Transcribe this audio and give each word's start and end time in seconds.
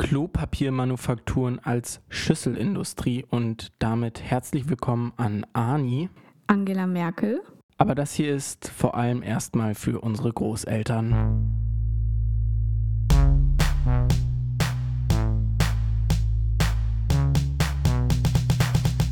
Klopapiermanufakturen 0.00 1.58
als 1.58 2.00
Schüsselindustrie 2.08 3.26
und 3.28 3.70
damit 3.80 4.22
herzlich 4.22 4.70
willkommen 4.70 5.12
an 5.18 5.44
Ani. 5.52 6.08
Angela 6.46 6.86
Merkel. 6.86 7.42
Aber 7.76 7.94
das 7.94 8.14
hier 8.14 8.34
ist 8.34 8.66
vor 8.66 8.94
allem 8.94 9.22
erstmal 9.22 9.74
für 9.74 10.00
unsere 10.00 10.32
Großeltern. 10.32 11.52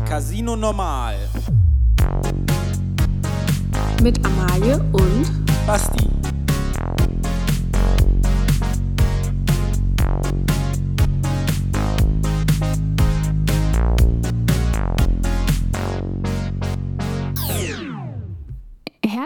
Casino 0.07 0.57
Normal. 0.57 1.16
Mit 4.02 4.25
Amalie 4.25 4.82
und 4.93 5.27
Basti. 5.66 6.07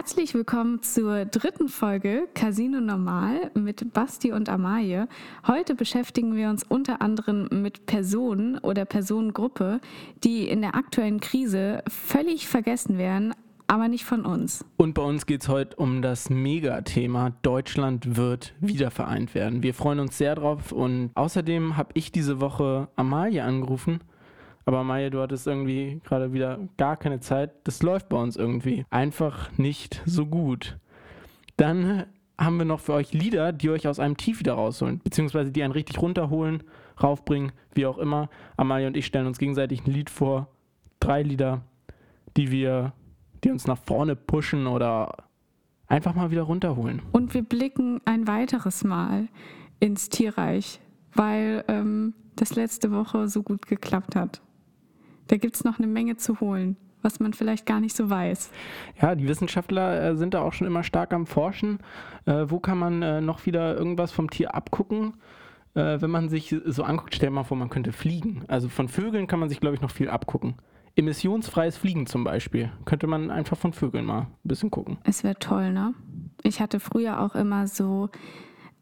Herzlich 0.03 0.33
willkommen 0.33 0.81
zur 0.81 1.23
dritten 1.23 1.69
Folge 1.69 2.27
Casino 2.33 2.81
Normal 2.81 3.51
mit 3.53 3.93
Basti 3.93 4.33
und 4.33 4.49
Amalie. 4.49 5.07
Heute 5.47 5.75
beschäftigen 5.75 6.35
wir 6.35 6.49
uns 6.49 6.65
unter 6.67 7.01
anderem 7.01 7.47
mit 7.61 7.85
Personen 7.85 8.57
oder 8.57 8.83
Personengruppe, 8.83 9.79
die 10.25 10.49
in 10.49 10.59
der 10.59 10.75
aktuellen 10.75 11.21
Krise 11.21 11.83
völlig 11.87 12.49
vergessen 12.49 12.97
werden, 12.97 13.33
aber 13.67 13.87
nicht 13.87 14.03
von 14.03 14.25
uns. 14.25 14.65
Und 14.75 14.93
bei 14.93 15.03
uns 15.03 15.25
geht 15.25 15.43
es 15.43 15.47
heute 15.47 15.77
um 15.77 16.01
das 16.01 16.29
Megathema 16.29 17.29
Deutschland 17.41 18.17
wird 18.17 18.55
wiedervereint 18.59 19.33
werden. 19.33 19.63
Wir 19.63 19.73
freuen 19.73 20.01
uns 20.01 20.17
sehr 20.17 20.35
drauf 20.35 20.73
und 20.73 21.11
außerdem 21.15 21.77
habe 21.77 21.91
ich 21.93 22.11
diese 22.11 22.41
Woche 22.41 22.89
Amalie 22.97 23.41
angerufen 23.41 24.01
aber 24.65 24.83
Maya, 24.83 25.09
du 25.09 25.21
hattest 25.21 25.47
irgendwie 25.47 25.99
gerade 26.03 26.33
wieder 26.33 26.59
gar 26.77 26.97
keine 26.97 27.19
Zeit. 27.19 27.51
Das 27.65 27.83
läuft 27.83 28.09
bei 28.09 28.17
uns 28.17 28.35
irgendwie 28.35 28.85
einfach 28.89 29.51
nicht 29.57 30.01
so 30.05 30.25
gut. 30.25 30.77
Dann 31.57 32.05
haben 32.37 32.57
wir 32.57 32.65
noch 32.65 32.79
für 32.79 32.93
euch 32.93 33.13
Lieder, 33.13 33.51
die 33.51 33.69
euch 33.69 33.87
aus 33.87 33.99
einem 33.99 34.17
Tief 34.17 34.39
wieder 34.39 34.53
rausholen, 34.53 34.99
beziehungsweise 35.03 35.51
die 35.51 35.63
einen 35.63 35.73
richtig 35.73 36.01
runterholen, 36.01 36.63
raufbringen, 37.01 37.51
wie 37.73 37.85
auch 37.85 37.97
immer. 37.97 38.29
Amalia 38.57 38.87
und 38.87 38.97
ich 38.97 39.05
stellen 39.05 39.27
uns 39.27 39.37
gegenseitig 39.37 39.85
ein 39.85 39.91
Lied 39.91 40.09
vor, 40.09 40.47
drei 40.99 41.21
Lieder, 41.21 41.61
die 42.37 42.51
wir, 42.51 42.93
die 43.43 43.51
uns 43.51 43.67
nach 43.67 43.77
vorne 43.77 44.15
pushen 44.15 44.67
oder 44.67 45.15
einfach 45.87 46.15
mal 46.15 46.31
wieder 46.31 46.43
runterholen. 46.43 47.01
Und 47.11 47.33
wir 47.33 47.43
blicken 47.43 48.01
ein 48.05 48.27
weiteres 48.27 48.83
Mal 48.83 49.27
ins 49.79 50.09
Tierreich, 50.09 50.79
weil 51.13 51.63
ähm, 51.67 52.13
das 52.35 52.55
letzte 52.55 52.91
Woche 52.91 53.27
so 53.27 53.43
gut 53.43 53.67
geklappt 53.67 54.15
hat. 54.15 54.41
Da 55.27 55.37
gibt 55.37 55.55
es 55.55 55.63
noch 55.63 55.77
eine 55.79 55.87
Menge 55.87 56.17
zu 56.17 56.39
holen, 56.39 56.77
was 57.01 57.19
man 57.19 57.33
vielleicht 57.33 57.65
gar 57.65 57.79
nicht 57.79 57.95
so 57.95 58.09
weiß. 58.09 58.51
Ja, 59.01 59.15
die 59.15 59.27
Wissenschaftler 59.27 60.11
äh, 60.11 60.15
sind 60.15 60.33
da 60.33 60.41
auch 60.41 60.53
schon 60.53 60.67
immer 60.67 60.83
stark 60.83 61.13
am 61.13 61.25
Forschen. 61.25 61.79
Äh, 62.25 62.45
wo 62.47 62.59
kann 62.59 62.77
man 62.77 63.01
äh, 63.01 63.21
noch 63.21 63.45
wieder 63.45 63.75
irgendwas 63.77 64.11
vom 64.11 64.29
Tier 64.29 64.55
abgucken? 64.55 65.13
Äh, 65.75 66.01
wenn 66.01 66.11
man 66.11 66.29
sich 66.29 66.55
so 66.65 66.83
anguckt, 66.83 67.15
stell 67.15 67.29
mal 67.29 67.43
vor, 67.43 67.57
man 67.57 67.69
könnte 67.69 67.91
fliegen. 67.91 68.43
Also 68.47 68.69
von 68.69 68.87
Vögeln 68.87 69.27
kann 69.27 69.39
man 69.39 69.49
sich, 69.49 69.59
glaube 69.59 69.75
ich, 69.75 69.81
noch 69.81 69.91
viel 69.91 70.09
abgucken. 70.09 70.55
Emissionsfreies 70.95 71.75
Fliegen 71.75 72.05
zum 72.05 72.23
Beispiel. 72.23 72.71
Könnte 72.85 73.07
man 73.07 73.31
einfach 73.31 73.57
von 73.57 73.73
Vögeln 73.73 74.05
mal 74.05 74.21
ein 74.21 74.27
bisschen 74.43 74.69
gucken. 74.69 74.97
Es 75.03 75.23
wäre 75.23 75.35
toll, 75.39 75.71
ne? 75.71 75.95
Ich 76.43 76.61
hatte 76.61 76.79
früher 76.79 77.21
auch 77.21 77.33
immer 77.35 77.67
so, 77.67 78.09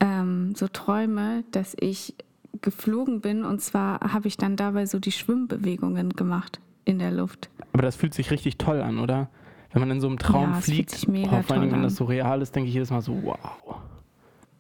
ähm, 0.02 0.54
so 0.56 0.68
Träume, 0.68 1.46
dass 1.52 1.76
ich 1.80 2.16
geflogen 2.62 3.22
bin. 3.22 3.44
Und 3.44 3.62
zwar 3.62 4.00
habe 4.14 4.28
ich 4.28 4.38
dann 4.38 4.56
dabei 4.56 4.86
so 4.86 5.00
die 5.00 5.12
Schwimmbewegungen 5.12 6.12
gemacht 6.12 6.60
in 6.86 7.00
der 7.00 7.12
Luft. 7.12 7.50
Aber 7.74 7.84
das 7.84 7.96
fühlt 7.96 8.14
sich 8.14 8.32
richtig 8.32 8.58
toll 8.58 8.82
an, 8.82 9.00
oder? 9.00 9.30
Wenn 9.74 9.82
man 9.82 9.92
in 9.92 10.02
so 10.02 10.08
einem 10.08 10.20
Traum 10.20 10.52
ja, 10.52 10.62
fliegt, 10.62 11.08
oh, 11.08 11.42
vor 11.44 11.56
allem, 11.56 11.72
wenn 11.72 11.84
das 11.84 11.96
so 11.96 12.06
real 12.06 12.42
ist, 12.42 12.56
denke 12.56 12.68
ich 12.68 12.74
jedes 12.74 12.90
Mal 12.90 13.02
so, 13.02 13.14
wow. 13.24 13.38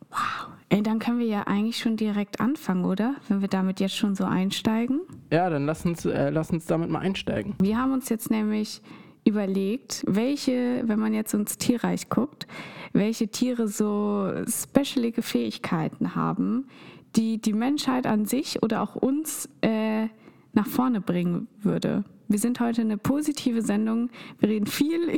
Wow. 0.10 0.48
Ey, 0.70 0.82
dann 0.82 1.00
können 1.00 1.20
wir 1.20 1.26
ja 1.26 1.44
eigentlich 1.48 1.80
schon 1.80 1.98
direkt 1.98 2.40
anfangen, 2.40 2.86
oder? 2.86 3.16
Wenn 3.28 3.42
wir 3.42 3.50
damit 3.50 3.82
jetzt 3.82 3.98
schon 3.98 4.16
so 4.16 4.24
einsteigen. 4.24 5.02
Ja, 5.30 5.50
dann 5.50 5.66
lass 5.66 5.86
uns, 5.86 6.06
äh, 6.06 6.30
lass 6.30 6.50
uns 6.52 6.66
damit 6.66 6.90
mal 6.90 7.00
einsteigen. 7.00 7.56
Wir 7.62 7.78
haben 7.78 7.92
uns 7.92 8.08
jetzt 8.08 8.32
nämlich 8.32 8.82
überlegt, 9.26 10.06
welche, 10.08 10.84
wenn 10.86 10.98
man 10.98 11.14
jetzt 11.14 11.34
ins 11.34 11.58
Tierreich 11.58 12.10
guckt, 12.10 12.48
welche 12.94 13.28
Tiere 13.28 13.68
so 13.68 14.32
specialige 14.48 15.22
Fähigkeiten 15.22 16.16
haben, 16.16 16.68
die 17.16 17.42
die 17.42 17.54
Menschheit 17.54 18.08
an 18.08 18.26
sich 18.26 18.64
oder 18.64 18.82
auch 18.82 18.96
uns 18.96 19.50
äh, 19.62 20.08
nach 20.54 20.68
vorne 20.68 21.02
bringen 21.02 21.48
würde. 21.62 22.04
Wir 22.28 22.40
sind 22.40 22.60
heute 22.62 22.82
eine 22.82 22.98
positive 22.98 23.62
Sendung. 23.62 24.10
Wir 24.40 24.50
reden 24.50 24.66
viel 24.66 25.18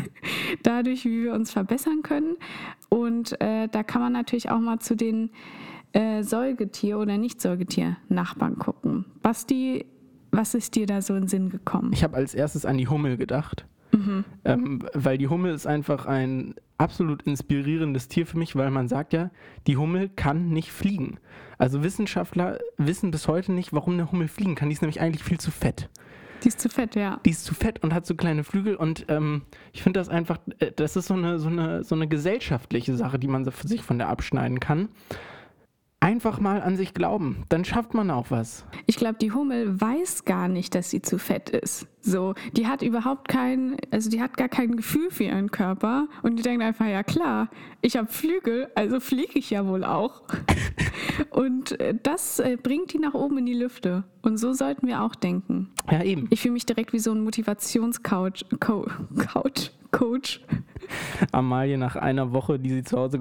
dadurch, 0.62 1.04
wie 1.04 1.24
wir 1.24 1.32
uns 1.32 1.50
verbessern 1.50 2.02
können. 2.02 2.36
Und 2.88 3.40
äh, 3.40 3.68
da 3.68 3.82
kann 3.82 4.00
man 4.00 4.12
natürlich 4.12 4.50
auch 4.50 4.60
mal 4.60 4.78
zu 4.78 4.94
den 4.94 5.30
äh, 5.92 6.22
Säugetier- 6.22 6.98
oder 6.98 7.18
Nicht-Säugetier-Nachbarn 7.18 8.58
gucken. 8.58 9.06
Basti, 9.22 9.86
was 10.30 10.54
ist 10.54 10.76
dir 10.76 10.86
da 10.86 11.02
so 11.02 11.14
in 11.14 11.22
den 11.22 11.28
Sinn 11.28 11.50
gekommen? 11.50 11.92
Ich 11.92 12.04
habe 12.04 12.16
als 12.16 12.34
erstes 12.34 12.64
an 12.64 12.78
die 12.78 12.88
Hummel 12.88 13.16
gedacht. 13.16 13.66
Mhm. 14.04 14.24
Ähm, 14.44 14.88
weil 14.94 15.18
die 15.18 15.28
Hummel 15.28 15.54
ist 15.54 15.66
einfach 15.66 16.06
ein 16.06 16.54
absolut 16.78 17.22
inspirierendes 17.22 18.08
Tier 18.08 18.26
für 18.26 18.38
mich, 18.38 18.56
weil 18.56 18.70
man 18.70 18.88
sagt 18.88 19.12
ja, 19.12 19.30
die 19.66 19.76
Hummel 19.76 20.08
kann 20.08 20.50
nicht 20.50 20.72
fliegen. 20.72 21.18
Also 21.58 21.82
Wissenschaftler 21.82 22.58
wissen 22.76 23.10
bis 23.10 23.28
heute 23.28 23.52
nicht, 23.52 23.72
warum 23.72 23.94
eine 23.94 24.10
Hummel 24.10 24.28
fliegen 24.28 24.54
kann. 24.54 24.68
Die 24.68 24.74
ist 24.74 24.82
nämlich 24.82 25.00
eigentlich 25.00 25.22
viel 25.22 25.38
zu 25.38 25.50
fett. 25.50 25.88
Die 26.42 26.48
ist 26.48 26.60
zu 26.60 26.68
fett, 26.68 26.96
ja. 26.96 27.20
Die 27.24 27.30
ist 27.30 27.44
zu 27.44 27.54
fett 27.54 27.82
und 27.84 27.94
hat 27.94 28.04
so 28.04 28.16
kleine 28.16 28.42
Flügel 28.42 28.74
und 28.74 29.06
ähm, 29.08 29.42
ich 29.72 29.82
finde 29.82 30.00
das 30.00 30.08
einfach, 30.08 30.38
äh, 30.58 30.72
das 30.74 30.96
ist 30.96 31.06
so 31.06 31.14
eine, 31.14 31.38
so, 31.38 31.48
eine, 31.48 31.84
so 31.84 31.94
eine 31.94 32.08
gesellschaftliche 32.08 32.96
Sache, 32.96 33.20
die 33.20 33.28
man 33.28 33.44
sich 33.44 33.82
von 33.82 33.98
der 33.98 34.08
abschneiden 34.08 34.58
kann 34.58 34.88
einfach 36.02 36.40
mal 36.40 36.60
an 36.60 36.76
sich 36.76 36.94
glauben. 36.94 37.44
Dann 37.48 37.64
schafft 37.64 37.94
man 37.94 38.10
auch 38.10 38.30
was. 38.30 38.64
Ich 38.86 38.96
glaube, 38.96 39.18
die 39.20 39.30
Hummel 39.30 39.80
weiß 39.80 40.24
gar 40.24 40.48
nicht, 40.48 40.74
dass 40.74 40.90
sie 40.90 41.00
zu 41.00 41.16
fett 41.16 41.50
ist. 41.50 41.86
So, 42.00 42.34
die 42.56 42.66
hat 42.66 42.82
überhaupt 42.82 43.28
kein, 43.28 43.76
also 43.92 44.10
die 44.10 44.20
hat 44.20 44.36
gar 44.36 44.48
kein 44.48 44.76
Gefühl 44.76 45.12
für 45.12 45.24
ihren 45.24 45.52
Körper 45.52 46.08
und 46.22 46.36
die 46.36 46.42
denkt 46.42 46.64
einfach, 46.64 46.86
ja 46.86 47.04
klar, 47.04 47.48
ich 47.80 47.96
habe 47.96 48.08
Flügel, 48.08 48.68
also 48.74 48.98
fliege 48.98 49.38
ich 49.38 49.50
ja 49.50 49.64
wohl 49.64 49.84
auch. 49.84 50.22
und 51.30 51.78
äh, 51.80 51.94
das 52.02 52.40
äh, 52.40 52.56
bringt 52.60 52.92
die 52.92 52.98
nach 52.98 53.14
oben 53.14 53.38
in 53.38 53.46
die 53.46 53.54
Lüfte. 53.54 54.02
Und 54.22 54.38
so 54.38 54.52
sollten 54.52 54.88
wir 54.88 55.02
auch 55.02 55.14
denken. 55.14 55.70
Ja, 55.88 56.02
eben. 56.02 56.26
Ich 56.30 56.40
fühle 56.40 56.54
mich 56.54 56.66
direkt 56.66 56.92
wie 56.92 56.98
so 56.98 57.12
ein 57.12 57.22
Motivationscoach. 57.22 58.44
Co 58.58 58.86
Couch. 59.16 59.70
Coach. 59.92 60.40
Amalie 61.32 61.78
nach 61.78 61.96
einer 61.96 62.32
Woche, 62.32 62.58
die 62.58 62.70
sie 62.70 62.82
zu 62.82 62.98
Hause 62.98 63.18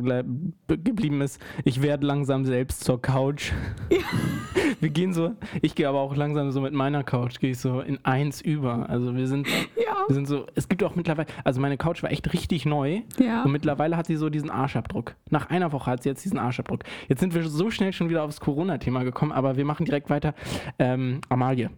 geblieben 0.67 1.21
ist, 1.21 1.41
ich 1.63 1.81
werde 1.81 2.05
langsam 2.05 2.45
selbst 2.45 2.83
zur 2.83 3.01
Couch. 3.01 3.51
Ja. 3.89 3.99
Wir 4.79 4.89
gehen 4.89 5.13
so, 5.13 5.35
ich 5.61 5.75
gehe 5.75 5.87
aber 5.87 5.99
auch 5.99 6.15
langsam 6.15 6.51
so 6.51 6.59
mit 6.59 6.73
meiner 6.73 7.03
Couch, 7.03 7.39
gehe 7.39 7.51
ich 7.51 7.59
so 7.59 7.81
in 7.81 8.03
eins 8.03 8.41
über. 8.41 8.89
Also 8.89 9.15
wir 9.15 9.27
sind, 9.27 9.47
ja. 9.47 10.07
wir 10.07 10.15
sind 10.15 10.27
so, 10.27 10.47
es 10.55 10.69
gibt 10.69 10.81
auch 10.83 10.95
mittlerweile, 10.95 11.27
also 11.43 11.61
meine 11.61 11.77
Couch 11.77 12.01
war 12.01 12.11
echt 12.11 12.33
richtig 12.33 12.65
neu 12.65 13.01
ja. 13.19 13.43
und 13.43 13.51
mittlerweile 13.51 13.95
hat 13.95 14.07
sie 14.07 14.15
so 14.15 14.29
diesen 14.29 14.49
Arschabdruck. 14.49 15.15
Nach 15.29 15.51
einer 15.51 15.71
Woche 15.71 15.91
hat 15.91 16.01
sie 16.01 16.09
jetzt 16.09 16.25
diesen 16.25 16.39
Arschabdruck. 16.39 16.83
Jetzt 17.07 17.19
sind 17.19 17.35
wir 17.35 17.47
so 17.47 17.69
schnell 17.69 17.93
schon 17.93 18.09
wieder 18.09 18.23
aufs 18.23 18.39
Corona-Thema 18.39 19.03
gekommen, 19.03 19.31
aber 19.31 19.55
wir 19.55 19.65
machen 19.65 19.85
direkt 19.85 20.09
weiter. 20.09 20.33
Ähm, 20.79 21.21
Amalie, 21.29 21.69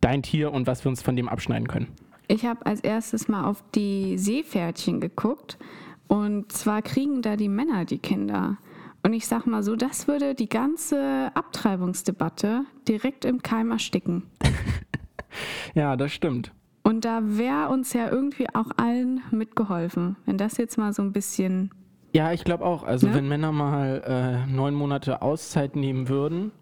dein 0.00 0.22
Tier 0.22 0.52
und 0.52 0.68
was 0.68 0.84
wir 0.84 0.90
uns 0.90 1.02
von 1.02 1.16
dem 1.16 1.28
abschneiden 1.28 1.66
können. 1.66 1.88
Ich 2.30 2.46
habe 2.46 2.64
als 2.64 2.78
erstes 2.80 3.26
mal 3.26 3.44
auf 3.44 3.64
die 3.74 4.16
Seepferdchen 4.16 5.00
geguckt. 5.00 5.58
Und 6.06 6.52
zwar 6.52 6.80
kriegen 6.80 7.22
da 7.22 7.34
die 7.34 7.48
Männer 7.48 7.84
die 7.84 7.98
Kinder. 7.98 8.56
Und 9.02 9.14
ich 9.14 9.26
sag 9.26 9.46
mal 9.46 9.64
so, 9.64 9.74
das 9.74 10.06
würde 10.06 10.36
die 10.36 10.48
ganze 10.48 11.32
Abtreibungsdebatte 11.34 12.64
direkt 12.86 13.24
im 13.24 13.42
Keim 13.42 13.72
ersticken. 13.72 14.22
ja, 15.74 15.96
das 15.96 16.12
stimmt. 16.12 16.52
Und 16.84 17.04
da 17.04 17.20
wäre 17.24 17.68
uns 17.68 17.94
ja 17.94 18.08
irgendwie 18.08 18.46
auch 18.54 18.70
allen 18.76 19.22
mitgeholfen, 19.32 20.14
wenn 20.24 20.38
das 20.38 20.56
jetzt 20.56 20.78
mal 20.78 20.92
so 20.92 21.02
ein 21.02 21.12
bisschen. 21.12 21.72
Ja, 22.14 22.32
ich 22.32 22.44
glaube 22.44 22.64
auch. 22.64 22.84
Also, 22.84 23.08
ne? 23.08 23.14
wenn 23.14 23.28
Männer 23.28 23.50
mal 23.50 24.46
äh, 24.46 24.50
neun 24.50 24.74
Monate 24.74 25.20
Auszeit 25.20 25.74
nehmen 25.74 26.08
würden 26.08 26.52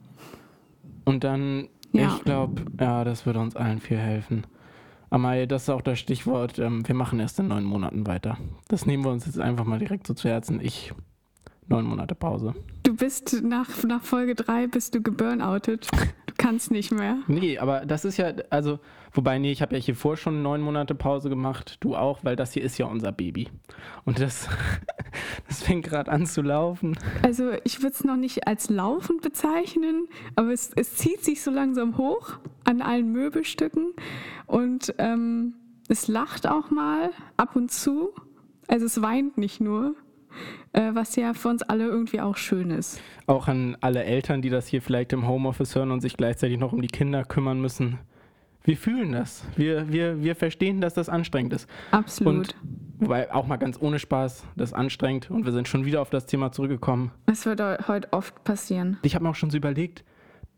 und 1.05 1.25
dann, 1.25 1.69
ja. 1.93 2.14
ich 2.17 2.25
glaube, 2.25 2.62
ja, 2.81 3.05
das 3.05 3.26
würde 3.26 3.41
uns 3.41 3.55
allen 3.55 3.81
viel 3.81 3.99
helfen. 3.99 4.47
Amai, 5.11 5.47
das 5.47 5.63
ist 5.63 5.71
auch 5.71 5.83
das 5.83 5.99
Stichwort. 5.99 6.59
Ähm, 6.59 6.87
wir 6.87 6.95
machen 6.95 7.21
erst 7.21 7.39
in 7.39 7.49
neun 7.49 7.65
Monaten 7.65 8.07
weiter. 8.07 8.37
Das 8.69 8.87
nehmen 8.87 9.05
wir 9.05 9.11
uns 9.11 9.27
jetzt 9.27 9.41
einfach 9.41 9.65
mal 9.65 9.79
direkt 9.79 10.07
so 10.07 10.15
zu 10.15 10.29
Herzen. 10.29 10.61
Ich, 10.61 10.93
neun 11.67 11.87
Monate 11.87 12.15
Pause. 12.15 12.55
Du 12.83 12.95
bist 12.95 13.43
nach, 13.43 13.69
nach 13.85 14.03
Folge 14.03 14.35
drei 14.35 14.67
bist 14.67 14.95
du 14.95 15.03
geburnoutet. 15.03 15.89
Kann 16.49 16.56
es 16.56 16.71
nicht 16.71 16.93
mehr. 16.93 17.19
Nee, 17.27 17.59
aber 17.59 17.85
das 17.85 18.06
ist 18.06 18.17
ja, 18.17 18.33
also, 18.49 18.79
wobei, 19.12 19.39
nee, 19.39 19.53
ich 19.53 19.61
habe 19.61 19.77
ja 19.77 19.83
hier 19.83 19.95
vor 19.95 20.17
schon 20.17 20.41
neun 20.41 20.62
Monate 20.62 20.95
Pause 20.95 21.29
gemacht, 21.29 21.77
du 21.81 21.95
auch, 21.95 22.25
weil 22.25 22.37
das 22.37 22.55
hier 22.55 22.62
ist 22.62 22.79
ja 22.79 22.87
unser 22.87 23.12
Baby. 23.12 23.49
Und 24.06 24.19
das, 24.19 24.49
das 25.47 25.62
fängt 25.62 25.85
gerade 25.85 26.11
an 26.11 26.25
zu 26.25 26.41
laufen. 26.41 26.97
Also 27.23 27.50
ich 27.65 27.83
würde 27.83 27.93
es 27.93 28.03
noch 28.03 28.17
nicht 28.17 28.47
als 28.47 28.71
laufend 28.71 29.21
bezeichnen, 29.21 30.09
aber 30.37 30.50
es, 30.55 30.71
es 30.75 30.97
zieht 30.97 31.23
sich 31.23 31.43
so 31.43 31.50
langsam 31.50 31.99
hoch 31.99 32.39
an 32.65 32.81
allen 32.81 33.12
Möbelstücken 33.12 33.93
und 34.47 34.95
ähm, 34.97 35.53
es 35.91 36.09
lacht 36.09 36.47
auch 36.47 36.71
mal 36.71 37.11
ab 37.37 37.56
und 37.56 37.71
zu. 37.71 38.15
Also 38.69 38.87
es 38.87 39.03
weint 39.03 39.37
nicht 39.37 39.61
nur 39.61 39.97
was 40.93 41.17
ja 41.17 41.35
für 41.35 41.49
uns 41.49 41.63
alle 41.63 41.87
irgendwie 41.87 42.21
auch 42.21 42.37
schön 42.37 42.71
ist. 42.71 43.01
Auch 43.27 43.49
an 43.49 43.77
alle 43.81 44.05
Eltern, 44.05 44.43
die 44.43 44.51
das 44.51 44.67
hier 44.67 44.83
vielleicht 44.83 45.13
im 45.13 45.27
Homeoffice 45.27 45.75
hören 45.75 45.91
und 45.91 46.01
sich 46.01 46.17
gleichzeitig 46.17 46.59
noch 46.59 46.73
um 46.73 46.83
die 46.83 46.89
Kinder 46.89 47.25
kümmern 47.25 47.61
müssen. 47.61 47.99
Wir 48.63 48.77
fühlen 48.77 49.13
das. 49.13 49.45
Wir, 49.57 49.91
wir, 49.91 50.23
wir 50.23 50.37
verstehen, 50.37 50.81
dass 50.81 50.95
das 50.95 51.09
anstrengend 51.09 51.55
ist. 51.55 51.69
Absolut. 51.91 52.35
Und 52.35 52.57
wobei 52.99 53.33
auch 53.33 53.47
mal 53.47 53.57
ganz 53.57 53.81
ohne 53.81 53.99
Spaß, 53.99 54.45
das 54.57 54.71
ist 54.71 54.75
anstrengend 54.75 55.31
und 55.31 55.45
wir 55.45 55.53
sind 55.53 55.69
schon 55.69 55.85
wieder 55.85 56.03
auf 56.03 56.11
das 56.11 56.27
Thema 56.27 56.53
zurückgekommen. 56.53 57.13
Es 57.27 57.47
wird 57.47 57.61
heute 57.89 58.13
oft 58.13 58.45
passieren. 58.45 58.99
Ich 59.03 59.15
habe 59.15 59.25
mir 59.25 59.31
auch 59.31 59.37
schon 59.37 59.51
so 59.51 59.57
überlegt, 59.57 60.05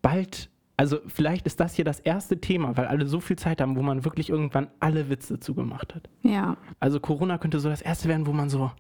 bald 0.03 0.51
also 0.77 0.99
vielleicht 1.09 1.45
ist 1.45 1.61
das 1.61 1.75
hier 1.75 1.85
das 1.85 2.01
erste 2.01 2.41
Thema, 2.41 2.75
weil 2.79 2.87
alle 2.87 3.07
so 3.07 3.21
viel 3.21 3.37
Zeit 3.37 3.61
haben, 3.61 3.77
wo 3.77 3.83
man 3.83 4.07
wirklich 4.07 4.31
irgendwann 4.31 4.69
alle 4.81 5.11
Witze 5.11 5.39
zugemacht 5.39 5.95
hat. 5.95 6.09
Ja. 6.23 6.57
Also 6.79 7.01
Corona 7.01 7.37
könnte 7.37 7.61
so 7.61 7.69
das 7.69 7.83
erste 7.83 8.09
werden, 8.09 8.27
wo 8.27 8.33
man 8.33 8.49
so, 8.49 8.71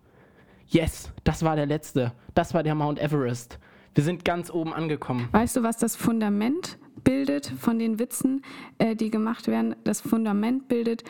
yes, 0.70 1.12
das 1.24 1.42
war 1.42 1.56
der 1.56 1.66
letzte, 1.66 2.12
das 2.34 2.54
war 2.54 2.62
der 2.62 2.74
Mount 2.74 2.98
Everest. 2.98 3.58
Wir 3.94 4.04
sind 4.04 4.24
ganz 4.24 4.50
oben 4.50 4.72
angekommen. 4.72 5.28
Weißt 5.32 5.56
du, 5.56 5.62
was 5.62 5.76
das 5.76 5.96
Fundament 5.96 6.78
bildet 7.02 7.46
von 7.46 7.78
den 7.78 7.98
Witzen, 7.98 8.42
äh, 8.78 8.94
die 8.94 9.10
gemacht 9.10 9.48
werden? 9.48 9.74
Das 9.84 10.00
Fundament 10.00 10.68
bildet, 10.68 11.02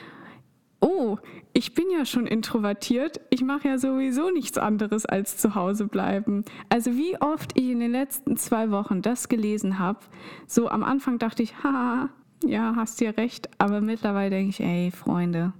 oh, 0.80 1.18
ich 1.52 1.74
bin 1.74 1.86
ja 1.90 2.06
schon 2.06 2.26
introvertiert, 2.26 3.20
ich 3.28 3.42
mache 3.42 3.68
ja 3.68 3.78
sowieso 3.78 4.30
nichts 4.30 4.56
anderes 4.56 5.04
als 5.04 5.36
zu 5.36 5.54
Hause 5.54 5.86
bleiben. 5.86 6.44
Also 6.70 6.96
wie 6.96 7.20
oft 7.20 7.58
ich 7.58 7.68
in 7.68 7.80
den 7.80 7.92
letzten 7.92 8.38
zwei 8.38 8.70
Wochen 8.70 9.02
das 9.02 9.28
gelesen 9.28 9.78
habe, 9.78 9.98
so 10.46 10.68
am 10.68 10.82
Anfang 10.82 11.18
dachte 11.18 11.42
ich, 11.42 11.62
haha, 11.62 12.08
ja, 12.44 12.72
hast 12.76 13.00
dir 13.00 13.18
recht, 13.18 13.50
aber 13.58 13.82
mittlerweile 13.82 14.30
denke 14.30 14.50
ich, 14.50 14.60
ey, 14.60 14.90
Freunde. 14.90 15.52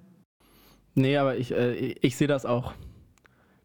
Nee, 0.95 1.19
aber 1.19 1.37
ich, 1.37 1.53
äh, 1.53 1.75
ich 2.01 2.17
sehe 2.17 2.29
das 2.29 2.47
auch. 2.47 2.73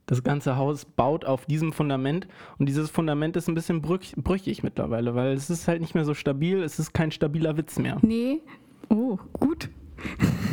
Das 0.06 0.24
ganze 0.24 0.56
Haus 0.56 0.86
baut 0.86 1.26
auf 1.26 1.46
diesem 1.46 1.74
Fundament 1.74 2.28
und 2.60 2.68
dieses 2.68 2.92
Fundament 2.92 3.36
ist 3.36 3.48
ein 3.48 3.56
bisschen 3.56 3.82
brüch, 3.82 4.14
brüchig 4.16 4.62
mittlerweile, 4.62 5.16
weil 5.16 5.34
es 5.34 5.50
ist 5.50 5.68
halt 5.68 5.82
nicht 5.82 5.96
mehr 5.96 6.06
so 6.06 6.14
stabil, 6.14 6.62
es 6.62 6.78
ist 6.78 6.94
kein 6.94 7.12
stabiler 7.12 7.58
Witz 7.58 7.80
mehr. 7.80 7.98
Nee, 8.02 8.42
oh, 8.90 9.18
gut. 9.40 9.70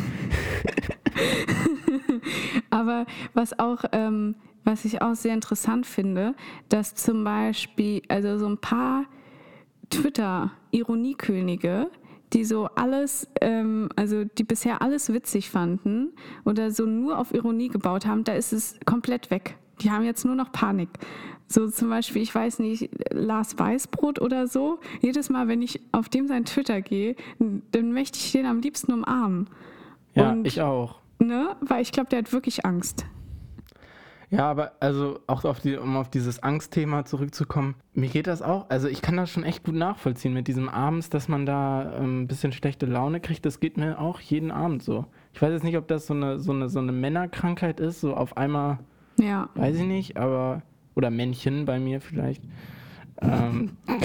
Aber 2.69 3.05
was 3.33 3.57
auch, 3.59 3.83
ähm, 3.91 4.35
was 4.63 4.85
ich 4.85 5.01
auch 5.01 5.15
sehr 5.15 5.33
interessant 5.33 5.85
finde, 5.85 6.35
dass 6.69 6.95
zum 6.95 7.23
Beispiel, 7.23 8.01
also 8.07 8.39
so 8.39 8.47
ein 8.47 8.57
paar 8.57 9.05
Twitter-Ironiekönige, 9.89 11.89
die 12.33 12.45
so 12.45 12.67
alles, 12.75 13.27
ähm, 13.41 13.89
also 13.95 14.23
die 14.23 14.43
bisher 14.43 14.81
alles 14.81 15.13
witzig 15.13 15.49
fanden 15.49 16.13
oder 16.45 16.71
so 16.71 16.85
nur 16.85 17.17
auf 17.17 17.33
Ironie 17.33 17.69
gebaut 17.69 18.05
haben, 18.05 18.23
da 18.23 18.33
ist 18.33 18.53
es 18.53 18.79
komplett 18.85 19.29
weg. 19.31 19.57
Die 19.81 19.91
haben 19.91 20.03
jetzt 20.03 20.25
nur 20.25 20.35
noch 20.35 20.51
Panik. 20.51 20.89
So 21.47 21.69
zum 21.69 21.89
Beispiel, 21.89 22.21
ich 22.21 22.33
weiß 22.33 22.59
nicht, 22.59 22.89
Lars 23.11 23.57
Weißbrot 23.57 24.19
oder 24.19 24.47
so. 24.47 24.79
Jedes 25.01 25.29
Mal, 25.29 25.47
wenn 25.47 25.61
ich 25.61 25.81
auf 25.91 26.09
dem 26.09 26.27
sein 26.27 26.45
Twitter 26.45 26.81
gehe, 26.81 27.15
dann 27.39 27.91
möchte 27.91 28.17
ich 28.17 28.31
den 28.31 28.45
am 28.45 28.61
liebsten 28.61 28.91
umarmen. 28.91 29.49
Ja, 30.15 30.31
Und, 30.31 30.47
ich 30.47 30.61
auch. 30.61 30.99
Ne? 31.19 31.55
Weil 31.61 31.81
ich 31.81 31.91
glaube, 31.91 32.09
der 32.09 32.19
hat 32.19 32.33
wirklich 32.33 32.65
Angst. 32.65 33.05
Ja, 34.33 34.49
aber 34.49 34.71
also 34.79 35.19
auch 35.27 35.45
auf 35.45 35.59
die, 35.59 35.77
um 35.77 35.95
auf 35.95 36.09
dieses 36.09 36.41
Angstthema 36.41 37.05
zurückzukommen, 37.05 37.75
mir 37.93 38.09
geht 38.09 38.25
das 38.25 38.41
auch, 38.41 38.67
also 38.67 38.87
ich 38.87 39.03
kann 39.03 39.15
das 39.15 39.29
schon 39.29 39.43
echt 39.43 39.63
gut 39.63 39.75
nachvollziehen 39.75 40.33
mit 40.33 40.47
diesem 40.47 40.69
abends, 40.69 41.11
dass 41.11 41.27
man 41.27 41.45
da 41.45 41.99
ähm, 41.99 42.23
ein 42.23 42.27
bisschen 42.27 42.51
schlechte 42.51 42.87
Laune 42.87 43.19
kriegt, 43.19 43.45
das 43.45 43.59
geht 43.59 43.77
mir 43.77 43.99
auch 43.99 44.19
jeden 44.19 44.49
Abend 44.49 44.81
so. 44.81 45.05
Ich 45.33 45.41
weiß 45.41 45.51
jetzt 45.51 45.63
nicht, 45.63 45.77
ob 45.77 45.87
das 45.87 46.07
so 46.07 46.15
eine, 46.15 46.39
so 46.39 46.51
eine, 46.51 46.67
so 46.67 46.79
eine 46.79 46.91
Männerkrankheit 46.91 47.79
ist, 47.79 48.01
so 48.01 48.15
auf 48.15 48.35
einmal, 48.35 48.79
ja. 49.19 49.49
weiß 49.53 49.77
ich 49.77 49.85
nicht, 49.85 50.17
aber, 50.17 50.63
oder 50.95 51.11
Männchen 51.11 51.65
bei 51.65 51.79
mir 51.79 52.01
vielleicht. 52.01 52.41
Ähm, 53.21 53.77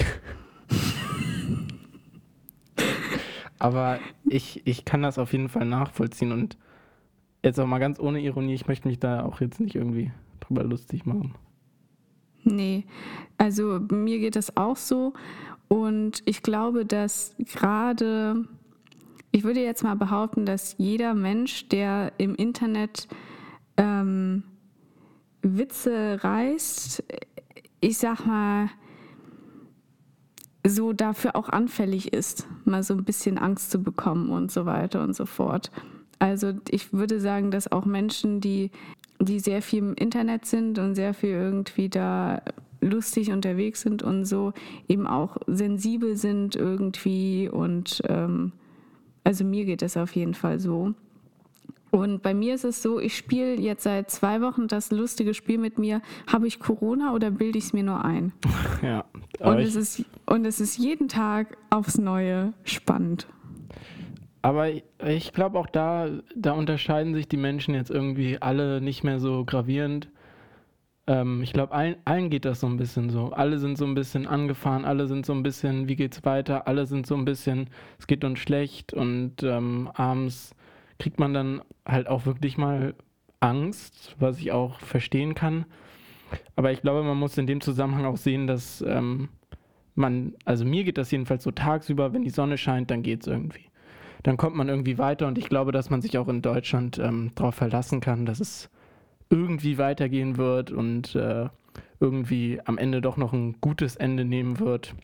aber 3.57 3.97
ich, 4.25 4.61
ich 4.67 4.85
kann 4.85 5.01
das 5.01 5.17
auf 5.17 5.31
jeden 5.31 5.49
Fall 5.49 5.65
nachvollziehen 5.65 6.31
und 6.31 6.55
Jetzt 7.43 7.59
auch 7.59 7.67
mal 7.67 7.79
ganz 7.79 7.99
ohne 7.99 8.19
Ironie, 8.19 8.53
ich 8.53 8.67
möchte 8.67 8.87
mich 8.87 8.99
da 8.99 9.23
auch 9.23 9.39
jetzt 9.39 9.59
nicht 9.59 9.75
irgendwie 9.75 10.11
drüber 10.39 10.63
lustig 10.63 11.05
machen. 11.05 11.35
Nee, 12.43 12.85
also 13.37 13.79
mir 13.91 14.19
geht 14.19 14.35
das 14.35 14.57
auch 14.57 14.77
so. 14.77 15.13
Und 15.67 16.21
ich 16.25 16.41
glaube, 16.41 16.85
dass 16.85 17.35
gerade, 17.37 18.45
ich 19.31 19.43
würde 19.43 19.61
jetzt 19.61 19.83
mal 19.83 19.95
behaupten, 19.95 20.45
dass 20.45 20.75
jeder 20.77 21.13
Mensch, 21.13 21.69
der 21.69 22.11
im 22.17 22.35
Internet 22.35 23.07
ähm, 23.77 24.43
Witze 25.41 26.23
reißt, 26.23 27.03
ich 27.81 27.97
sag 27.97 28.25
mal, 28.25 28.69
so 30.67 30.91
dafür 30.91 31.35
auch 31.35 31.49
anfällig 31.49 32.11
ist, 32.11 32.47
mal 32.65 32.83
so 32.83 32.93
ein 32.93 33.05
bisschen 33.05 33.37
Angst 33.37 33.71
zu 33.71 33.81
bekommen 33.81 34.29
und 34.29 34.51
so 34.51 34.65
weiter 34.65 35.03
und 35.03 35.15
so 35.15 35.25
fort. 35.25 35.71
Also 36.19 36.53
ich 36.69 36.93
würde 36.93 37.19
sagen, 37.19 37.49
dass 37.49 37.71
auch 37.71 37.85
Menschen, 37.85 38.41
die, 38.41 38.71
die 39.19 39.39
sehr 39.39 39.61
viel 39.61 39.79
im 39.79 39.93
Internet 39.95 40.45
sind 40.45 40.77
und 40.77 40.95
sehr 40.95 41.13
viel 41.13 41.31
irgendwie 41.31 41.89
da 41.89 42.41
lustig 42.81 43.31
unterwegs 43.31 43.81
sind 43.81 44.03
und 44.03 44.25
so, 44.25 44.53
eben 44.87 45.07
auch 45.07 45.37
sensibel 45.47 46.15
sind 46.15 46.55
irgendwie. 46.55 47.49
Und 47.49 48.01
ähm, 48.07 48.51
also 49.23 49.43
mir 49.43 49.65
geht 49.65 49.81
es 49.81 49.97
auf 49.97 50.15
jeden 50.15 50.33
Fall 50.33 50.59
so. 50.59 50.93
Und 51.91 52.21
bei 52.21 52.33
mir 52.33 52.53
ist 52.53 52.65
es 52.65 52.83
so, 52.83 52.99
ich 52.99 53.17
spiele 53.17 53.55
jetzt 53.59 53.83
seit 53.83 54.11
zwei 54.11 54.41
Wochen 54.41 54.67
das 54.67 54.91
lustige 54.91 55.33
Spiel 55.33 55.57
mit 55.57 55.79
mir. 55.79 56.01
Habe 56.27 56.47
ich 56.47 56.59
Corona 56.59 57.13
oder 57.13 57.31
bilde 57.31 57.57
ich 57.57 57.65
es 57.65 57.73
mir 57.73 57.83
nur 57.83 58.03
ein? 58.03 58.31
Ja. 58.81 59.03
Und 59.39 59.59
es, 59.59 59.75
ist, 59.75 60.05
und 60.25 60.45
es 60.45 60.61
ist 60.61 60.77
jeden 60.77 61.09
Tag 61.09 61.57
aufs 61.69 61.97
Neue 61.97 62.53
spannend. 62.63 63.27
Aber 64.41 64.69
ich 64.69 65.33
glaube 65.33 65.59
auch 65.59 65.67
da, 65.67 66.07
da 66.35 66.53
unterscheiden 66.53 67.13
sich 67.13 67.27
die 67.27 67.37
Menschen 67.37 67.73
jetzt 67.75 67.91
irgendwie 67.91 68.41
alle 68.41 68.79
nicht 68.81 69.03
mehr 69.03 69.19
so 69.19 69.43
gravierend. 69.43 70.09
Ähm, 71.07 71.41
ich 71.43 71.51
glaube, 71.51 71.73
allen, 71.73 71.97
allen 72.05 72.29
geht 72.29 72.45
das 72.45 72.61
so 72.61 72.67
ein 72.67 72.77
bisschen 72.77 73.09
so. 73.09 73.31
Alle 73.31 73.59
sind 73.59 73.77
so 73.77 73.85
ein 73.85 73.95
bisschen 73.95 74.27
angefahren, 74.27 74.85
alle 74.85 75.07
sind 75.07 75.25
so 75.25 75.33
ein 75.33 75.43
bisschen, 75.43 75.89
wie 75.89 75.95
geht's 75.97 76.23
weiter? 76.23 76.67
Alle 76.67 76.85
sind 76.85 77.05
so 77.05 77.15
ein 77.15 77.25
bisschen, 77.25 77.69
es 77.97 78.07
geht 78.07 78.23
uns 78.23 78.39
schlecht 78.39 78.93
und 78.93 79.43
ähm, 79.43 79.89
abends 79.93 80.55
kriegt 80.99 81.19
man 81.19 81.33
dann 81.33 81.61
halt 81.85 82.07
auch 82.07 82.25
wirklich 82.25 82.57
mal 82.57 82.93
Angst, 83.41 84.15
was 84.19 84.39
ich 84.39 84.51
auch 84.51 84.79
verstehen 84.79 85.33
kann. 85.35 85.65
Aber 86.55 86.71
ich 86.71 86.81
glaube, 86.81 87.03
man 87.03 87.17
muss 87.17 87.37
in 87.37 87.47
dem 87.47 87.61
Zusammenhang 87.61 88.05
auch 88.05 88.17
sehen, 88.17 88.47
dass 88.47 88.81
ähm, 88.81 89.29
man, 89.95 90.35
also 90.45 90.65
mir 90.65 90.83
geht 90.83 90.97
das 90.97 91.11
jedenfalls 91.11 91.43
so 91.43 91.51
tagsüber, 91.51 92.13
wenn 92.13 92.23
die 92.23 92.29
Sonne 92.29 92.57
scheint, 92.57 92.91
dann 92.91 93.03
geht 93.03 93.21
es 93.21 93.27
irgendwie 93.27 93.68
dann 94.23 94.37
kommt 94.37 94.55
man 94.55 94.69
irgendwie 94.69 94.97
weiter 94.97 95.27
und 95.27 95.37
ich 95.37 95.49
glaube, 95.49 95.71
dass 95.71 95.89
man 95.89 96.01
sich 96.01 96.17
auch 96.17 96.27
in 96.27 96.41
Deutschland 96.41 96.97
ähm, 96.99 97.31
darauf 97.35 97.55
verlassen 97.55 98.01
kann, 98.01 98.25
dass 98.25 98.39
es 98.39 98.69
irgendwie 99.29 99.77
weitergehen 99.77 100.37
wird 100.37 100.71
und 100.71 101.15
äh, 101.15 101.49
irgendwie 101.99 102.59
am 102.65 102.77
Ende 102.77 103.01
doch 103.01 103.17
noch 103.17 103.33
ein 103.33 103.55
gutes 103.61 103.95
Ende 103.95 104.25
nehmen 104.25 104.59
wird. 104.59 104.95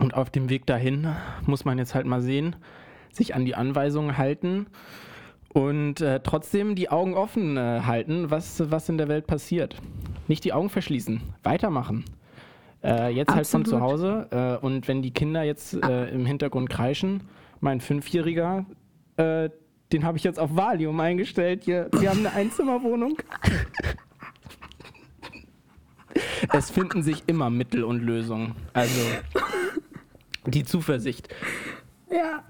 Und 0.00 0.14
auf 0.14 0.30
dem 0.30 0.50
Weg 0.50 0.66
dahin 0.66 1.08
muss 1.46 1.64
man 1.64 1.78
jetzt 1.78 1.94
halt 1.94 2.06
mal 2.06 2.20
sehen, 2.20 2.56
sich 3.12 3.34
an 3.34 3.44
die 3.44 3.54
Anweisungen 3.54 4.18
halten 4.18 4.66
und 5.50 6.00
äh, 6.00 6.20
trotzdem 6.22 6.74
die 6.74 6.90
Augen 6.90 7.14
offen 7.14 7.56
äh, 7.56 7.80
halten, 7.84 8.30
was, 8.30 8.70
was 8.70 8.88
in 8.88 8.98
der 8.98 9.08
Welt 9.08 9.26
passiert. 9.26 9.76
Nicht 10.28 10.44
die 10.44 10.52
Augen 10.52 10.68
verschließen, 10.68 11.22
weitermachen. 11.42 12.04
Äh, 12.82 13.10
jetzt 13.14 13.30
Absolut. 13.30 13.36
halt 13.36 13.46
von 13.46 13.64
zu 13.64 13.80
Hause 13.80 14.26
äh, 14.30 14.64
und 14.64 14.88
wenn 14.88 15.02
die 15.02 15.12
Kinder 15.12 15.42
jetzt 15.44 15.74
äh, 15.74 16.08
im 16.08 16.26
Hintergrund 16.26 16.68
kreischen, 16.68 17.22
mein 17.60 17.80
Fünfjähriger, 17.80 18.66
äh, 19.16 19.50
den 19.92 20.04
habe 20.04 20.18
ich 20.18 20.24
jetzt 20.24 20.38
auf 20.38 20.56
Valium 20.56 20.98
eingestellt. 21.00 21.64
Hier, 21.64 21.88
wir 21.92 22.10
haben 22.10 22.20
eine 22.20 22.32
Einzimmerwohnung. 22.32 23.16
es 26.52 26.70
finden 26.70 27.02
sich 27.02 27.22
immer 27.26 27.50
Mittel 27.50 27.84
und 27.84 28.00
Lösungen. 28.00 28.54
Also 28.72 29.00
die 30.46 30.64
Zuversicht. 30.64 31.28
Ja. 32.10 32.42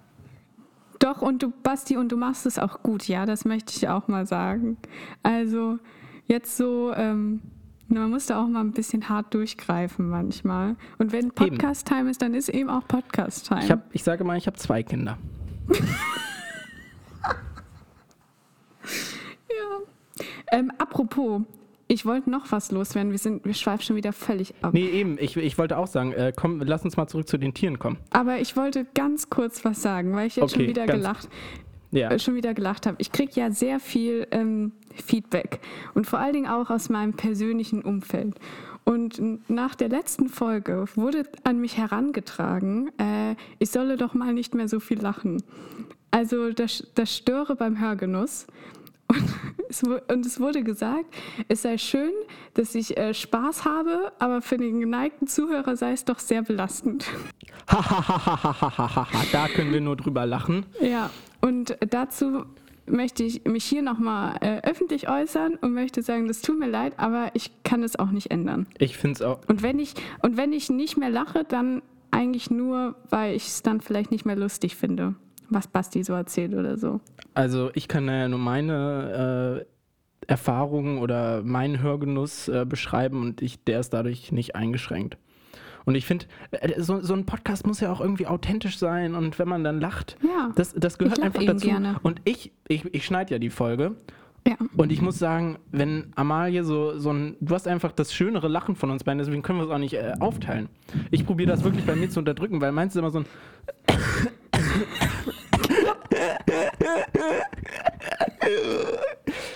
Doch, 0.99 1.21
und 1.21 1.43
du, 1.43 1.53
Basti, 1.63 1.97
und 1.97 2.11
du 2.11 2.17
machst 2.17 2.47
es 2.47 2.59
auch 2.59 2.83
gut, 2.83 3.07
ja, 3.07 3.27
das 3.27 3.45
möchte 3.45 3.75
ich 3.77 3.89
auch 3.89 4.09
mal 4.09 4.27
sagen. 4.27 4.79
Also, 5.23 5.79
jetzt 6.27 6.57
so, 6.57 6.93
ähm, 6.95 7.43
Man 7.89 8.11
muss 8.11 8.27
da 8.27 8.43
auch 8.43 8.49
mal 8.49 8.61
ein 8.61 8.73
bisschen 8.73 9.09
hart 9.09 9.33
durchgreifen 9.33 10.09
manchmal. 10.09 10.75
Und 10.99 11.13
wenn 11.13 11.31
Podcast-Time 11.31 12.11
ist, 12.11 12.21
dann 12.21 12.35
ist 12.35 12.49
eben 12.49 12.69
auch 12.69 12.87
Podcast-Time. 12.87 13.63
Ich, 13.63 13.71
hab, 13.71 13.95
ich 13.95 14.03
sage 14.03 14.25
mal, 14.25 14.37
ich 14.37 14.49
habe 14.49 14.57
zwei 14.57 14.83
Kinder. 14.83 15.17
ja. 19.49 19.79
Ähm, 20.51 20.73
apropos, 20.79 21.43
ich 21.87 22.05
wollte 22.05 22.29
noch 22.29 22.51
was 22.51 22.73
loswerden. 22.73 23.13
Wir, 23.13 23.19
sind, 23.19 23.45
wir 23.45 23.55
schweifen 23.55 23.83
schon 23.85 23.97
wieder 23.97 24.13
völlig 24.13 24.53
ab. 24.63 24.75
Nee, 24.75 24.89
eben. 24.89 25.17
Ich, 25.21 25.37
ich 25.37 25.57
wollte 25.57 25.79
auch 25.79 25.87
sagen, 25.87 26.13
äh, 26.13 26.33
komm, 26.35 26.61
lass 26.61 26.85
uns 26.85 26.97
mal 26.97 27.07
zurück 27.07 27.29
zu 27.29 27.39
den 27.39 27.55
Tieren 27.55 27.79
kommen. 27.79 27.99
Aber 28.11 28.41
ich 28.41 28.57
wollte 28.57 28.85
ganz 28.95 29.31
kurz 29.31 29.65
was 29.65 29.81
sagen, 29.81 30.13
weil 30.15 30.27
ich 30.27 30.35
jetzt 30.35 30.55
Okay, 30.55 30.65
schon 30.65 30.69
wieder 30.69 30.87
gelacht 30.87 31.29
Ja. 31.97 32.19
schon 32.19 32.35
wieder 32.35 32.55
gelacht 32.55 32.87
habe. 32.87 32.97
Ich 33.01 33.13
kriege 33.13 33.33
ja 33.35 33.51
sehr 33.51 33.81
viel 33.81 34.27
ähm, 34.31 34.73
Feedback 34.95 35.61
und 35.95 36.07
vor 36.07 36.19
allen 36.19 36.33
Dingen 36.33 36.49
auch 36.49 36.71
aus 36.71 36.89
meinem 36.89 37.15
persönlichen 37.15 37.83
Umfeld. 37.83 38.39
Und 38.85 39.51
nach 39.51 39.75
der 39.75 39.89
letzten 39.89 40.29
Folge 40.29 40.85
wurde 40.95 41.25
an 41.43 41.61
mich 41.61 41.77
herangetragen, 41.77 42.91
äh, 42.99 43.35
ich 43.59 43.71
solle 43.71 43.97
doch 43.97 44.15
mal 44.15 44.33
nicht 44.33 44.55
mehr 44.55 44.69
so 44.69 44.79
viel 44.79 45.01
lachen. 45.01 45.43
Also 46.13 46.51
das, 46.51 46.87
das 46.95 47.15
störe 47.15 47.57
beim 47.57 47.81
Hörgenuss. 47.81 48.47
Und 49.09 49.71
es, 49.71 49.83
und 49.83 50.27
es 50.27 50.41
wurde 50.41 50.63
gesagt, 50.63 51.07
es 51.49 51.63
sei 51.63 51.77
schön, 51.79 52.13
dass 52.55 52.75
ich 52.75 52.97
äh, 52.97 53.15
Spaß 53.15 53.65
habe, 53.65 54.13
aber 54.19 54.41
für 54.43 54.57
den 54.57 54.81
geneigten 54.81 55.27
Zuhörer 55.27 55.77
sei 55.77 55.93
es 55.93 56.05
doch 56.05 56.19
sehr 56.19 56.43
belastend. 56.43 57.07
Hahaha, 57.69 59.07
da 59.33 59.49
können 59.49 59.73
wir 59.73 59.81
nur 59.81 59.97
drüber 59.97 60.25
lachen. 60.27 60.67
Ja, 60.81 61.11
und 61.47 61.79
dazu 61.91 62.45
möchte 62.87 63.23
ich 63.23 63.45
mich 63.45 63.65
hier 63.65 63.83
nochmal 63.83 64.37
äh, 64.41 64.61
öffentlich 64.69 65.09
äußern 65.09 65.55
und 65.55 65.75
möchte 65.75 66.03
sagen, 66.03 66.27
das 66.27 66.43
tut 66.43 66.59
mir 66.59 66.69
leid, 66.69 66.95
aber 66.97 67.31
ich 67.35 67.51
kann 67.63 67.85
es 67.85 67.97
auch 67.97 68.11
nicht 68.11 68.33
ändern. 68.33 68.67
Ich 68.79 68.97
finde 68.97 69.15
es 69.15 69.23
auch. 69.23 69.39
Und 69.47 69.63
wenn 69.63 69.79
ich, 69.79 69.95
und 70.23 70.37
wenn 70.37 70.53
ich 70.53 70.71
nicht 70.71 70.97
mehr 70.97 71.09
lache, 71.09 71.45
dann 71.45 71.83
eigentlich 72.11 72.51
nur, 72.51 72.97
weil 73.11 73.37
ich 73.37 73.47
es 73.47 73.63
dann 73.63 73.81
vielleicht 73.81 74.11
nicht 74.11 74.25
mehr 74.25 74.35
lustig 74.35 74.75
finde, 74.75 75.15
was 75.49 75.69
Basti 75.69 76.03
so 76.03 76.15
erzählt 76.15 76.53
oder 76.55 76.79
so. 76.79 77.01
Also 77.35 77.71
ich 77.75 77.87
kann 77.87 78.09
ja 78.09 78.29
nur 78.29 78.41
meine 78.41 79.65
äh, 79.65 80.27
Erfahrungen 80.27 80.99
oder 80.99 81.45
meinen 81.45 81.81
Hörgenuss 81.81 82.49
äh, 82.49 82.67
beschreiben 82.69 83.23
und 83.23 83.41
ich, 83.41 83.63
der 83.63 83.79
ist 83.79 83.91
dadurch 83.91 84.33
nicht 84.33 84.57
eingeschränkt. 84.57 85.17
Und 85.87 85.95
ich 85.95 86.05
finde, 86.05 86.27
äh, 86.51 86.83
so, 86.83 87.01
so 87.01 87.15
ein 87.15 87.25
Podcast 87.25 87.67
muss 87.67 87.81
ja 87.81 87.91
auch 87.91 88.03
irgendwie 88.03 88.27
authentisch 88.27 88.77
sein 88.77 89.15
und 89.15 89.39
wenn 89.39 89.49
man 89.49 89.65
dann 89.65 89.81
lacht, 89.81 90.19
Ja, 90.23 90.51
das, 90.57 90.75
das 90.75 90.99
gehört 90.99 91.23
einfach 91.23 91.43
dazu. 91.45 91.67
gerne. 91.67 91.97
Und 92.03 92.21
ich, 92.25 92.53
ich, 92.69 92.85
ich 92.95 93.05
schneide 93.07 93.33
ja 93.35 93.39
die 93.39 93.51
Folge 93.51 93.95
Ja. 94.47 94.57
und 94.77 94.93
ich 94.93 95.01
muss 95.01 95.19
sagen, 95.19 95.59
wenn 95.73 96.13
Amalie 96.17 96.65
so, 96.65 96.99
so 96.99 97.11
ein, 97.13 97.37
du 97.41 97.55
hast 97.55 97.67
einfach 97.69 97.93
das 97.93 98.13
schönere 98.13 98.49
Lachen 98.49 98.75
von 98.77 98.91
uns 98.91 99.05
beiden, 99.05 99.19
deswegen 99.21 99.43
können 99.43 99.59
wir 99.61 99.65
es 99.65 99.71
auch 99.71 99.79
nicht 99.79 99.95
äh, 99.95 100.13
aufteilen. 100.21 100.69
Ich 101.11 101.25
probiere 101.25 101.51
das 101.53 101.65
wirklich 101.65 101.87
bei 101.87 101.97
mir 101.97 102.11
zu 102.11 102.19
unterdrücken, 102.19 102.61
weil 102.61 102.73
meins 102.73 102.95
ist 102.95 102.99
immer 102.99 103.11
so 103.11 103.21
ein 103.21 103.27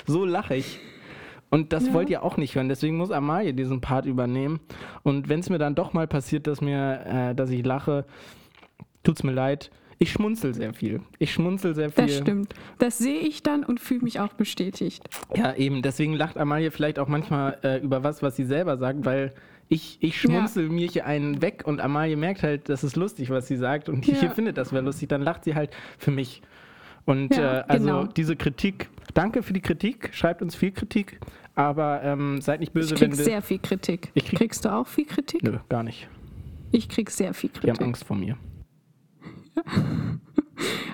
so 0.06 0.24
lache 0.24 0.56
ich. 0.56 0.78
Und 1.50 1.72
das 1.72 1.88
Ja. 1.88 1.94
wollt 1.94 2.08
ihr 2.10 2.22
auch 2.22 2.36
nicht 2.36 2.54
hören, 2.54 2.68
deswegen 2.68 2.96
muss 2.96 3.10
Amalie 3.10 3.52
diesen 3.54 3.80
Part 3.80 4.06
übernehmen. 4.06 4.60
Und 5.02 5.28
wenn 5.28 5.40
es 5.40 5.50
mir 5.50 5.58
dann 5.58 5.74
doch 5.74 5.92
mal 5.92 6.06
passiert, 6.06 6.46
dass 6.46 6.60
mir, 6.60 7.00
äh, 7.04 7.34
dass 7.34 7.50
ich 7.50 7.64
lache, 7.66 8.04
tut's 9.02 9.22
mir 9.22 9.32
leid. 9.32 9.70
Ich 9.98 10.12
schmunzel 10.12 10.54
sehr 10.54 10.72
viel. 10.72 11.02
Ich 11.18 11.32
schmunzel 11.34 11.74
sehr 11.74 11.90
viel. 11.90 12.06
Das 12.06 12.16
stimmt. 12.16 12.54
Das 12.78 12.96
sehe 12.96 13.18
ich 13.20 13.42
dann 13.42 13.64
und 13.64 13.80
fühle 13.80 14.00
mich 14.02 14.18
auch 14.18 14.32
bestätigt. 14.32 15.02
Ja, 15.34 15.54
eben. 15.54 15.82
Deswegen 15.82 16.14
lacht 16.14 16.38
Amalie 16.38 16.70
vielleicht 16.70 16.98
auch 16.98 17.08
manchmal 17.08 17.58
äh, 17.62 17.78
über 17.80 18.02
was, 18.02 18.22
was 18.22 18.34
sie 18.36 18.44
selber 18.44 18.78
sagt, 18.78 19.04
weil 19.04 19.34
ich, 19.68 19.98
ich 20.00 20.18
schmunzel 20.20 20.68
mir 20.70 20.88
hier 20.88 21.04
einen 21.04 21.42
weg 21.42 21.64
und 21.66 21.80
Amalie 21.80 22.16
merkt 22.16 22.42
halt, 22.42 22.68
das 22.70 22.82
ist 22.82 22.96
lustig, 22.96 23.28
was 23.28 23.46
sie 23.46 23.56
sagt 23.56 23.88
und 23.90 24.06
Ja. 24.06 24.14
hier 24.14 24.30
findet 24.30 24.56
das 24.56 24.72
wäre 24.72 24.82
lustig. 24.84 25.08
Dann 25.10 25.20
lacht 25.22 25.44
sie 25.44 25.54
halt 25.54 25.70
für 25.98 26.10
mich. 26.10 26.40
Und 27.04 27.36
Ja, 27.36 27.58
äh, 27.60 27.64
also 27.68 27.86
genau. 27.86 28.04
diese 28.04 28.36
Kritik, 28.36 28.88
danke 29.12 29.42
für 29.42 29.52
die 29.52 29.60
Kritik, 29.60 30.10
schreibt 30.12 30.40
uns 30.42 30.54
viel 30.54 30.70
Kritik, 30.70 31.20
aber 31.54 32.02
ähm, 32.02 32.40
seid 32.40 32.60
nicht 32.60 32.70
Ich 32.70 32.74
böse, 32.74 32.94
krieg 32.94 33.10
wenn 33.10 33.18
wir. 33.18 33.24
sehr 33.24 33.42
viel 33.42 33.58
Kritik. 33.58 34.10
Ich 34.14 34.24
krieg- 34.26 34.38
Kriegst 34.38 34.64
du 34.64 34.72
auch 34.72 34.86
viel 34.86 35.04
Kritik? 35.06 35.42
Nö, 35.42 35.58
gar 35.68 35.82
nicht. 35.82 36.08
Ich 36.72 36.88
krieg 36.88 37.10
sehr 37.10 37.34
viel 37.34 37.50
Die 37.50 37.56
haben 37.58 37.64
Kritik. 37.68 37.82
Angst 37.86 38.04
vor 38.04 38.16
mir. 38.16 38.36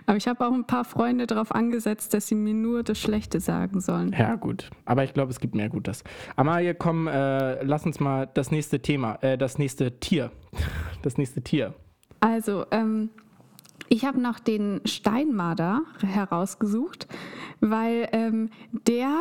Aber 0.08 0.16
ich 0.16 0.28
habe 0.28 0.46
auch 0.46 0.52
ein 0.52 0.64
paar 0.66 0.84
Freunde 0.84 1.26
darauf 1.26 1.52
angesetzt, 1.52 2.14
dass 2.14 2.28
sie 2.28 2.36
mir 2.36 2.54
nur 2.54 2.84
das 2.84 2.98
Schlechte 3.00 3.40
sagen 3.40 3.80
sollen. 3.80 4.14
Ja, 4.16 4.36
gut. 4.36 4.70
Aber 4.84 5.02
ich 5.02 5.12
glaube, 5.12 5.32
es 5.32 5.40
gibt 5.40 5.56
mehr 5.56 5.68
Gutes. 5.68 6.04
Amalie, 6.36 6.74
komm, 6.76 7.08
äh, 7.08 7.62
lass 7.64 7.84
uns 7.84 7.98
mal 7.98 8.28
das 8.32 8.52
nächste 8.52 8.80
Thema, 8.80 9.16
äh, 9.22 9.36
das 9.36 9.58
nächste 9.58 9.98
Tier. 9.98 10.30
Das 11.02 11.18
nächste 11.18 11.40
Tier. 11.42 11.74
Also, 12.18 12.64
ähm, 12.72 13.10
ich 13.88 14.04
habe 14.06 14.20
noch 14.20 14.40
den 14.40 14.80
Steinmarder 14.84 15.82
herausgesucht, 16.04 17.06
weil 17.60 18.08
ähm, 18.12 18.50
der, 18.88 19.14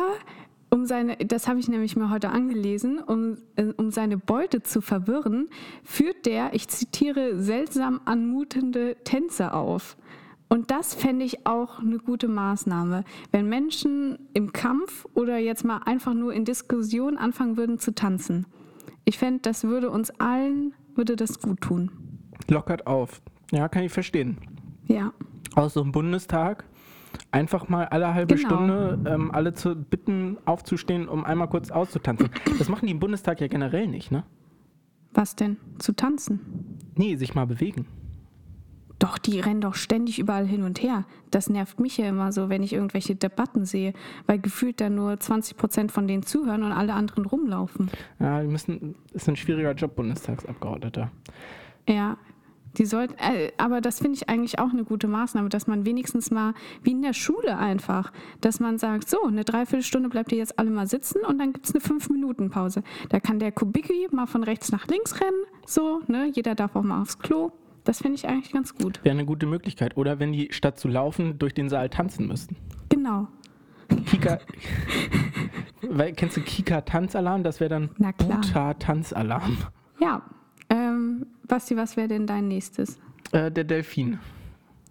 um 0.76 0.84
seine, 0.84 1.16
das 1.16 1.48
habe 1.48 1.58
ich 1.58 1.68
nämlich 1.68 1.96
mir 1.96 2.10
heute 2.10 2.28
angelesen, 2.28 2.98
um, 2.98 3.38
äh, 3.56 3.72
um 3.78 3.90
seine 3.90 4.18
Beute 4.18 4.62
zu 4.62 4.82
verwirren, 4.82 5.48
führt 5.82 6.26
der, 6.26 6.52
ich 6.52 6.68
zitiere, 6.68 7.40
seltsam 7.40 8.02
anmutende 8.04 8.96
Tänze 9.02 9.54
auf. 9.54 9.96
Und 10.50 10.70
das 10.70 10.94
fände 10.94 11.24
ich 11.24 11.46
auch 11.46 11.80
eine 11.80 11.98
gute 11.98 12.28
Maßnahme. 12.28 13.04
Wenn 13.32 13.48
Menschen 13.48 14.18
im 14.34 14.52
Kampf 14.52 15.06
oder 15.14 15.38
jetzt 15.38 15.64
mal 15.64 15.78
einfach 15.86 16.12
nur 16.12 16.34
in 16.34 16.44
Diskussion 16.44 17.16
anfangen 17.16 17.56
würden 17.56 17.78
zu 17.78 17.94
tanzen. 17.94 18.46
Ich 19.06 19.16
fände, 19.16 19.40
das 19.40 19.64
würde 19.64 19.90
uns 19.90 20.10
allen, 20.20 20.74
würde 20.94 21.16
das 21.16 21.40
gut 21.40 21.62
tun. 21.62 21.90
Lockert 22.48 22.86
auf. 22.86 23.22
Ja, 23.50 23.68
kann 23.68 23.82
ich 23.82 23.92
verstehen. 23.92 24.36
Ja. 24.88 25.12
Aus 25.54 25.72
so 25.72 25.82
einem 25.82 25.92
Bundestag 25.92 26.64
einfach 27.30 27.68
mal 27.68 27.84
alle 27.86 28.14
halbe 28.14 28.34
Genau. 28.34 28.48
Stunde 28.48 28.98
ähm, 29.06 29.30
alle 29.30 29.52
zu 29.52 29.74
bitten, 29.74 30.36
aufzustehen, 30.44 31.08
um 31.08 31.24
einmal 31.24 31.48
kurz 31.48 31.70
auszutanzen. 31.70 32.30
Das 32.58 32.68
machen 32.68 32.86
die 32.86 32.92
im 32.92 33.00
Bundestag 33.00 33.40
ja 33.40 33.48
generell 33.48 33.86
nicht, 33.86 34.10
ne? 34.10 34.24
Was 35.12 35.34
denn? 35.36 35.56
Zu 35.78 35.92
tanzen? 35.94 36.40
Nee, 36.94 37.16
sich 37.16 37.34
mal 37.34 37.46
bewegen. 37.46 37.86
Doch, 38.98 39.18
die 39.18 39.40
rennen 39.40 39.60
doch 39.60 39.74
ständig 39.74 40.18
überall 40.18 40.46
hin 40.46 40.62
und 40.62 40.82
her. 40.82 41.04
Das 41.30 41.50
nervt 41.50 41.80
mich 41.80 41.98
ja 41.98 42.08
immer 42.08 42.32
so, 42.32 42.48
wenn 42.48 42.62
ich 42.62 42.72
irgendwelche 42.72 43.14
Debatten 43.14 43.66
sehe, 43.66 43.92
weil 44.26 44.38
gefühlt 44.38 44.80
da 44.80 44.88
nur 44.88 45.20
20 45.20 45.56
Prozent 45.58 45.92
von 45.92 46.08
denen 46.08 46.22
zuhören 46.22 46.62
und 46.62 46.72
alle 46.72 46.94
anderen 46.94 47.26
rumlaufen. 47.26 47.90
Ja, 48.18 48.40
die 48.40 48.48
müssen, 48.48 48.94
ist 49.12 49.28
ein 49.28 49.36
schwieriger 49.36 49.72
Job, 49.72 49.96
Bundestagsabgeordneter. 49.96 51.10
Ja, 51.86 52.16
die 52.76 52.84
sollten, 52.86 53.14
äh, 53.18 53.52
aber 53.58 53.80
das 53.80 53.98
finde 53.98 54.16
ich 54.16 54.28
eigentlich 54.28 54.58
auch 54.58 54.70
eine 54.70 54.84
gute 54.84 55.08
Maßnahme, 55.08 55.48
dass 55.48 55.66
man 55.66 55.86
wenigstens 55.86 56.30
mal, 56.30 56.54
wie 56.82 56.92
in 56.92 57.02
der 57.02 57.12
Schule 57.12 57.58
einfach, 57.58 58.12
dass 58.40 58.60
man 58.60 58.78
sagt, 58.78 59.08
so, 59.08 59.22
eine 59.22 59.44
Dreiviertelstunde 59.44 60.08
bleibt 60.08 60.32
ihr 60.32 60.38
jetzt 60.38 60.58
alle 60.58 60.70
mal 60.70 60.86
sitzen 60.86 61.24
und 61.26 61.38
dann 61.38 61.52
gibt 61.52 61.66
es 61.66 61.74
eine 61.74 61.80
Fünf-Minuten-Pause. 61.80 62.82
Da 63.08 63.20
kann 63.20 63.38
der 63.38 63.52
Kubicki 63.52 64.08
mal 64.12 64.26
von 64.26 64.42
rechts 64.44 64.70
nach 64.72 64.86
links 64.88 65.20
rennen, 65.20 65.44
so, 65.66 66.00
ne, 66.06 66.30
jeder 66.32 66.54
darf 66.54 66.76
auch 66.76 66.82
mal 66.82 67.02
aufs 67.02 67.18
Klo. 67.18 67.52
Das 67.84 67.98
finde 67.98 68.16
ich 68.16 68.26
eigentlich 68.26 68.52
ganz 68.52 68.74
gut. 68.74 68.98
Wäre 69.04 69.14
eine 69.14 69.24
gute 69.24 69.46
Möglichkeit. 69.46 69.96
Oder 69.96 70.18
wenn 70.18 70.32
die 70.32 70.48
statt 70.50 70.76
zu 70.76 70.88
laufen 70.88 71.38
durch 71.38 71.54
den 71.54 71.68
Saal 71.68 71.88
tanzen 71.88 72.26
müssten. 72.26 72.56
Genau. 72.88 73.28
Kika. 74.06 74.40
Weil, 75.88 76.12
kennst 76.12 76.36
du 76.36 76.40
Kika 76.40 76.80
Tanzalarm? 76.80 77.44
Das 77.44 77.60
wäre 77.60 77.70
dann. 77.70 77.90
Buta 78.18 78.74
Tanzalarm. 78.74 79.56
Ja. 80.00 80.22
Ähm, 80.68 81.26
Basti, 81.46 81.76
was 81.76 81.96
wäre 81.96 82.08
denn 82.08 82.26
dein 82.26 82.48
nächstes? 82.48 82.98
Äh, 83.32 83.50
der 83.50 83.64
Delfin. 83.64 84.18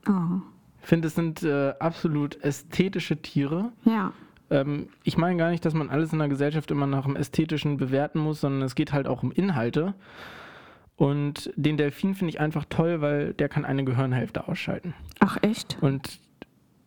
Oh. 0.08 0.42
Ich 0.82 0.88
finde, 0.88 1.08
es 1.08 1.16
sind 1.16 1.44
äh, 1.44 1.74
absolut 1.80 2.42
ästhetische 2.44 3.22
Tiere. 3.22 3.72
Ja. 3.86 4.14
Ähm, 4.50 4.90
ich 5.04 5.18
meine 5.18 5.38
gar 5.38 5.50
nicht, 5.50 5.66
dass 5.66 5.74
man 5.74 5.90
alles 5.90 6.14
in 6.14 6.20
der 6.20 6.30
Gesellschaft 6.30 6.70
immer 6.72 6.88
nach 6.88 7.06
dem 7.06 7.16
Ästhetischen 7.16 7.78
bewerten 7.78 8.20
muss, 8.20 8.42
sondern 8.42 8.62
es 8.62 8.76
geht 8.76 8.94
halt 8.94 9.08
auch 9.08 9.24
um 9.24 9.32
Inhalte. 9.32 9.96
Und 10.96 11.52
den 11.56 11.76
Delfin 11.78 12.14
finde 12.14 12.30
ich 12.30 12.40
einfach 12.40 12.66
toll, 12.70 13.02
weil 13.02 13.34
der 13.34 13.50
kann 13.50 13.66
eine 13.66 13.84
Gehirnhälfte 13.84 14.48
ausschalten. 14.48 14.94
Ach, 15.20 15.38
echt? 15.42 15.78
Und 15.82 16.20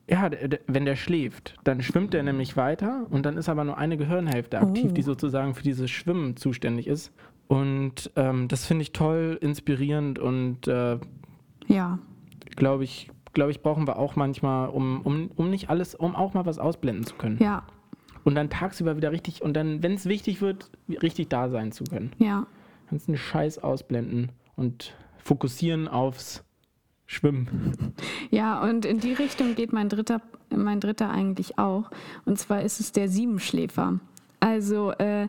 ja, 0.09 0.31
wenn 0.67 0.85
der 0.85 0.97
schläft, 0.97 1.55
dann 1.65 1.83
schwimmt 1.83 2.15
er 2.15 2.23
nämlich 2.23 2.57
weiter 2.57 3.07
und 3.11 3.27
dann 3.27 3.37
ist 3.37 3.49
aber 3.49 3.65
nur 3.65 3.77
eine 3.79 3.97
Gehirnhälfte 3.97 4.59
aktiv, 4.59 4.91
Oh. 4.91 4.95
die 4.95 5.03
sozusagen 5.03 5.55
für 5.55 5.63
dieses 5.63 5.91
Schwimmen 5.91 6.37
zuständig 6.37 6.87
ist. 6.87 7.13
Und 7.47 8.11
ähm, 8.17 8.49
das 8.49 8.65
finde 8.67 8.83
ich 8.83 8.93
toll, 8.93 9.39
inspirierend 9.41 10.19
und 10.19 10.67
äh, 10.69 10.99
Ja. 11.67 11.99
glaube 12.57 12.85
ich, 12.85 13.11
glaube 13.35 13.51
ich, 13.51 13.63
brauchen 13.63 13.87
wir 13.87 13.99
auch 13.99 14.17
manchmal, 14.17 14.69
um, 14.71 15.01
um, 15.03 15.31
um 15.37 15.51
nicht 15.51 15.71
alles, 15.71 15.95
um 15.95 16.15
auch 16.17 16.35
mal 16.35 16.47
was 16.47 16.59
ausblenden 16.59 17.05
zu 17.07 17.15
können. 17.15 17.39
Ja. 17.41 17.63
Und 18.25 18.35
dann 18.35 18.51
tagsüber 18.51 18.97
wieder 18.97 19.13
richtig, 19.13 19.43
und 19.43 19.55
dann, 19.55 19.83
wenn 19.83 19.93
es 19.93 20.07
wichtig 20.07 20.41
wird, 20.43 20.71
richtig 21.03 21.29
da 21.29 21.49
sein 21.49 21.73
zu 21.73 21.85
können. 21.85 22.13
Ja. 22.19 22.47
Kannst 22.89 23.09
einen 23.09 23.17
Scheiß 23.19 23.59
ausblenden 23.59 24.33
und 24.57 24.95
fokussieren 25.19 25.89
aufs 25.89 26.43
Schwimmen. 27.11 27.95
Ja, 28.31 28.63
und 28.63 28.85
in 28.85 29.01
die 29.01 29.15
Richtung 29.15 29.55
geht 29.55 29.73
mein 29.73 29.89
dritter, 29.89 30.21
mein 30.55 30.79
dritter 30.79 31.09
eigentlich 31.09 31.59
auch. 31.59 31.91
Und 32.27 32.39
zwar 32.39 32.63
ist 32.63 32.81
es 32.81 32.93
der 32.93 33.09
Siebenschläfer. 33.09 33.99
Also 34.41 34.93
äh, 34.93 35.29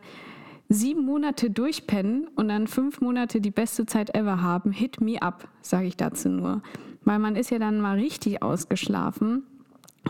sieben 0.68 1.06
Monate 1.06 1.50
durchpennen 1.50 2.28
und 2.36 2.48
dann 2.48 2.66
fünf 2.66 3.00
Monate 3.00 3.40
die 3.40 3.50
beste 3.50 3.86
Zeit 3.86 4.14
ever 4.14 4.42
haben, 4.42 4.72
hit 4.72 5.00
me 5.00 5.22
up, 5.22 5.48
sage 5.62 5.86
ich 5.86 5.96
dazu 5.96 6.28
nur. 6.28 6.62
Weil 7.04 7.18
man 7.18 7.34
ist 7.34 7.50
ja 7.50 7.58
dann 7.58 7.80
mal 7.80 7.96
richtig 7.98 8.42
ausgeschlafen. 8.42 9.44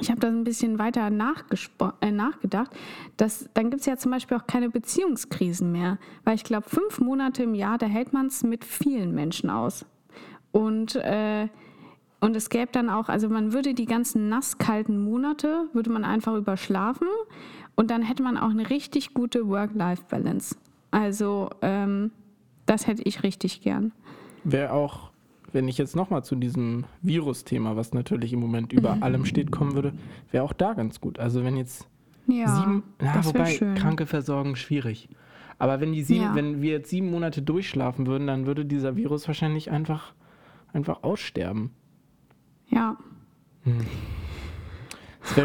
Ich 0.01 0.11
habe 0.11 0.19
da 0.19 0.27
ein 0.27 0.43
bisschen 0.43 0.81
weiter 0.81 1.07
äh, 1.07 2.11
nachgedacht. 2.11 2.71
Dass, 3.17 3.49
dann 3.55 3.71
gibt 3.71 3.81
es 3.81 3.87
ja 3.87 3.97
zum 3.97 4.11
Beispiel 4.11 4.37
auch 4.37 4.49
keine 4.49 4.71
Beziehungskrisen 4.71 5.71
mehr. 5.71 5.99
Weil 6.25 6.35
ich 6.35 6.43
glaube, 6.45 6.69
fünf 6.69 6.99
Monate 6.99 7.45
im 7.45 7.55
Jahr, 7.55 7.79
da 7.79 7.87
hält 7.87 8.13
man 8.13 8.27
es 8.27 8.43
mit 8.43 8.65
vielen 8.65 9.15
Menschen 9.15 9.51
aus. 9.51 9.87
Und, 10.53 10.97
äh, 10.97 11.49
und 12.21 12.37
es 12.37 12.51
gäbe 12.51 12.71
dann 12.73 12.91
auch, 12.91 13.09
also 13.09 13.29
man 13.29 13.53
würde 13.53 13.75
die 13.75 13.87
ganzen 13.87 14.29
nasskalten 14.29 15.03
Monate, 15.03 15.69
würde 15.73 15.91
man 15.91 16.05
einfach 16.05 16.35
überschlafen 16.35 17.09
und 17.77 17.91
dann 17.91 18.03
hätte 18.03 18.23
man 18.23 18.37
auch 18.37 18.51
eine 18.51 18.69
richtig 18.69 19.15
gute 19.15 19.49
Work-Life-Balance. 19.49 20.57
Also 20.91 21.51
ähm, 21.63 22.11
das 22.67 22.87
hätte 22.87 23.03
ich 23.03 23.23
richtig 23.23 23.63
gern. 23.63 23.93
Wäre 24.45 24.73
auch, 24.73 25.11
wenn 25.53 25.69
ich 25.69 25.79
jetzt 25.79 25.97
nochmal 25.97 26.25
zu 26.25 26.35
diesem 26.35 26.85
Virus-Thema, 27.03 27.77
was 27.77 27.93
natürlich 27.95 28.33
im 28.33 28.41
Moment 28.41 28.73
über 28.73 28.97
mhm. 28.97 29.03
allem 29.03 29.25
steht, 29.25 29.51
kommen 29.51 29.75
würde, 29.75 29.93
wäre 30.31 30.45
auch 30.45 30.53
da 30.53 30.75
ganz 30.75 31.01
gut. 31.01 31.19
Also 31.19 31.45
wenn 31.45 31.57
jetzt 31.57 31.87
ja, 32.27 32.49
sieben, 32.55 32.83
na, 33.01 33.25
wobei 33.25 33.47
schön. 33.47 33.75
Kranke 33.75 34.07
versorgen 34.07 34.57
schwierig. 34.57 35.09
Aber 35.59 35.81
wenn 35.81 35.93
die 35.93 36.03
sieben, 36.03 36.23
ja. 36.23 36.35
wenn 36.35 36.63
wir 36.63 36.73
jetzt 36.73 36.91
sieben 36.91 37.11
Monate 37.11 37.43
durchschlafen 37.43 38.07
würden, 38.07 38.27
dann 38.27 38.47
würde 38.47 38.65
dieser 38.65 38.97
Virus 38.97 39.27
wahrscheinlich 39.27 39.71
einfach, 39.71 40.15
einfach 40.73 41.03
aussterben. 41.03 41.71
Ja. 42.69 42.97
Hm. 43.65 43.87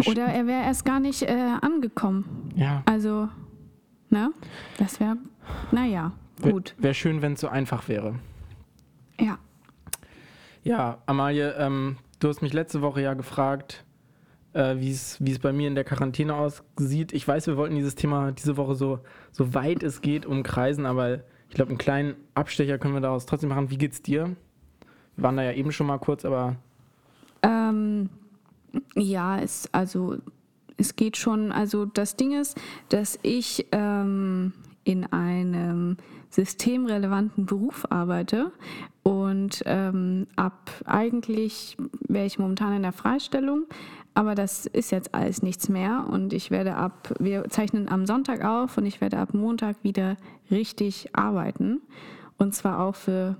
Oder 0.07 0.25
er 0.25 0.47
wäre 0.47 0.63
erst 0.63 0.85
gar 0.85 0.99
nicht 0.99 1.23
äh, 1.23 1.53
angekommen. 1.61 2.49
Ja. 2.55 2.83
Also, 2.85 3.27
ne? 4.09 4.31
Das 4.77 4.99
wäre, 4.99 5.17
naja, 5.71 6.13
gut. 6.41 6.73
Wäre 6.77 6.83
wär 6.83 6.93
schön, 6.93 7.21
wenn 7.21 7.33
es 7.33 7.41
so 7.41 7.47
einfach 7.47 7.87
wäre. 7.87 8.15
Ja. 9.19 9.37
Ja, 10.63 10.99
Amalie, 11.05 11.53
ähm, 11.59 11.97
du 12.19 12.29
hast 12.29 12.41
mich 12.41 12.53
letzte 12.53 12.81
Woche 12.81 13.01
ja 13.01 13.13
gefragt, 13.13 13.85
äh, 14.53 14.77
wie 14.77 14.91
es 14.91 15.39
bei 15.41 15.53
mir 15.53 15.67
in 15.67 15.75
der 15.75 15.83
Quarantäne 15.83 16.33
aussieht. 16.33 17.13
Ich 17.13 17.27
weiß, 17.27 17.47
wir 17.47 17.57
wollten 17.57 17.75
dieses 17.75 17.95
Thema 17.95 18.31
diese 18.31 18.57
Woche 18.57 18.75
so, 18.75 18.99
so 19.31 19.53
weit 19.53 19.83
es 19.83 20.01
geht 20.01 20.25
umkreisen, 20.25 20.85
aber 20.85 21.19
ich 21.49 21.55
glaube, 21.55 21.69
einen 21.69 21.77
kleinen 21.77 22.15
Abstecher 22.33 22.77
können 22.77 22.95
wir 22.95 23.01
daraus 23.01 23.25
trotzdem 23.25 23.49
machen. 23.49 23.69
Wie 23.69 23.77
geht's 23.77 24.01
dir? 24.01 24.35
Waren 25.17 25.37
da 25.37 25.43
ja 25.43 25.53
eben 25.53 25.71
schon 25.71 25.87
mal 25.87 25.97
kurz, 25.97 26.25
aber. 26.25 26.55
Ähm, 27.41 28.09
ja, 28.95 29.39
es, 29.39 29.69
also 29.71 30.17
es 30.77 30.95
geht 30.95 31.17
schon. 31.17 31.51
Also 31.51 31.85
das 31.85 32.15
Ding 32.15 32.39
ist, 32.39 32.59
dass 32.89 33.19
ich 33.21 33.67
ähm, 33.71 34.53
in 34.83 35.05
einem 35.11 35.97
systemrelevanten 36.29 37.45
Beruf 37.45 37.85
arbeite 37.89 38.51
und 39.03 39.63
ähm, 39.65 40.27
ab 40.35 40.71
eigentlich 40.85 41.77
wäre 42.07 42.25
ich 42.25 42.39
momentan 42.39 42.75
in 42.75 42.81
der 42.81 42.91
Freistellung, 42.91 43.65
aber 44.13 44.35
das 44.35 44.65
ist 44.65 44.91
jetzt 44.91 45.15
alles 45.15 45.41
nichts 45.43 45.69
mehr 45.69 46.05
und 46.09 46.33
ich 46.33 46.51
werde 46.51 46.75
ab, 46.75 47.13
wir 47.19 47.45
zeichnen 47.49 47.87
am 47.87 48.05
Sonntag 48.05 48.43
auf 48.43 48.77
und 48.77 48.85
ich 48.85 48.99
werde 48.99 49.17
ab 49.17 49.33
Montag 49.33 49.77
wieder 49.83 50.17
richtig 50.51 51.09
arbeiten 51.13 51.81
und 52.37 52.53
zwar 52.53 52.79
auch 52.79 52.95
für, 52.95 53.37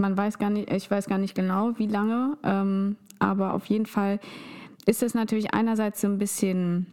man 0.00 0.16
weiß 0.16 0.38
gar 0.38 0.50
nicht, 0.50 0.72
ich 0.72 0.90
weiß 0.90 1.06
gar 1.06 1.18
nicht 1.18 1.34
genau 1.34 1.78
wie 1.78 1.86
lange, 1.86 2.36
ähm, 2.42 2.96
aber 3.18 3.54
auf 3.54 3.66
jeden 3.66 3.86
Fall 3.86 4.18
ist 4.86 5.02
es 5.02 5.14
natürlich 5.14 5.54
einerseits 5.54 6.00
so 6.00 6.08
ein 6.08 6.18
bisschen 6.18 6.86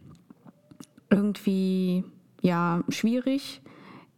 irgendwie 1.10 2.04
ja 2.42 2.82
schwierig, 2.88 3.62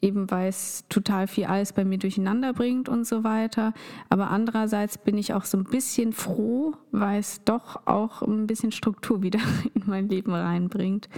eben 0.03 0.31
weil 0.31 0.49
es 0.49 0.85
total 0.89 1.27
viel 1.27 1.45
alles 1.45 1.73
bei 1.73 1.85
mir 1.85 1.99
durcheinander 1.99 2.53
bringt 2.53 2.89
und 2.89 3.07
so 3.07 3.23
weiter. 3.23 3.73
Aber 4.09 4.31
andererseits 4.31 4.99
bin 4.99 5.17
ich 5.17 5.35
auch 5.35 5.45
so 5.45 5.59
ein 5.59 5.65
bisschen 5.65 6.13
froh, 6.13 6.75
weil 6.91 7.21
es 7.21 7.45
doch 7.45 7.87
auch 7.87 8.23
ein 8.23 8.47
bisschen 8.47 8.73
Struktur 8.73 9.23
wieder 9.23 9.41
in 9.75 9.85
mein 9.87 10.09
Leben 10.09 10.35
reinbringt. 10.35 11.09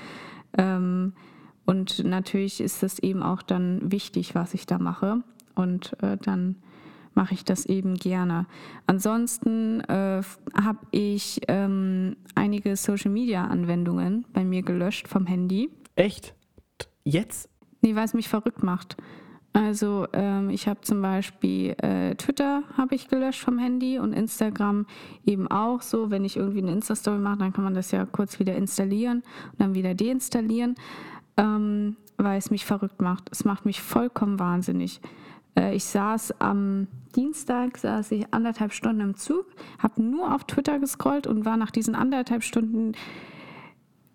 Ähm, 0.59 1.15
und 1.65 2.05
natürlich 2.05 2.61
ist 2.61 2.83
es 2.83 2.99
eben 2.99 3.23
auch 3.23 3.41
dann 3.41 3.91
wichtig, 3.91 4.35
was 4.35 4.53
ich 4.53 4.67
da 4.67 4.79
mache. 4.79 5.23
Und 5.55 5.97
äh, 6.03 6.17
dann 6.17 6.57
mache 7.15 7.35
ich 7.35 7.45
das 7.45 7.67
eben 7.67 7.95
gerne. 7.95 8.47
Ansonsten 8.87 9.81
äh, 9.83 10.23
habe 10.61 10.79
ich 10.91 11.41
ähm, 11.49 12.17
einige 12.35 12.77
Social-Media-Anwendungen 12.77 14.25
bei 14.33 14.45
mir 14.45 14.63
gelöscht 14.63 15.09
vom 15.09 15.27
Handy. 15.27 15.71
Echt? 15.97 16.35
Jetzt? 17.05 17.49
Nee, 17.81 17.95
weil 17.95 18.05
es 18.05 18.15
mich 18.15 18.29
verrückt 18.29 18.63
macht. 18.63 18.97
Also 19.55 20.07
ähm, 20.15 20.49
ich 20.49 20.67
habe 20.67 20.81
zum 20.81 21.03
Beispiel 21.03 21.75
äh, 21.83 22.15
Twitter 22.15 22.63
habe 22.79 22.95
ich 22.95 23.09
gelöscht 23.09 23.41
vom 23.41 23.59
Handy 23.59 23.99
und 23.99 24.15
Instagram 24.15 24.87
eben 25.27 25.47
auch 25.49 25.83
so. 25.83 26.11
Wenn 26.11 26.25
ich 26.25 26.37
irgendwie 26.37 26.63
eine 26.63 26.73
Insta-Story 26.73 27.19
mache, 27.19 27.39
dann 27.39 27.53
kann 27.53 27.65
man 27.65 27.75
das 27.75 27.91
ja 27.91 28.07
kurz 28.07 28.39
wieder 28.39 28.57
installieren 28.57 29.23
und 29.53 29.61
dann 29.61 29.75
wieder 29.75 29.95
deinstallieren, 29.95 30.77
ähm, 31.37 31.97
weil 32.17 32.39
es 32.39 32.51
mich 32.51 32.65
verrückt 32.65 33.03
macht. 33.03 33.29
Es 33.31 33.45
macht 33.45 33.67
mich 33.67 33.83
vollkommen 33.83 34.39
wahnsinnig. 34.39 35.03
Äh, 35.57 35.75
ich 35.75 35.85
saß 35.85 36.41
am 36.41 36.89
Dienstag, 37.15 37.79
saß 37.79 38.13
ich 38.13 38.33
anderthalb 38.33 38.73
Stunden 38.73 39.01
im 39.01 39.17
Zug, 39.17 39.47
habe 39.79 40.03
nur 40.03 40.35
auf 40.35 40.45
Twitter 40.45 40.79
gescrollt 40.79 41.27
und 41.27 41.45
war 41.45 41.57
nach 41.57 41.71
diesen 41.71 41.95
anderthalb 41.95 42.43
Stunden 42.43 42.93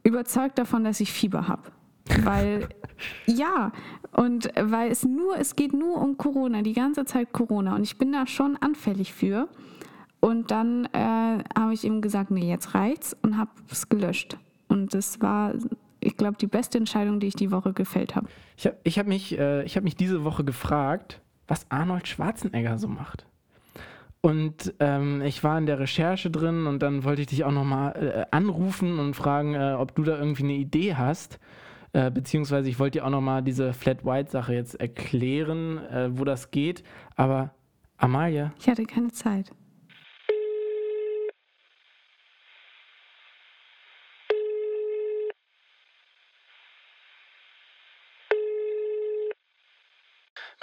überzeugt 0.04 0.58
davon, 0.58 0.84
dass 0.84 1.00
ich 1.00 1.12
Fieber 1.12 1.48
habe. 1.48 1.64
Weil, 2.24 2.70
ja, 3.26 3.72
und 4.12 4.50
weil 4.60 4.92
es 4.92 5.04
nur, 5.04 5.38
es 5.38 5.56
geht 5.56 5.74
nur 5.74 6.02
um 6.02 6.18
Corona, 6.18 6.62
die 6.62 6.74
ganze 6.74 7.06
Zeit 7.06 7.34
Corona. 7.34 7.76
Und 7.76 7.84
ich 7.84 7.98
bin 7.98 8.12
da 8.12 8.26
schon 8.26 8.58
anfällig 8.58 9.14
für. 9.14 9.48
Und 10.20 10.50
dann 10.50 10.86
äh, 10.94 11.44
habe 11.58 11.74
ich 11.74 11.84
ihm 11.84 12.02
gesagt, 12.02 12.32
nee, 12.32 12.50
jetzt 12.50 12.74
reicht's 12.74 13.16
und 13.22 13.38
habe 13.38 13.52
es 13.70 13.90
gelöscht. 13.90 14.38
Und 14.68 14.94
das 14.94 15.22
war, 15.22 15.54
ich 16.00 16.18
glaube, 16.18 16.38
die 16.38 16.48
beste 16.48 16.78
Entscheidung, 16.78 17.20
die 17.20 17.28
ich 17.28 17.36
die 17.36 17.52
Woche 17.52 17.74
gefällt 17.74 18.16
habe. 18.16 18.28
Ich 18.56 18.66
habe 18.66 18.78
ich 18.84 18.98
hab 18.98 19.08
mich, 19.08 19.38
äh, 19.38 19.68
hab 19.68 19.84
mich 19.84 19.96
diese 19.96 20.24
Woche 20.24 20.44
gefragt, 20.44 21.22
was 21.48 21.70
Arnold 21.70 22.08
Schwarzenegger 22.08 22.78
so 22.78 22.88
macht. 22.88 23.26
Und 24.22 24.74
ähm, 24.80 25.22
ich 25.22 25.44
war 25.44 25.58
in 25.58 25.68
der 25.68 25.80
Recherche 25.80 26.30
drin 26.30 26.68
und 26.68 26.80
dann 26.80 27.04
wollte 27.04 27.22
ich 27.22 27.28
dich 27.28 27.44
auch 27.44 27.52
nochmal 27.52 27.96
äh, 27.96 28.36
anrufen 28.36 29.00
und 29.00 29.14
fragen, 29.14 29.54
äh, 29.54 29.76
ob 29.78 29.96
du 29.96 30.04
da 30.04 30.18
irgendwie 30.18 30.44
eine 30.44 30.54
Idee 30.54 30.96
hast. 30.96 31.40
Äh, 31.94 32.12
beziehungsweise 32.12 32.70
ich 32.70 32.80
wollte 32.80 33.00
dir 33.00 33.06
auch 33.06 33.10
nochmal 33.10 33.42
diese 33.42 33.74
Flat 33.74 34.04
White 34.04 34.32
Sache 34.32 34.54
jetzt 34.54 34.80
erklären, 34.80 35.78
äh, 35.88 36.10
wo 36.12 36.26
das 36.26 36.52
geht. 36.52 36.84
Aber 37.16 37.52
Amalia. 37.98 38.54
Ich 38.60 38.68
hatte 38.68 38.86
keine 38.86 39.12
Zeit. 39.12 39.52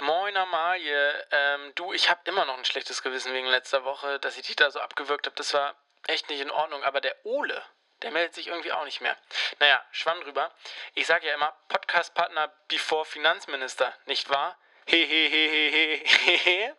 Moin 0.01 0.35
Amalie, 0.37 1.24
ähm, 1.35 1.73
du, 1.75 1.93
ich 1.93 2.09
habe 2.09 2.21
immer 2.25 2.45
noch 2.45 2.57
ein 2.57 2.65
schlechtes 2.65 3.01
Gewissen 3.01 3.33
wegen 3.33 3.47
letzter 3.47 3.83
Woche, 3.83 4.19
dass 4.19 4.37
ich 4.37 4.47
dich 4.47 4.55
da 4.55 4.71
so 4.71 4.79
abgewürgt 4.79 5.25
habe. 5.25 5.35
Das 5.35 5.53
war 5.53 5.75
echt 6.07 6.29
nicht 6.29 6.41
in 6.41 6.51
Ordnung, 6.51 6.83
aber 6.83 7.01
der 7.01 7.15
Ole, 7.25 7.61
der 8.01 8.11
meldet 8.11 8.35
sich 8.35 8.47
irgendwie 8.47 8.71
auch 8.71 8.85
nicht 8.85 9.01
mehr. 9.01 9.17
Naja, 9.59 9.83
schwamm 9.91 10.21
drüber. 10.21 10.53
Ich 10.93 11.07
sage 11.07 11.27
ja 11.27 11.33
immer, 11.33 11.53
Podcast-Partner 11.67 12.51
before 12.67 13.05
Finanzminister, 13.05 13.93
nicht 14.05 14.29
wahr? 14.29 14.57
Hehehehehehe. 14.85 16.75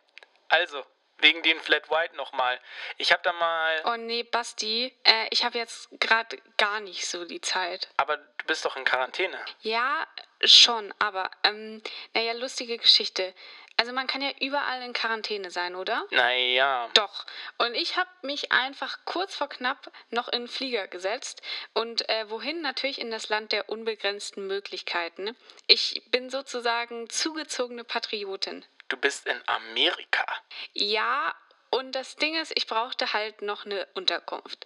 Also, 0.48 0.84
wegen 1.18 1.42
den 1.42 1.58
Flat 1.60 1.90
White 1.90 2.16
nochmal. 2.16 2.60
Ich 2.98 3.12
habe 3.12 3.22
da 3.22 3.32
mal. 3.32 3.82
Oh 3.84 3.96
nee, 3.96 4.22
Basti, 4.22 4.94
äh, 5.04 5.26
ich 5.30 5.44
habe 5.44 5.58
jetzt 5.58 5.88
gerade 5.98 6.40
gar 6.56 6.80
nicht 6.80 7.06
so 7.06 7.24
die 7.24 7.40
Zeit. 7.40 7.88
Aber 7.96 8.16
du 8.16 8.46
bist 8.46 8.64
doch 8.64 8.76
in 8.76 8.84
Quarantäne. 8.84 9.42
Ja, 9.60 10.06
schon, 10.44 10.94
aber 10.98 11.30
ähm, 11.42 11.82
naja, 12.14 12.32
lustige 12.34 12.78
Geschichte. 12.78 13.34
Also 13.78 13.92
man 13.92 14.06
kann 14.06 14.22
ja 14.22 14.30
überall 14.40 14.82
in 14.82 14.92
Quarantäne 14.92 15.50
sein, 15.50 15.74
oder? 15.74 16.06
Naja. 16.10 16.88
Doch. 16.94 17.26
Und 17.58 17.74
ich 17.74 17.96
habe 17.96 18.08
mich 18.22 18.50
einfach 18.50 18.98
kurz 19.04 19.34
vor 19.34 19.48
knapp 19.48 19.90
noch 20.10 20.28
in 20.28 20.42
den 20.42 20.48
Flieger 20.48 20.88
gesetzt. 20.88 21.42
Und 21.74 22.08
äh, 22.08 22.30
wohin? 22.30 22.62
Natürlich 22.62 23.00
in 23.00 23.10
das 23.10 23.28
Land 23.28 23.52
der 23.52 23.68
unbegrenzten 23.68 24.46
Möglichkeiten. 24.46 25.36
Ich 25.66 26.02
bin 26.10 26.30
sozusagen 26.30 27.10
zugezogene 27.10 27.84
Patriotin. 27.84 28.64
Du 28.88 28.96
bist 28.96 29.26
in 29.26 29.40
Amerika. 29.46 30.24
Ja, 30.72 31.34
und 31.70 31.92
das 31.92 32.16
Ding 32.16 32.36
ist, 32.40 32.52
ich 32.54 32.66
brauchte 32.66 33.12
halt 33.12 33.42
noch 33.42 33.66
eine 33.66 33.86
Unterkunft. 33.94 34.64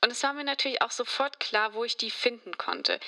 Und 0.00 0.10
es 0.10 0.22
war 0.22 0.34
mir 0.34 0.44
natürlich 0.44 0.82
auch 0.82 0.90
sofort 0.90 1.40
klar, 1.40 1.72
wo 1.72 1.84
ich 1.84 1.96
die 1.96 2.10
finden 2.10 2.58
konnte. 2.58 3.00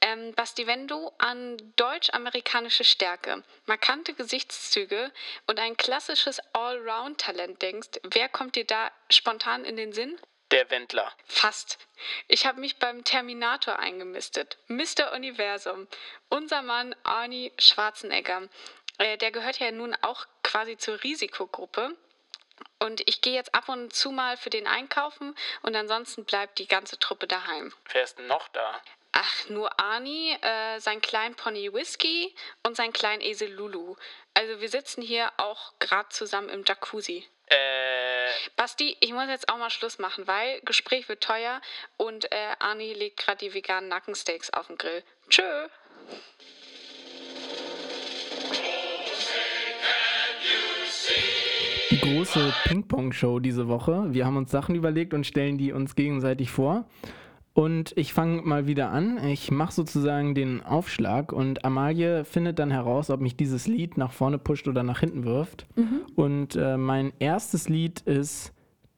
Ähm, 0.00 0.34
Basti, 0.34 0.66
wenn 0.66 0.88
du 0.88 1.12
an 1.18 1.56
deutsch-amerikanische 1.76 2.82
Stärke, 2.82 3.44
markante 3.66 4.14
Gesichtszüge 4.14 5.12
und 5.46 5.60
ein 5.60 5.76
klassisches 5.76 6.40
Allround-Talent 6.52 7.62
denkst, 7.62 8.00
wer 8.02 8.28
kommt 8.28 8.56
dir 8.56 8.64
da 8.64 8.90
spontan 9.08 9.64
in 9.64 9.76
den 9.76 9.92
Sinn? 9.92 10.18
Der 10.50 10.68
Wendler. 10.70 11.12
Fast. 11.26 11.78
Ich 12.26 12.44
habe 12.44 12.58
mich 12.58 12.78
beim 12.78 13.04
Terminator 13.04 13.78
eingemistet. 13.78 14.58
Mr. 14.66 15.12
Universum. 15.14 15.86
Unser 16.28 16.62
Mann 16.62 16.96
Arnie 17.04 17.52
Schwarzenegger. 17.58 18.48
Äh, 18.98 19.16
der 19.18 19.30
gehört 19.30 19.60
ja 19.60 19.70
nun 19.70 19.94
auch 20.02 20.26
quasi 20.42 20.76
zur 20.76 21.02
Risikogruppe. 21.04 21.96
Und 22.78 23.02
ich 23.08 23.20
gehe 23.20 23.34
jetzt 23.34 23.54
ab 23.54 23.68
und 23.68 23.92
zu 23.92 24.10
mal 24.10 24.36
für 24.36 24.50
den 24.50 24.66
einkaufen 24.66 25.34
und 25.62 25.76
ansonsten 25.76 26.24
bleibt 26.24 26.58
die 26.58 26.66
ganze 26.66 26.98
Truppe 26.98 27.26
daheim. 27.26 27.72
Wer 27.92 28.04
ist 28.04 28.18
denn 28.18 28.26
noch 28.26 28.48
da? 28.48 28.80
Ach, 29.12 29.48
nur 29.48 29.78
Arnie, 29.80 30.36
äh, 30.40 30.78
sein 30.78 31.00
kleinen 31.00 31.34
Pony 31.34 31.72
Whisky 31.72 32.34
und 32.62 32.76
sein 32.76 32.92
kleinen 32.92 33.20
Esel 33.20 33.52
Lulu. 33.52 33.96
Also 34.34 34.60
wir 34.60 34.68
sitzen 34.68 35.02
hier 35.02 35.32
auch 35.36 35.72
gerade 35.80 36.08
zusammen 36.10 36.48
im 36.48 36.64
Jacuzzi. 36.64 37.26
Äh, 37.46 38.30
Basti, 38.54 38.96
ich 39.00 39.12
muss 39.12 39.28
jetzt 39.28 39.48
auch 39.48 39.56
mal 39.56 39.70
Schluss 39.70 39.98
machen, 39.98 40.28
weil 40.28 40.60
Gespräch 40.60 41.08
wird 41.08 41.22
teuer 41.22 41.60
und 41.96 42.30
äh, 42.30 42.54
Arnie 42.60 42.94
legt 42.94 43.18
gerade 43.18 43.38
die 43.38 43.52
veganen 43.52 43.88
Nackensteaks 43.88 44.50
auf 44.50 44.68
den 44.68 44.78
Grill. 44.78 45.02
Tschö. 45.28 45.68
Große 52.00 52.52
Ping-Pong-Show 52.64 53.38
diese 53.40 53.68
Woche. 53.68 54.06
Wir 54.12 54.26
haben 54.26 54.36
uns 54.36 54.50
Sachen 54.50 54.74
überlegt 54.74 55.14
und 55.14 55.26
stellen 55.26 55.58
die 55.58 55.72
uns 55.72 55.94
gegenseitig 55.94 56.50
vor. 56.50 56.86
Und 57.52 57.92
ich 57.96 58.14
fange 58.14 58.42
mal 58.42 58.66
wieder 58.66 58.90
an. 58.90 59.18
Ich 59.24 59.50
mache 59.50 59.72
sozusagen 59.72 60.34
den 60.34 60.62
Aufschlag 60.64 61.32
und 61.32 61.64
Amalie 61.64 62.24
findet 62.24 62.58
dann 62.58 62.70
heraus, 62.70 63.10
ob 63.10 63.20
mich 63.20 63.36
dieses 63.36 63.66
Lied 63.66 63.98
nach 63.98 64.12
vorne 64.12 64.38
pusht 64.38 64.68
oder 64.68 64.82
nach 64.82 65.00
hinten 65.00 65.24
wirft. 65.24 65.66
Und 66.14 66.56
äh, 66.56 66.76
mein 66.76 67.12
erstes 67.18 67.68
Lied 67.68 68.00
ist 68.00 68.52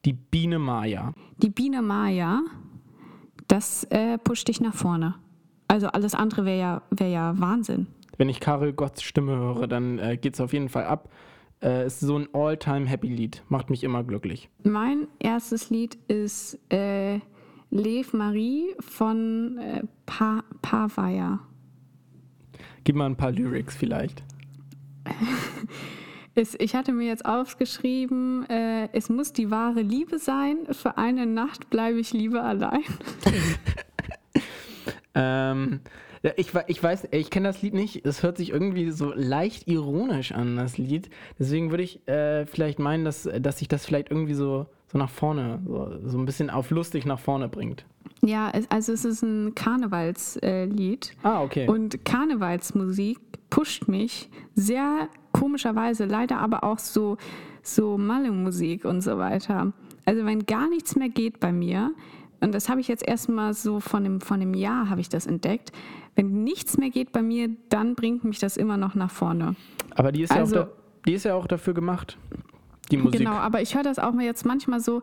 Die 0.05 0.13
Biene 0.13 0.59
Maya. 0.59 1.15
Die 1.39 1.49
Biene 1.49 1.81
Maya, 1.81 2.43
das 3.49 3.85
äh, 3.85 4.19
pusht 4.19 4.49
dich 4.49 4.61
nach 4.61 4.75
vorne. 4.75 5.15
Also 5.67 5.89
alles 5.89 6.15
andere 6.15 6.45
wäre 6.45 6.59
ja, 6.59 6.83
wär 6.91 7.09
ja 7.09 7.35
Wahnsinn. 7.39 7.87
Wenn 8.19 8.29
ich 8.29 8.41
Karel 8.41 8.75
Gotts 8.75 9.03
Stimme 9.03 9.35
höre, 9.35 9.67
dann 9.67 9.99
äh, 9.99 10.19
geht 10.19 10.35
es 10.35 10.41
auf 10.41 10.53
jeden 10.53 10.69
Fall 10.69 10.85
ab. 10.85 11.09
Äh, 11.63 11.87
ist 11.87 12.01
so 12.01 12.19
ein 12.19 12.29
All-Time-Happy-Lied. 12.33 13.45
Macht 13.49 13.71
mich 13.71 13.85
immer 13.85 14.03
glücklich. 14.03 14.49
Mein 14.65 15.07
erstes 15.19 15.71
Lied 15.71 15.97
ist 16.09 16.59
äh, 16.73 17.21
Lev 17.71 18.13
Marie 18.13 18.75
von 18.81 19.59
äh, 19.59 19.83
pa 20.07 20.43
Pavaya. 20.61 21.41
Gib 22.85 22.97
mal 22.97 23.07
ein 23.07 23.17
paar 23.17 23.33
Lyrics 23.33 23.77
vielleicht. 23.77 24.23
Ich 26.35 26.75
hatte 26.75 26.95
mir 26.95 27.09
jetzt 27.09 27.27
aufgeschrieben, 27.27 28.49
äh, 28.49 28.89
es 28.95 29.11
muss 29.11 29.35
die 29.35 29.51
wahre 29.51 29.83
Liebe 29.83 30.19
sein. 30.19 30.61
Für 30.71 30.97
eine 30.97 31.27
Nacht 31.27 31.69
bleibe 31.69 32.01
ich 32.01 32.15
lieber 32.15 32.43
allein. 32.43 32.81
Ähm, 35.15 35.81
ja, 36.23 36.31
ich, 36.37 36.53
ich 36.69 36.83
weiß, 36.83 37.09
ich 37.11 37.31
kenne 37.31 37.49
das 37.49 37.63
Lied 37.63 37.75
nicht. 37.75 38.07
Es 38.07 38.23
hört 38.23 38.37
sich 38.37 38.51
irgendwie 38.51 38.91
so 38.91 39.13
leicht 39.15 39.67
ironisch 39.67 40.33
an, 40.33 40.57
das 40.57 40.79
Lied. 40.79 41.11
Deswegen 41.39 41.71
würde 41.71 41.83
ich 41.83 42.07
äh, 42.07 42.47
vielleicht 42.47 42.79
meinen, 42.79 43.05
dass, 43.05 43.29
dass 43.41 43.59
sich 43.59 43.69
das 43.69 43.85
vielleicht 43.85 44.11
irgendwie 44.11 44.35
so, 44.35 44.67
so 44.87 44.99
nach 44.99 45.11
vorne, 45.11 45.61
so, 45.67 45.91
so 46.05 46.19
ein 46.19 46.25
bisschen 46.25 46.49
auf 46.49 46.71
lustig 46.71 47.07
nach 47.07 47.19
vorne 47.19 47.49
bringt. 47.49 47.85
Ja, 48.25 48.51
es, 48.53 48.71
also 48.71 48.93
es 48.93 49.05
ist 49.05 49.23
ein 49.23 49.55
Karnevalslied. 49.57 51.11
Äh. 51.11 51.27
Ah, 51.27 51.43
okay. 51.43 51.67
Und 51.67 52.05
Karnevalsmusik 52.05 53.19
pusht 53.51 53.89
mich 53.89 54.31
sehr 54.55 55.09
komischerweise, 55.33 56.05
leider 56.05 56.39
aber 56.39 56.63
auch 56.63 56.79
so, 56.79 57.17
so 57.63 57.99
Malle-Musik 57.99 58.85
und 58.85 59.01
so 59.01 59.19
weiter. 59.19 59.73
Also 60.05 60.25
wenn 60.25 60.47
gar 60.47 60.69
nichts 60.69 60.95
mehr 60.95 61.09
geht 61.09 61.41
bei 61.41 61.51
mir, 61.51 61.93
und 62.41 62.53
das 62.53 62.69
habe 62.69 62.81
ich 62.81 62.89
jetzt 62.89 63.07
erstmal 63.07 63.55
so 63.55 63.79
von 63.79 64.03
dem, 64.03 64.21
von 64.21 64.41
dem 64.41 64.55
Jahr 64.55 64.91
habe 64.91 65.01
ich 65.01 65.09
das 65.09 65.27
entdeckt, 65.27 65.71
wenn 66.15 66.45
nichts 66.45 66.77
mehr 66.79 66.91
geht 66.91 67.13
bei 67.13 67.23
mir, 67.23 67.51
dann 67.69 67.95
bringt 67.95 68.25
mich 68.25 68.39
das 68.39 68.57
immer 68.57 68.77
noch 68.77 68.95
nach 68.95 69.11
vorne. 69.11 69.57
Aber 69.95 70.13
die 70.13 70.23
ist, 70.23 70.33
also- 70.33 70.57
ja, 70.57 70.63
auch 70.63 70.67
da, 70.67 70.73
die 71.07 71.13
ist 71.15 71.25
ja 71.25 71.35
auch 71.35 71.47
dafür 71.47 71.75
gemacht, 71.75 72.19
die 72.91 72.97
Musik. 72.99 73.21
Genau, 73.21 73.33
aber 73.33 73.63
ich 73.63 73.75
höre 73.75 73.83
das 73.83 73.99
auch 73.99 74.13
mal 74.13 74.25
jetzt 74.25 74.45
manchmal 74.47 74.81
so, 74.81 75.03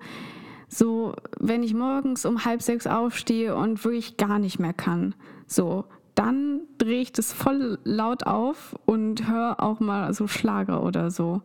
so, 0.68 1.16
wenn 1.40 1.64
ich 1.64 1.74
morgens 1.74 2.26
um 2.26 2.46
halb 2.46 2.62
sechs 2.62 2.86
aufstehe 2.86 3.56
und 3.56 3.84
wirklich 3.84 4.18
gar 4.18 4.38
nicht 4.40 4.60
mehr 4.60 4.74
kann, 4.74 5.16
so, 5.48 5.86
dann 6.16 6.62
drehe 6.78 7.02
ich 7.02 7.12
das 7.12 7.34
voll 7.34 7.80
laut 7.84 8.28
auf 8.28 8.76
und 8.86 9.28
höre 9.28 9.62
auch 9.64 9.80
mal 9.80 10.14
so 10.14 10.28
Schlager 10.28 10.84
oder 10.84 11.10
so. 11.12 11.42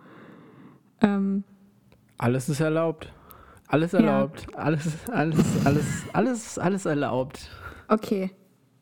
Ähm, 1.00 1.44
Alles 2.18 2.48
ist 2.48 2.60
erlaubt. 2.60 3.12
Alles 3.68 3.92
Ja. 3.92 4.00
erlaubt. 4.00 4.46
Alles, 4.56 4.86
alles, 5.10 5.38
alles, 5.64 5.86
alles, 6.12 6.58
alles 6.58 6.86
erlaubt. 6.86 7.50
okay, 7.88 8.30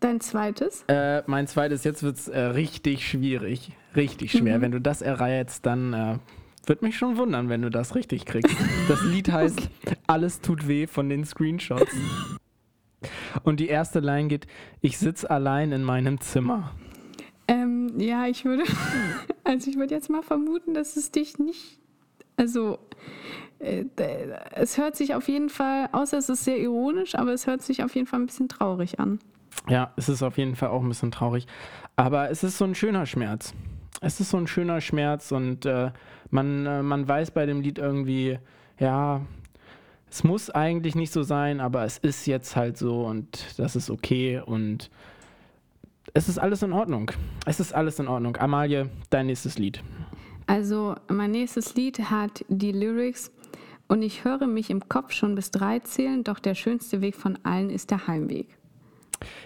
dein 0.05 0.21
zweites? 0.21 0.85
Äh, 0.88 1.23
mein 1.27 1.47
zweites, 1.47 1.85
jetzt 1.85 2.03
wird 2.03 2.17
es 2.17 2.29
äh, 2.29 2.38
richtig 2.38 3.07
schwierig. 3.09 3.73
Richtig 3.95 4.33
schwer. 4.33 4.61
Wenn 4.61 4.73
du 4.73 4.81
das 4.81 5.03
erreizt, 5.03 5.67
dann 5.67 5.93
äh, 5.93 6.19
wird 6.67 6.83
mich 6.83 6.97
schon 6.97 7.17
wundern, 7.17 7.49
wenn 7.49 7.62
du 7.62 7.71
das 7.71 7.95
richtig 7.95 8.25
kriegst. 8.25 8.55
Das 8.88 9.03
Lied 9.03 9.31
heißt 9.33 9.69
Alles 10.07 10.41
tut 10.41 10.69
weh 10.69 10.87
von 10.87 11.09
den 11.09 11.25
Screenshots. 11.25 11.93
Und 13.43 13.61
die 13.61 13.69
erste 13.69 14.01
Line 14.01 14.29
geht, 14.29 14.47
ich 14.81 14.99
sitz 14.99 15.25
allein 15.25 15.73
in 15.73 15.83
meinem 15.83 16.21
Zimmer. 16.21 16.73
Ähm, 17.49 17.93
ja, 17.99 18.27
ich 18.27 18.45
würde, 18.45 18.65
also 19.45 19.71
ich 19.71 19.77
würde 19.77 19.95
jetzt 19.95 20.11
mal 20.11 20.23
vermuten, 20.23 20.75
dass 20.75 20.97
es 20.97 21.11
dich 21.11 21.38
nicht, 21.38 21.81
also 22.37 22.79
äh, 23.59 23.85
es 24.53 24.79
hört 24.79 24.97
sich 24.97 25.15
auf 25.15 25.29
jeden 25.29 25.49
Fall, 25.49 25.88
außer 25.93 26.19
es 26.19 26.29
ist 26.29 26.45
sehr 26.45 26.59
ironisch, 26.59 27.15
aber 27.15 27.33
es 27.33 27.47
hört 27.47 27.62
sich 27.62 27.83
auf 27.83 27.95
jeden 27.95 28.07
Fall 28.07 28.21
ein 28.21 28.27
bisschen 28.27 28.49
traurig 28.49 29.01
an. 29.01 29.19
Ja, 29.69 29.93
es 29.97 30.09
ist 30.09 30.23
auf 30.23 30.38
jeden 30.38 30.57
Fall 30.57 30.71
auch 30.71 30.83
ein 30.83 30.88
bisschen 30.88 31.11
traurig. 31.11 31.47
Aber 31.97 32.31
es 32.31 32.43
ist 32.43 32.59
so 32.59 32.65
ein 32.65 32.75
schöner 32.75 33.07
Schmerz. 33.07 33.55
Es 34.01 34.19
ist 34.21 34.31
so 34.31 34.37
ein 34.37 34.47
schöner 34.47 34.81
Schmerz 34.81 35.31
und 35.31 35.67
äh, 35.67 35.93
man, 36.31 36.67
äh, 36.67 36.83
man 36.83 37.07
weiß 37.07 37.31
bei 37.31 37.47
dem 37.47 37.61
Lied 37.61 37.79
irgendwie, 37.79 38.38
ja, 38.79 39.21
es 40.11 40.25
muss 40.25 40.51
eigentlich 40.51 40.95
nicht 40.95 41.12
so 41.12 41.23
sein, 41.23 41.61
aber 41.61 41.85
es 41.85 41.99
ist 41.99 42.27
jetzt 42.27 42.57
halt 42.57 42.77
so 42.77 43.07
und 43.07 43.59
das 43.59 43.77
ist 43.77 43.91
okay 43.91 44.43
und 44.45 44.91
es 46.15 46.29
ist 46.29 46.38
alles 46.38 46.62
in 46.62 46.73
Ordnung. 46.73 47.11
Es 47.47 47.61
ist 47.61 47.73
alles 47.73 47.99
in 47.99 48.09
Ordnung. 48.09 48.37
Amalie, 48.37 48.91
dein 49.11 49.27
nächstes 49.27 49.59
Lied. 49.59 49.83
Also 50.47 50.97
mein 51.09 51.31
nächstes 51.31 51.75
Lied 51.77 52.11
hat 52.11 52.45
die 52.49 52.73
Lyrics 52.73 53.31
und 53.88 54.03
ich 54.03 54.25
höre 54.25 54.47
mich 54.47 54.69
im 54.71 54.88
Kopf 54.88 55.12
schon 55.12 55.35
bis 55.35 55.51
drei 55.51 55.79
zählen, 55.79 56.25
doch 56.25 56.41
der 56.41 56.55
schönste 56.55 57.01
Weg 57.01 57.15
von 57.15 57.38
allen 57.45 57.71
ist 57.71 57.91
der 57.91 58.07
Heimweg. 58.07 58.49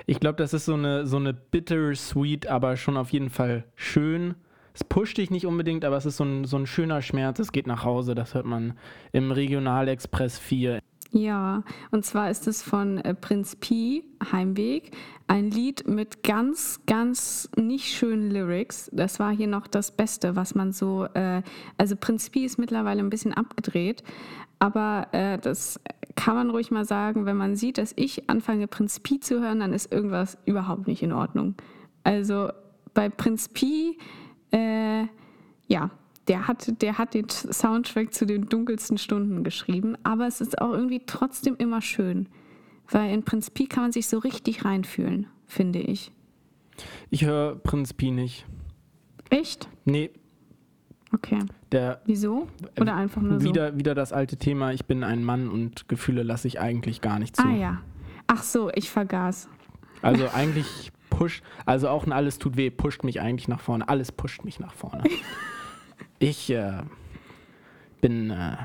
Ich 0.07 0.21
glaube, 0.21 0.37
das 0.37 0.53
ist 0.53 0.65
so 0.65 0.75
eine, 0.75 1.07
so 1.07 1.17
eine 1.17 1.33
bittersweet, 1.33 2.47
aber 2.47 2.77
schon 2.77 2.97
auf 2.97 3.11
jeden 3.11 3.31
Fall 3.31 3.65
schön. 3.75 4.35
Es 4.75 4.85
pusht 4.85 5.17
dich 5.17 5.31
nicht 5.31 5.47
unbedingt, 5.47 5.85
aber 5.85 5.97
es 5.97 6.05
ist 6.05 6.19
so 6.19 6.25
ein, 6.25 6.45
so 6.45 6.59
ein 6.59 6.67
schöner 6.67 7.01
Schmerz. 7.01 7.39
Es 7.39 7.53
geht 7.53 7.67
nach 7.67 7.85
Hause, 7.85 8.15
das 8.15 8.35
hört 8.35 8.45
man 8.45 8.75
im 9.13 9.33
Regionalexpress 9.33 10.39
4. 10.39 10.81
Ja, 11.13 11.63
und 11.93 12.05
zwar 12.05 12.31
ist 12.31 12.47
es 12.47 12.63
von 12.63 12.99
äh, 12.99 13.15
Prinz 13.15 13.57
Pi, 13.57 14.05
Heimweg, 14.33 14.91
ein 15.29 15.51
Lied 15.51 15.89
mit 15.89 16.23
ganz, 16.23 16.81
ganz 16.87 17.49
nicht 17.57 17.87
schönen 17.87 18.31
Lyrics. 18.31 18.91
Das 18.93 19.19
war 19.19 19.35
hier 19.35 19.47
noch 19.47 19.67
das 19.67 19.93
Beste, 19.93 20.37
was 20.37 20.55
man 20.55 20.73
so, 20.73 21.07
äh, 21.15 21.43
also 21.79 21.97
Prinz 21.97 22.29
Pi 22.29 22.45
ist 22.45 22.59
mittlerweile 22.59 23.01
ein 23.01 23.11
bisschen 23.11 23.33
abgedreht, 23.33 24.03
aber 24.59 25.09
äh, 25.13 25.39
das 25.39 25.81
kann 26.17 26.35
man 26.35 26.51
ruhig 26.51 26.71
mal 26.71 26.85
sagen, 26.85 27.27
wenn 27.27 27.37
man 27.37 27.55
sieht, 27.55 27.79
dass 27.79 27.93
ich 27.95 28.29
anfange 28.29 28.67
Prinz 28.67 28.99
Pi 29.01 29.21
zu 29.21 29.41
hören, 29.41 29.61
dann 29.61 29.73
ist 29.73 29.93
irgendwas 29.93 30.37
überhaupt 30.47 30.89
nicht 30.89 31.03
in 31.03 31.13
Ordnung. 31.13 31.55
Also 32.03 32.51
bei 32.95 33.09
Prinz 33.09 33.49
Pi, 33.49 33.99
äh, 34.51 35.05
ja, 35.69 35.91
der 36.27 36.49
hat, 36.49 36.83
der 36.83 36.99
hat 36.99 37.15
den 37.15 37.29
Soundtrack 37.29 38.13
zu 38.13 38.27
den 38.27 38.49
dunkelsten 38.49 38.99
Stunden 38.99 39.45
geschrieben, 39.45 39.97
aber 40.03 40.27
es 40.27 40.41
ist 40.41 40.61
auch 40.61 40.73
irgendwie 40.73 41.03
trotzdem 41.07 41.55
immer 41.59 41.81
schön. 41.81 42.29
Weil 42.89 43.13
in 43.13 43.23
Prinz 43.23 43.51
Pi 43.51 43.67
kann 43.67 43.85
man 43.85 43.93
sich 43.93 44.09
so 44.09 44.19
richtig 44.19 44.65
reinfühlen, 44.65 45.27
finde 45.47 45.81
ich. 45.81 46.13
Ich 47.11 47.25
höre 47.25 47.57
Prinz 47.57 47.93
Pi 47.93 48.11
nicht. 48.11 48.47
Echt? 49.31 49.69
Nee, 49.85 50.11
Okay. 51.13 51.39
der 51.73 52.01
Wieso? 52.05 52.49
Oder 52.81 52.97
einfach 52.97 53.23
nur 53.23 53.41
so? 53.41 53.49
wieder, 53.49 53.79
wieder 53.79 53.95
das 53.95 54.13
alte 54.13 54.37
Thema, 54.37 54.73
ich 54.73 54.87
bin 54.87 55.05
ein 55.05 55.23
Mann 55.25 55.49
und 55.49 55.89
Gefühle 55.89 56.23
lasse 56.23 56.49
ich 56.49 56.61
eigentlich 56.61 57.01
gar 57.01 57.19
nicht 57.19 57.37
zu. 57.37 57.47
Ah 57.47 57.53
ja. 57.53 57.81
Ach 58.27 58.43
so, 58.43 58.71
ich 58.75 58.91
vergaß. 58.91 59.49
Also 60.03 60.29
eigentlich 60.35 60.93
push, 61.11 61.43
also 61.65 61.89
auch 61.89 62.07
ein 62.07 62.13
Alles 62.13 62.39
tut 62.39 62.57
weh, 62.57 62.71
pusht 62.71 63.05
mich 63.05 63.21
eigentlich 63.21 63.49
nach 63.49 63.61
vorne. 63.61 63.89
Alles 63.89 64.13
pusht 64.13 64.45
mich 64.45 64.61
nach 64.61 64.75
vorne. 64.75 65.05
Ich 66.19 66.49
äh, 66.49 66.83
bin 68.01 68.31
äh, 68.31 68.57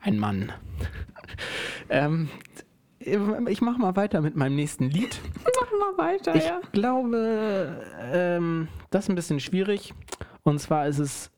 ein 0.00 0.18
Mann. 0.18 0.52
ähm, 1.90 2.30
ich 2.98 3.60
mache 3.60 3.78
mal 3.78 3.96
weiter 3.96 4.20
mit 4.20 4.36
meinem 4.36 4.56
nächsten 4.56 4.88
Lied. 4.88 5.20
Mach 5.44 5.96
mal 5.96 6.04
weiter, 6.04 6.34
Ich 6.34 6.44
ja. 6.44 6.60
glaube, 6.72 7.84
ähm, 8.10 8.68
das 8.90 9.04
ist 9.04 9.08
ein 9.10 9.16
bisschen 9.16 9.40
schwierig. 9.40 9.92
Und 10.44 10.60
zwar 10.60 10.86
ist 10.86 10.98
es 10.98 11.31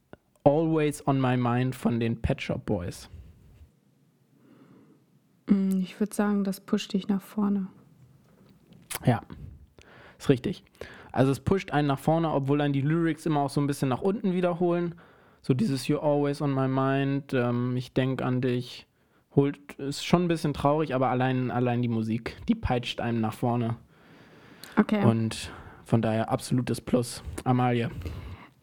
Always 0.45 1.07
on 1.07 1.21
My 1.21 1.37
Mind 1.37 1.75
von 1.75 1.99
den 2.01 2.21
Pet 2.21 2.41
Shop 2.43 2.65
Boys. 2.67 3.09
Hm, 5.49 5.81
Ich 5.81 5.99
würde 5.99 6.15
sagen, 6.15 6.45
das 6.45 6.61
pusht 6.61 6.93
dich 6.93 7.09
nach 7.09 7.23
vorne. 7.23 7.67
Ja, 9.05 9.23
ist 10.19 10.29
richtig. 10.29 10.63
Also 11.13 11.33
es 11.33 11.41
pusht 11.41 11.71
einen 11.71 11.89
nach 11.89 11.99
vorne, 11.99 12.31
obwohl 12.31 12.59
dann 12.59 12.73
die 12.73 12.81
Lyrics 12.81 13.27
immer 13.27 13.41
auch 13.41 13.51
so 13.51 13.61
ein 13.61 13.67
bisschen 13.67 13.89
nach 13.89 14.01
unten 14.03 14.33
wiederholen. 14.35 14.95
So 15.43 15.55
dieses 15.55 15.87
You're 15.87 16.03
always 16.03 16.41
on 16.41 16.53
my 16.53 16.69
mind, 16.69 17.33
ähm, 17.35 17.77
ich 17.77 17.93
denke 17.93 18.25
an 18.25 18.41
dich. 18.41 18.87
Holt, 19.37 19.75
ist 19.75 20.05
schon 20.07 20.25
ein 20.25 20.29
bisschen 20.29 20.55
traurig, 20.55 20.95
aber 20.95 21.09
allein, 21.09 21.51
allein 21.51 21.83
die 21.83 21.89
Musik, 21.89 22.37
die 22.49 22.55
peitscht 22.55 23.01
einem 23.01 23.21
nach 23.21 23.35
vorne. 23.35 23.77
Okay. 24.77 25.05
Und 25.05 25.51
von 25.85 26.01
daher 26.03 26.31
absolutes 26.31 26.81
Plus. 26.81 27.23
Amalie. 27.43 27.91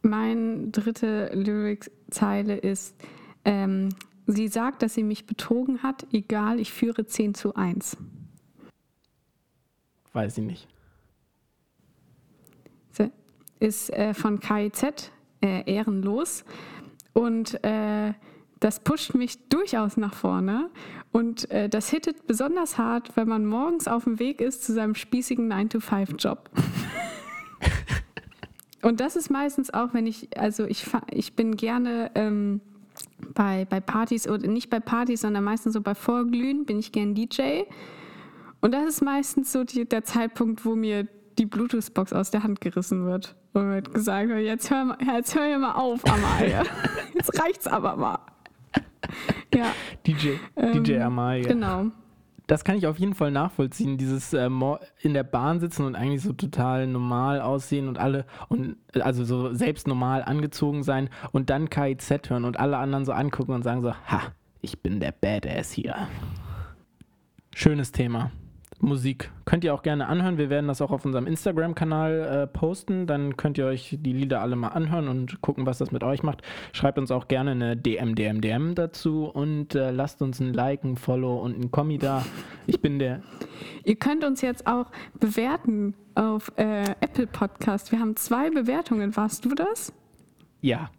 Mein 0.01 0.71
dritte 0.71 1.31
Lyrics-Zeile 1.33 2.57
ist, 2.57 2.95
ähm, 3.45 3.89
sie 4.25 4.47
sagt, 4.47 4.81
dass 4.81 4.93
sie 4.93 5.03
mich 5.03 5.25
betrogen 5.25 5.83
hat, 5.83 6.07
egal, 6.11 6.59
ich 6.59 6.71
führe 6.71 7.05
10 7.05 7.35
zu 7.35 7.55
1. 7.55 7.97
Weiß 10.13 10.37
ich 10.37 10.43
nicht. 10.43 10.67
Ist 13.59 13.93
äh, 13.93 14.15
von 14.15 14.39
KIZ, 14.39 15.11
äh, 15.41 15.71
ehrenlos. 15.71 16.43
Und 17.13 17.63
äh, 17.63 18.13
das 18.59 18.79
pusht 18.79 19.13
mich 19.13 19.49
durchaus 19.49 19.97
nach 19.97 20.15
vorne. 20.15 20.71
Und 21.11 21.49
äh, 21.51 21.69
das 21.69 21.89
hittet 21.89 22.25
besonders 22.25 22.79
hart, 22.79 23.15
wenn 23.15 23.27
man 23.27 23.45
morgens 23.45 23.87
auf 23.87 24.05
dem 24.05 24.17
Weg 24.17 24.41
ist 24.41 24.63
zu 24.63 24.73
seinem 24.73 24.95
spießigen 24.95 25.51
9-to-5-Job. 25.51 26.49
Und 28.81 28.99
das 28.99 29.15
ist 29.15 29.29
meistens 29.29 29.73
auch, 29.73 29.93
wenn 29.93 30.07
ich, 30.07 30.29
also 30.37 30.65
ich, 30.65 30.85
ich 31.11 31.35
bin 31.35 31.55
gerne 31.55 32.11
ähm, 32.15 32.61
bei, 33.33 33.65
bei 33.65 33.79
Partys 33.79 34.27
oder 34.27 34.47
nicht 34.47 34.69
bei 34.69 34.79
Partys, 34.79 35.21
sondern 35.21 35.43
meistens 35.43 35.73
so 35.73 35.81
bei 35.81 35.95
Vorglühen 35.95 36.65
bin 36.65 36.79
ich 36.79 36.91
gern 36.91 37.13
DJ. 37.13 37.63
Und 38.61 38.73
das 38.73 38.85
ist 38.85 39.01
meistens 39.01 39.51
so 39.51 39.63
die, 39.63 39.85
der 39.85 40.03
Zeitpunkt, 40.03 40.65
wo 40.65 40.75
mir 40.75 41.07
die 41.37 41.45
Bluetooth-Box 41.45 42.13
aus 42.13 42.31
der 42.31 42.43
Hand 42.43 42.61
gerissen 42.61 43.05
wird. 43.05 43.35
Und 43.53 43.69
wird 43.69 43.93
gesagt, 43.93 44.29
jetzt 44.29 44.69
hör, 44.69 44.97
jetzt 45.13 45.35
hör 45.35 45.57
mal 45.57 45.73
auf, 45.73 46.01
Amalia. 46.05 46.63
jetzt 47.13 47.39
reicht's 47.39 47.67
aber 47.67 47.95
mal. 47.95 48.19
Ja. 49.53 49.73
DJ, 50.05 50.35
ähm, 50.55 50.83
DJ 50.83 50.99
Amalia. 50.99 51.47
Genau. 51.47 51.91
Das 52.51 52.65
kann 52.65 52.75
ich 52.75 52.85
auf 52.85 52.99
jeden 52.99 53.13
Fall 53.13 53.31
nachvollziehen, 53.31 53.97
dieses 53.97 54.33
äh, 54.33 54.49
in 54.99 55.13
der 55.13 55.23
Bahn 55.23 55.61
sitzen 55.61 55.85
und 55.85 55.95
eigentlich 55.95 56.21
so 56.21 56.33
total 56.33 56.85
normal 56.85 57.39
aussehen 57.39 57.87
und 57.87 57.97
alle 57.97 58.25
und 58.49 58.75
also 58.99 59.23
so 59.23 59.53
selbst 59.53 59.87
normal 59.87 60.21
angezogen 60.21 60.83
sein 60.83 61.09
und 61.31 61.49
dann 61.49 61.69
KIZ 61.69 62.29
hören 62.29 62.43
und 62.43 62.59
alle 62.59 62.75
anderen 62.77 63.05
so 63.05 63.13
angucken 63.13 63.53
und 63.53 63.63
sagen 63.63 63.81
so, 63.81 63.93
ha, 63.93 64.33
ich 64.59 64.81
bin 64.81 64.99
der 64.99 65.13
Badass 65.13 65.71
hier. 65.71 65.95
Schönes 67.55 67.93
Thema. 67.93 68.33
Musik. 68.81 69.31
Könnt 69.45 69.63
ihr 69.63 69.73
auch 69.73 69.83
gerne 69.83 70.07
anhören. 70.07 70.37
Wir 70.37 70.49
werden 70.49 70.67
das 70.67 70.81
auch 70.81 70.91
auf 70.91 71.05
unserem 71.05 71.27
Instagram-Kanal 71.27 72.19
äh, 72.43 72.47
posten. 72.47 73.07
Dann 73.07 73.37
könnt 73.37 73.57
ihr 73.57 73.65
euch 73.65 73.97
die 73.99 74.13
Lieder 74.13 74.41
alle 74.41 74.55
mal 74.55 74.69
anhören 74.69 75.07
und 75.07 75.41
gucken, 75.41 75.65
was 75.65 75.77
das 75.77 75.91
mit 75.91 76.03
euch 76.03 76.23
macht. 76.23 76.41
Schreibt 76.73 76.97
uns 76.97 77.11
auch 77.11 77.27
gerne 77.27 77.51
eine 77.51 77.77
DM, 77.77 78.15
DM, 78.15 78.41
DM 78.41 78.75
dazu 78.75 79.25
und 79.25 79.75
äh, 79.75 79.91
lasst 79.91 80.21
uns 80.21 80.39
ein 80.39 80.53
Like, 80.53 80.83
ein 80.83 80.97
Follow 80.97 81.39
und 81.39 81.59
ein 81.59 81.71
Kommi 81.71 81.97
da. 81.97 82.25
Ich 82.67 82.81
bin 82.81 82.99
der. 82.99 83.21
Ihr 83.83 83.95
könnt 83.95 84.23
uns 84.23 84.41
jetzt 84.41 84.67
auch 84.67 84.87
bewerten 85.19 85.95
auf 86.15 86.51
äh, 86.57 86.83
Apple 87.01 87.27
Podcast. 87.27 87.91
Wir 87.91 87.99
haben 87.99 88.15
zwei 88.15 88.49
Bewertungen. 88.49 89.15
Warst 89.15 89.45
du 89.45 89.55
das? 89.55 89.93
Ja. 90.61 90.89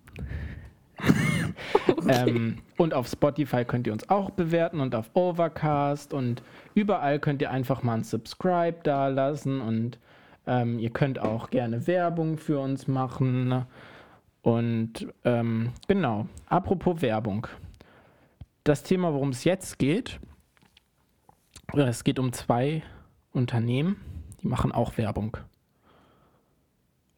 okay. 1.88 2.30
ähm, 2.30 2.58
und 2.76 2.94
auf 2.94 3.08
Spotify 3.08 3.64
könnt 3.64 3.86
ihr 3.86 3.92
uns 3.92 4.08
auch 4.08 4.30
bewerten 4.30 4.80
und 4.80 4.94
auf 4.94 5.10
Overcast 5.14 6.14
und 6.14 6.42
überall 6.74 7.18
könnt 7.18 7.42
ihr 7.42 7.50
einfach 7.50 7.82
mal 7.82 7.94
ein 7.94 8.04
Subscribe 8.04 8.78
da 8.82 9.08
lassen 9.08 9.60
und 9.60 9.98
ähm, 10.46 10.78
ihr 10.78 10.90
könnt 10.90 11.18
auch 11.18 11.50
gerne 11.50 11.86
Werbung 11.86 12.38
für 12.38 12.58
uns 12.58 12.88
machen. 12.88 13.64
Und 14.42 15.06
ähm, 15.24 15.70
genau, 15.86 16.26
apropos 16.46 17.00
Werbung. 17.00 17.46
Das 18.64 18.82
Thema, 18.82 19.12
worum 19.12 19.30
es 19.30 19.44
jetzt 19.44 19.78
geht, 19.78 20.20
es 21.74 22.04
geht 22.04 22.18
um 22.18 22.32
zwei 22.32 22.82
Unternehmen, 23.32 23.96
die 24.42 24.48
machen 24.48 24.72
auch 24.72 24.98
Werbung. 24.98 25.36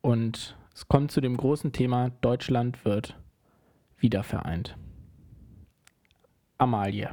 Und 0.00 0.56
es 0.74 0.86
kommt 0.86 1.10
zu 1.10 1.20
dem 1.20 1.36
großen 1.36 1.72
Thema, 1.72 2.10
Deutschland 2.20 2.84
wird 2.84 3.16
wiedervereint. 4.04 4.76
Amalie. 6.58 7.10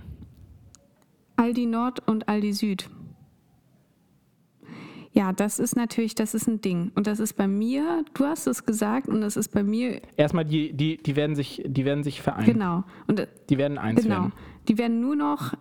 Aldi 1.37 1.65
Nord 1.65 2.07
und 2.07 2.27
Aldi 2.27 2.53
Süd. 2.53 2.89
Ja, 5.13 5.33
das 5.33 5.59
ist 5.59 5.75
natürlich, 5.75 6.15
das 6.15 6.33
ist 6.33 6.47
ein 6.47 6.61
Ding. 6.61 6.91
Und 6.95 7.07
das 7.07 7.19
ist 7.19 7.33
bei 7.33 7.47
mir, 7.47 8.05
du 8.13 8.25
hast 8.25 8.45
es 8.45 8.65
gesagt, 8.65 9.07
und 9.07 9.21
das 9.21 9.35
ist 9.35 9.49
bei 9.49 9.63
mir. 9.63 10.01
Erstmal, 10.15 10.45
die, 10.45 10.73
die, 10.73 10.97
die, 10.97 11.15
werden, 11.15 11.35
sich, 11.35 11.63
die 11.65 11.83
werden 11.85 12.03
sich 12.03 12.21
vereinen. 12.21 12.45
Genau. 12.45 12.83
Und, 13.07 13.27
die 13.49 13.57
werden 13.57 13.77
eins 13.77 14.03
genau. 14.03 14.15
werden. 14.15 14.33
Die 14.67 14.77
werden 14.77 15.01
nur 15.01 15.15
noch 15.15 15.53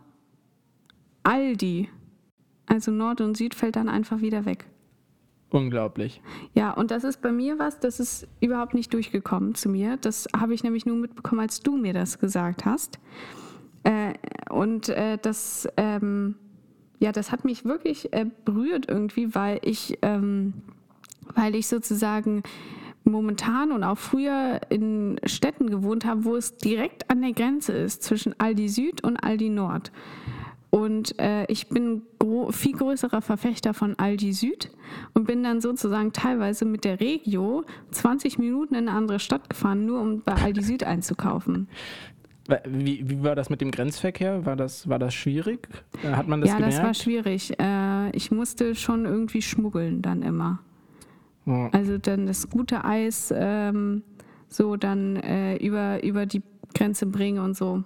Aldi. 1.23 1.89
Also 2.67 2.91
Nord 2.93 3.21
und 3.21 3.37
Süd 3.37 3.55
fällt 3.55 3.77
dann 3.77 3.89
einfach 3.89 4.21
wieder 4.21 4.45
weg. 4.45 4.67
Unglaublich. 5.51 6.23
Ja, 6.55 6.73
und 6.73 6.93
das 6.93 7.03
ist 7.03 7.21
bei 7.23 7.33
mir 7.33 7.59
was, 7.59 7.81
das 7.81 7.99
ist 7.99 8.29
überhaupt 8.41 8.75
nicht 8.75 8.95
durchgekommen 8.95 9.55
zu 9.55 9.69
mir. 9.69 9.97
Das 9.97 10.29
habe 10.37 10.55
ich 10.55 10.63
nämlich 10.63 10.87
nur 10.87 10.97
mitbekommen, 10.97 11.41
als 11.41 11.61
du 11.61 11.77
mir 11.77 11.93
das 11.93 12.21
gesagt 12.21 12.65
hast. 12.65 13.01
Äh, 13.83 14.15
und 14.49 14.89
äh, 14.91 15.19
das, 15.21 15.69
ähm, 15.77 16.37
ja, 17.01 17.11
das 17.11 17.33
hat 17.33 17.45
mich 17.45 17.65
wirklich 17.65 18.13
äh, 18.13 18.27
berührt 18.45 18.87
irgendwie, 18.89 19.35
weil 19.35 19.59
ich, 19.63 19.99
ähm, 20.03 20.55
weil 21.35 21.57
ich 21.57 21.67
sozusagen 21.67 22.45
momentan 23.05 23.73
und 23.73 23.83
auch 23.83 23.99
früher 23.99 24.61
in 24.69 25.19
Städten 25.25 25.69
gewohnt 25.69 26.05
habe, 26.05 26.25
wo 26.25 26.37
es 26.37 26.57
direkt 26.59 27.11
an 27.11 27.23
der 27.23 27.33
Grenze 27.33 27.73
ist 27.73 28.05
zwischen 28.05 28.39
Aldi 28.39 28.69
Süd 28.69 29.03
und 29.03 29.17
Aldi 29.17 29.49
Nord. 29.49 29.91
Und 30.71 31.19
äh, 31.19 31.45
ich 31.47 31.69
bin 31.69 32.03
gro 32.19 32.53
viel 32.53 32.73
größerer 32.73 33.23
Verfechter 33.23 33.75
von 33.75 33.99
Aldi 33.99 34.33
Süd 34.33 34.71
und 35.15 35.27
bin 35.27 35.43
dann 35.43 35.61
sozusagen 35.61 36.13
teilweise 36.13 36.65
mit 36.65 36.85
der 36.85 37.01
Regio 37.01 37.65
20 37.91 38.39
Minuten 38.39 38.75
in 38.77 38.89
eine 38.89 38.97
andere 38.97 39.19
Stadt 39.19 39.51
gefahren, 39.51 39.85
nur 39.85 40.01
um 40.01 40.23
bei 40.23 40.35
Aldi 40.35 40.63
Süd 40.63 40.85
einzukaufen. 40.85 41.69
Wie, 42.67 43.09
wie 43.09 43.23
war 43.23 43.35
das 43.35 43.51
mit 43.51 43.61
dem 43.61 43.71
Grenzverkehr? 43.71 44.45
War 44.47 44.57
das, 44.57 44.89
war 44.89 44.99
das 44.99 45.13
schwierig? 45.15 45.69
Äh, 46.05 46.13
hat 46.13 46.29
man 46.29 46.41
das 46.41 46.51
Ja, 46.51 46.57
gemerkt? 46.57 46.77
das 46.77 46.85
war 46.85 46.95
schwierig. 46.95 47.53
Äh, 47.61 48.11
ich 48.17 48.31
musste 48.31 48.75
schon 48.75 49.05
irgendwie 49.07 49.43
schmuggeln 49.43 50.03
dann 50.03 50.23
immer. 50.23 50.61
Oh. 51.47 51.69
Also 51.73 51.99
dann 51.99 52.27
das 52.27 52.49
gute 52.49 52.85
Eis 52.85 53.33
ähm, 53.37 54.03
so 54.49 54.77
dann 54.77 55.17
äh, 55.17 55.57
über, 55.57 56.03
über 56.05 56.27
die 56.27 56.43
Grenze 56.75 57.07
bringen 57.07 57.39
und 57.39 57.57
so. 57.57 57.83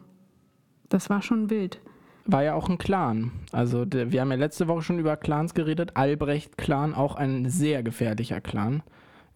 Das 0.88 1.09
war 1.09 1.23
schon 1.23 1.51
wild 1.51 1.81
war 2.26 2.42
ja 2.42 2.54
auch 2.54 2.68
ein 2.68 2.78
Clan. 2.78 3.32
Also 3.52 3.84
der, 3.84 4.12
wir 4.12 4.20
haben 4.20 4.30
ja 4.30 4.37
letzte 4.37 4.68
Woche 4.68 4.82
schon 4.82 4.98
über 4.98 5.16
Clans 5.16 5.54
geredet. 5.54 5.92
Albrecht-Clan, 5.94 6.94
auch 6.94 7.16
ein 7.16 7.48
sehr 7.48 7.82
gefährlicher 7.82 8.40
Clan. 8.40 8.82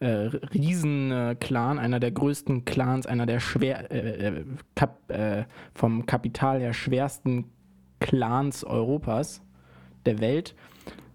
Äh, 0.00 0.30
Riesen-Clan, 0.54 1.78
einer 1.78 2.00
der 2.00 2.12
größten 2.12 2.64
Clans, 2.64 3.06
einer 3.06 3.26
der 3.26 3.40
schwer, 3.40 3.90
äh, 3.90 4.28
äh 4.28 4.44
Kap, 4.74 5.10
äh, 5.10 5.44
vom 5.74 6.06
Kapital 6.06 6.60
her 6.60 6.72
schwersten 6.72 7.46
Clans 8.00 8.64
Europas, 8.64 9.42
der 10.06 10.20
Welt. 10.20 10.54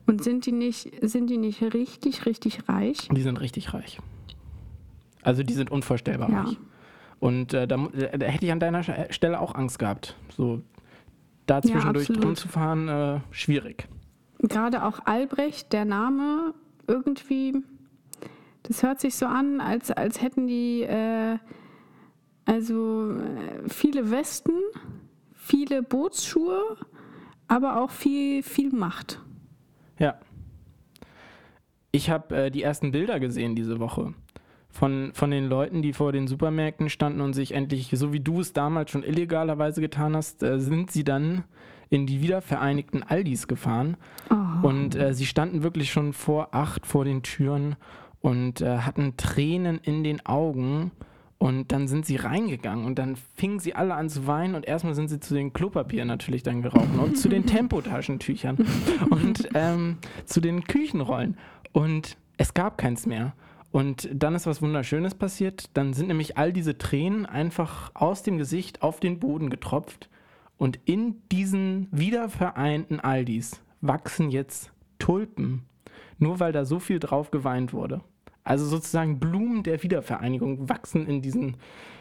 Und 0.06 0.22
sind 0.22 0.46
die 0.46 0.52
nicht, 0.52 0.92
sind 1.02 1.30
die 1.30 1.38
nicht 1.38 1.62
richtig, 1.74 2.26
richtig 2.26 2.68
reich? 2.68 3.08
Die 3.10 3.22
sind 3.22 3.40
richtig 3.40 3.74
reich. 3.74 4.00
Also 5.22 5.44
die 5.44 5.54
sind 5.54 5.72
unvorstellbar 5.72 6.30
ja. 6.30 6.42
reich. 6.42 6.58
Und 7.22 7.54
äh, 7.54 7.68
da, 7.68 7.78
da, 7.78 8.26
hätte 8.26 8.46
ich 8.46 8.52
an 8.52 8.60
deiner 8.60 8.84
Stelle 9.12 9.40
auch 9.40 9.56
Angst 9.56 9.80
gehabt. 9.80 10.18
So 10.36 10.62
da 11.46 11.62
zwischendurch 11.62 12.10
ja, 12.10 12.16
drum 12.16 12.36
zu 12.36 12.48
fahren, 12.48 12.88
äh, 12.88 13.20
schwierig. 13.32 13.88
Gerade 14.40 14.84
auch 14.84 15.00
Albrecht, 15.06 15.74
der 15.74 15.86
Name, 15.86 16.54
irgendwie, 16.88 17.56
das 18.64 18.84
hört 18.84 19.00
sich 19.00 19.16
so 19.16 19.26
an, 19.26 19.62
als, 19.62 19.92
als 19.92 20.22
hätten 20.22 20.48
die 20.48 20.82
äh, 20.82 21.38
also 22.46 23.12
äh, 23.12 23.70
viele 23.70 24.12
Westen, 24.12 24.54
viele 25.34 25.82
Bootsschuhe, 25.82 26.78
aber 27.48 27.82
auch 27.82 27.92
viel, 27.92 28.44
viel 28.44 28.72
Macht. 28.72 29.22
Ja. 30.00 30.20
Ich 31.92 32.10
habe 32.10 32.36
äh, 32.36 32.52
die 32.52 32.64
ersten 32.64 32.92
Bilder 32.92 33.20
gesehen 33.20 33.56
diese 33.56 33.80
Woche 33.80 34.14
von, 34.74 35.12
von 35.14 35.32
den 35.32 35.48
Leuten, 35.48 35.82
die 35.82 35.94
vor 35.94 36.12
den 36.12 36.28
Supermärkten 36.28 36.90
standen 36.90 37.22
und 37.22 37.34
sich 37.34 37.54
endlich, 37.54 37.92
so 37.94 38.12
wie 38.12 38.20
du 38.20 38.42
es 38.42 38.54
damals 38.54 38.92
schon 38.92 39.04
illegalerweise 39.04 39.82
getan 39.82 40.16
hast, 40.16 40.42
äh, 40.42 40.60
sind 40.60 40.92
sie 40.92 41.04
dann 41.04 41.44
in 41.90 42.08
die 42.08 42.22
wiedervereinigten 42.22 43.04
Aldis 43.04 43.48
gefahren. 43.48 43.98
Oh. 44.32 44.68
Und 44.68 44.96
äh, 44.96 45.14
sie 45.14 45.28
standen 45.28 45.62
wirklich 45.62 45.92
schon 45.92 46.12
vor 46.12 46.50
acht 46.56 46.88
vor 46.88 47.06
den 47.06 47.22
Türen 47.22 47.76
und 48.22 48.62
äh, 48.62 48.80
hatten 48.80 49.16
Tränen 49.16 49.80
in 49.84 50.04
den 50.04 50.26
Augen 50.26 50.92
Und 51.44 51.74
dann 51.74 51.90
sind 51.90 52.06
sie 52.06 52.16
reingegangen 52.16 52.86
und 52.86 52.98
dann 52.98 53.18
fingen 53.36 53.60
sie 53.60 53.76
alle 53.76 53.96
an 53.96 54.08
zu 54.08 54.28
weinen 54.28 54.56
und 54.56 54.66
erstmal 54.66 54.96
sind 54.96 55.10
sie 55.10 55.20
zu 55.20 55.34
den 55.34 55.52
Klopapier 55.52 56.06
natürlich 56.06 56.42
dann 56.42 56.62
geraucht 56.62 56.88
und 56.98 57.18
zu 57.18 57.28
den 57.28 57.46
Tempotaschentüchern 57.46 58.66
und 59.10 59.50
ähm, 59.54 59.98
zu 60.26 60.40
den 60.40 60.64
Küchenrollen. 60.64 61.38
Und 61.74 62.16
es 62.38 62.54
gab 62.54 62.78
keins 62.78 63.06
mehr. 63.06 63.34
Und 63.74 64.08
dann 64.14 64.36
ist 64.36 64.46
was 64.46 64.62
Wunderschönes 64.62 65.16
passiert. 65.16 65.72
Dann 65.74 65.94
sind 65.94 66.08
nämlich 66.08 66.38
all 66.38 66.54
diese 66.54 66.78
Tränen 66.78 67.26
einfach 67.26 67.90
aus 67.96 68.22
dem 68.22 68.38
Gesicht 68.38 68.84
auf 68.84 69.00
den 69.00 69.20
Boden 69.20 69.50
getropft. 69.50 70.10
Und 70.58 70.80
in 70.86 71.24
diesen 71.32 71.88
wiedervereinten 71.92 73.00
Aldis 73.00 73.64
wachsen 73.82 74.30
jetzt 74.30 74.72
Tulpen. 75.00 75.64
Nur 76.20 76.40
weil 76.40 76.52
da 76.52 76.66
so 76.66 76.78
viel 76.78 77.00
drauf 77.00 77.32
geweint 77.32 77.74
wurde. 77.74 78.02
Also 78.44 78.68
sozusagen 78.68 79.20
Blumen 79.20 79.64
der 79.64 79.82
Wiedervereinigung 79.82 80.70
wachsen 80.70 81.08
in 81.08 81.24
diesen, 81.24 81.58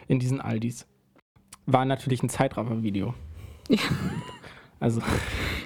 in 0.09 0.19
diesen 0.19 0.43
Aldis. 0.43 0.87
War 1.65 1.87
natürlich 1.87 2.23
ein 2.23 2.29
Zeitraffer-Video. 2.29 3.15
Ja. 3.71 3.79
Also, 4.79 5.01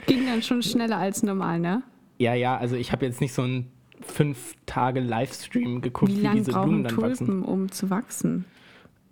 Ging 0.06 0.26
dann 0.26 0.42
schon 0.42 0.62
schneller 0.62 0.98
als 0.98 1.22
normal, 1.22 1.58
ne? 1.58 1.82
ja, 2.18 2.34
ja, 2.34 2.56
also 2.56 2.76
ich 2.76 2.92
habe 2.92 3.06
jetzt 3.06 3.20
nicht 3.20 3.32
so 3.32 3.42
einen 3.42 3.72
fünf 4.00 4.54
Tage 4.66 5.00
Livestream 5.00 5.80
geguckt, 5.80 6.12
Wie 6.12 6.22
wie, 6.22 6.28
diese 6.28 6.52
Blumen 6.52 6.84
dann 6.84 6.96
wachsen. 6.96 7.26
Tulpen, 7.26 7.42
um 7.42 7.70
zu 7.70 7.90
wachsen? 7.90 8.44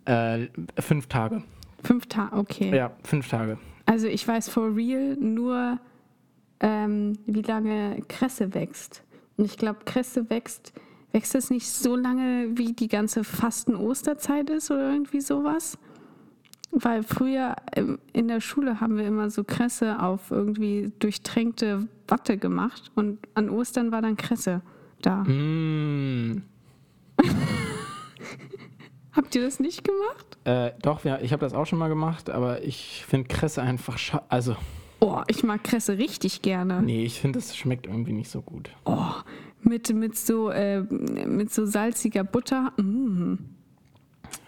Äh, 0.04 0.48
fünf 0.78 1.06
Tage. 1.06 1.42
Fünf 1.82 2.06
Tage, 2.06 2.36
okay. 2.36 2.74
Ja, 2.74 2.92
fünf 3.02 3.28
Tage. 3.28 3.58
Also 3.86 4.06
ich 4.06 4.26
weiß 4.26 4.48
for 4.48 4.74
real 4.74 5.16
nur, 5.16 5.78
ähm, 6.60 7.18
wie 7.26 7.42
lange 7.42 8.00
Kresse 8.08 8.54
wächst. 8.54 9.02
Und 9.36 9.44
ich 9.44 9.58
glaube, 9.58 9.80
Kresse 9.84 10.30
wächst, 10.30 10.72
wächst 11.12 11.34
es 11.34 11.50
nicht 11.50 11.68
so 11.68 11.96
lange, 11.96 12.48
wie 12.56 12.72
die 12.72 12.88
ganze 12.88 13.24
Fasten-Osterzeit 13.24 14.50
ist 14.50 14.70
oder 14.70 14.92
irgendwie 14.92 15.20
sowas? 15.20 15.78
Weil 16.70 17.02
früher 17.02 17.56
ähm, 17.76 17.98
in 18.12 18.28
der 18.28 18.40
Schule 18.40 18.80
haben 18.80 18.96
wir 18.96 19.06
immer 19.06 19.30
so 19.30 19.44
Kresse 19.44 20.00
auf 20.00 20.30
irgendwie 20.30 20.92
durchtränkte 20.98 21.88
Watte 22.08 22.36
gemacht 22.36 22.90
und 22.94 23.18
an 23.34 23.48
Ostern 23.48 23.92
war 23.92 24.02
dann 24.02 24.16
Kresse 24.16 24.62
da. 25.06 25.24
Mm, 25.24 26.42
Habt 29.12 29.34
ihr 29.36 29.42
das 29.42 29.60
nicht 29.60 29.84
gemacht? 29.84 30.38
äh, 30.44 30.72
doch, 30.82 31.04
ja, 31.04 31.18
ich 31.20 31.32
habe 31.32 31.40
das 31.40 31.54
auch 31.54 31.64
schon 31.66 31.78
mal 31.78 31.88
gemacht, 31.88 32.28
aber 32.30 32.62
ich 32.62 33.04
finde 33.06 33.28
Kresse 33.28 33.62
einfach 33.62 33.96
scha 33.98 34.22
Also, 34.28 34.56
Oh, 35.00 35.20
ich 35.28 35.42
mag 35.44 35.62
Kresse 35.64 35.98
richtig 35.98 36.42
gerne. 36.42 36.80
nee, 36.82 37.04
ich 37.04 37.20
finde, 37.20 37.38
es 37.38 37.56
schmeckt 37.56 37.86
irgendwie 37.86 38.12
nicht 38.12 38.30
so 38.30 38.40
gut. 38.42 38.70
Oh, 38.84 39.10
mit, 39.62 39.92
mit, 39.94 40.16
so, 40.16 40.50
äh, 40.50 40.80
mit 40.80 41.52
so 41.52 41.66
salziger 41.66 42.24
Butter. 42.24 42.72
Mm. 42.78 43.34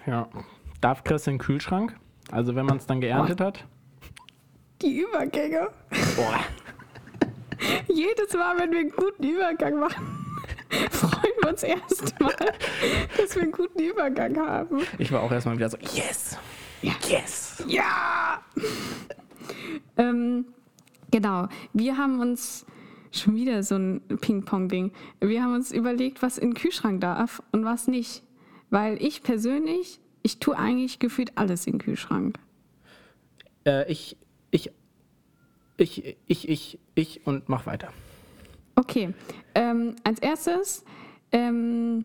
Ja. 0.07 0.29
Darf 0.81 1.05
Kresse 1.05 1.31
in 1.31 1.37
den 1.37 1.43
Kühlschrank? 1.43 1.97
Also, 2.31 2.55
wenn 2.55 2.67
man 2.67 2.79
es 2.79 2.87
dann 2.87 3.01
geerntet 3.01 3.41
hat? 3.41 3.65
Die 4.83 5.01
Übergänge. 5.01 5.69
Boah. 6.17 6.41
Jedes 7.93 8.35
Mal, 8.35 8.59
wenn 8.59 8.73
wir 8.73 8.81
einen 8.81 8.91
guten 8.91 9.25
Übergang 9.25 9.79
machen, 9.81 10.26
freuen 10.91 11.33
wir 11.41 11.49
uns 11.51 11.63
erstmal, 11.63 12.35
dass 13.17 13.35
wir 13.35 13.43
einen 13.43 13.53
guten 13.53 13.81
Übergang 13.81 14.37
haben. 14.37 14.83
Ich 14.99 15.13
war 15.13 15.23
auch 15.23 15.33
erstmal 15.33 15.57
wieder 15.57 15.71
so, 15.71 15.77
yes! 15.95 16.37
Yes! 16.83 17.65
Ja! 17.67 18.43
ähm, 19.97 20.47
genau, 21.11 21.49
wir 21.73 21.97
haben 21.97 22.21
uns 22.21 22.67
schon 23.13 23.35
wieder 23.37 23.63
so 23.63 23.77
ein 23.77 24.01
Ping-Pong-Ding. 24.21 24.93
Wir 25.21 25.43
haben 25.43 25.55
uns 25.55 25.73
überlegt, 25.73 26.23
was 26.23 26.39
in 26.39 26.51
den 26.51 26.55
Kühlschrank 26.55 27.01
darf 27.01 27.43
und 27.53 27.65
was 27.65 27.89
nicht. 27.89 28.23
Weil 28.71 29.01
ich 29.03 29.23
persönlich, 29.23 30.01
ich 30.23 30.39
tue 30.39 30.57
eigentlich 30.57 30.99
gefühlt 30.99 31.33
alles 31.37 31.67
in 31.67 31.75
den 31.75 31.79
Kühlschrank. 31.81 32.39
Äh, 33.65 33.91
ich, 33.91 34.17
ich, 34.51 34.71
ich, 35.77 36.17
ich, 36.27 36.49
ich, 36.49 36.79
ich 36.95 37.27
und 37.27 37.49
mach 37.49 37.67
weiter. 37.67 37.93
Okay, 38.77 39.15
ähm, 39.55 39.97
als 40.05 40.21
erstes 40.21 40.85
ähm, 41.33 42.05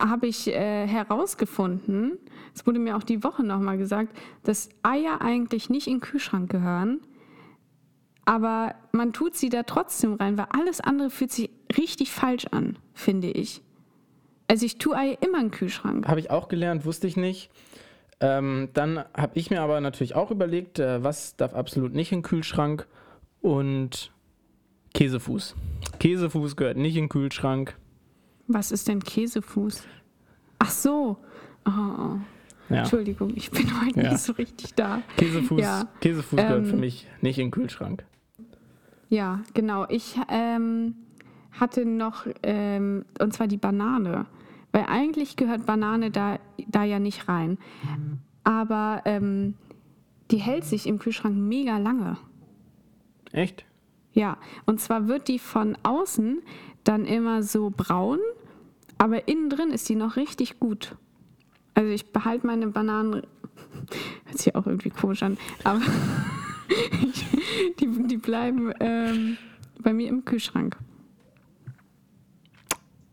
habe 0.00 0.26
ich 0.26 0.48
äh, 0.48 0.86
herausgefunden, 0.86 2.18
es 2.54 2.66
wurde 2.66 2.78
mir 2.78 2.96
auch 2.96 3.02
die 3.02 3.22
Woche 3.22 3.44
nochmal 3.44 3.78
gesagt, 3.78 4.16
dass 4.44 4.70
Eier 4.82 5.20
eigentlich 5.20 5.68
nicht 5.68 5.86
in 5.86 5.94
den 5.94 6.00
Kühlschrank 6.00 6.50
gehören, 6.50 7.00
aber 8.24 8.74
man 8.92 9.12
tut 9.12 9.36
sie 9.36 9.50
da 9.50 9.62
trotzdem 9.62 10.14
rein, 10.14 10.38
weil 10.38 10.46
alles 10.50 10.80
andere 10.80 11.10
fühlt 11.10 11.32
sich 11.32 11.50
richtig 11.76 12.12
falsch 12.12 12.46
an, 12.50 12.78
finde 12.94 13.30
ich. 13.30 13.62
Also 14.48 14.64
ich 14.64 14.78
tue 14.78 14.96
Eier 14.96 15.18
immer 15.20 15.38
in 15.38 15.46
den 15.46 15.50
Kühlschrank. 15.50 16.08
Habe 16.08 16.20
ich 16.20 16.30
auch 16.30 16.48
gelernt, 16.48 16.86
wusste 16.86 17.06
ich 17.06 17.16
nicht. 17.16 17.50
Ähm, 18.20 18.70
dann 18.72 19.04
habe 19.14 19.38
ich 19.38 19.50
mir 19.50 19.60
aber 19.60 19.80
natürlich 19.80 20.14
auch 20.14 20.30
überlegt, 20.30 20.78
äh, 20.78 21.04
was 21.04 21.36
darf 21.36 21.54
absolut 21.54 21.94
nicht 21.94 22.10
in 22.10 22.18
den 22.18 22.24
Kühlschrank 22.24 22.86
und 23.40 24.10
Käsefuß. 24.98 25.54
Käsefuß 26.00 26.56
gehört 26.56 26.76
nicht 26.76 26.96
in 26.96 27.04
den 27.04 27.08
Kühlschrank. 27.08 27.76
Was 28.48 28.72
ist 28.72 28.88
denn 28.88 28.98
Käsefuß? 28.98 29.84
Ach 30.58 30.70
so. 30.70 31.18
Oh, 31.64 31.70
oh. 31.70 32.16
Ja. 32.68 32.78
Entschuldigung, 32.80 33.32
ich 33.36 33.48
bin 33.52 33.68
heute 33.80 34.00
Ja. 34.02 34.10
nicht 34.10 34.20
so 34.22 34.32
richtig 34.32 34.74
da. 34.74 35.02
Käsefuß, 35.16 35.60
Ja. 35.60 35.86
Käsefuß 36.00 36.36
gehört 36.36 36.66
für 36.66 36.72
Ähm, 36.74 36.80
mich 36.80 37.06
nicht 37.20 37.38
in 37.38 37.46
den 37.46 37.50
Kühlschrank. 37.52 38.04
Ja, 39.08 39.40
genau. 39.54 39.86
Ich 39.88 40.16
ähm, 40.28 40.96
hatte 41.52 41.84
noch, 41.86 42.26
ähm, 42.42 43.04
und 43.20 43.32
zwar 43.32 43.46
die 43.46 43.56
Banane. 43.56 44.26
Weil 44.72 44.86
eigentlich 44.88 45.36
gehört 45.36 45.64
Banane 45.64 46.10
da, 46.10 46.40
da 46.66 46.82
ja 46.82 46.98
nicht 46.98 47.28
rein. 47.28 47.56
Aber 48.42 49.02
ähm, 49.04 49.54
die 50.32 50.38
hält 50.38 50.64
sich 50.64 50.88
im 50.88 50.98
Kühlschrank 50.98 51.36
mega 51.36 51.78
lange. 51.78 52.16
Echt? 53.30 53.64
Ja, 54.12 54.38
und 54.66 54.80
zwar 54.80 55.08
wird 55.08 55.28
die 55.28 55.38
von 55.38 55.76
außen 55.82 56.40
dann 56.84 57.04
immer 57.04 57.42
so 57.42 57.70
braun, 57.74 58.18
aber 58.96 59.28
innen 59.28 59.50
drin 59.50 59.70
ist 59.70 59.88
die 59.88 59.94
noch 59.94 60.16
richtig 60.16 60.58
gut. 60.58 60.96
Also 61.74 61.90
ich 61.90 62.12
behalte 62.12 62.46
meine 62.46 62.68
Bananen, 62.68 63.14
hört 64.24 64.38
sich 64.38 64.54
auch 64.54 64.66
irgendwie 64.66 64.90
komisch 64.90 65.22
an, 65.22 65.36
aber 65.64 65.80
die, 67.80 67.86
die 68.08 68.16
bleiben 68.16 68.72
ähm, 68.80 69.36
bei 69.80 69.92
mir 69.92 70.08
im 70.08 70.24
Kühlschrank. 70.24 70.76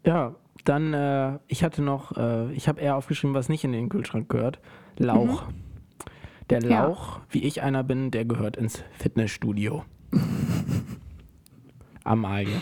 Ja, 0.05 0.36
dann, 0.63 0.93
äh, 0.93 1.39
ich 1.47 1.63
hatte 1.63 1.81
noch, 1.81 2.15
äh, 2.17 2.51
ich 2.53 2.67
habe 2.67 2.81
eher 2.81 2.95
aufgeschrieben, 2.95 3.36
was 3.36 3.49
nicht 3.49 3.63
in 3.63 3.71
den 3.71 3.89
Kühlschrank 3.89 4.29
gehört. 4.29 4.60
Lauch. 4.97 5.43
Der 6.49 6.63
Mhm. 6.63 6.69
Ja. 6.69 6.86
Lauch, 6.86 7.19
wie 7.29 7.43
ich 7.43 7.62
einer 7.62 7.84
bin, 7.84 8.12
der 8.12 8.25
gehört 8.25 8.58
ins 8.58 8.84
Fitnessstudio. 8.93 9.84
Amalie. 12.06 12.62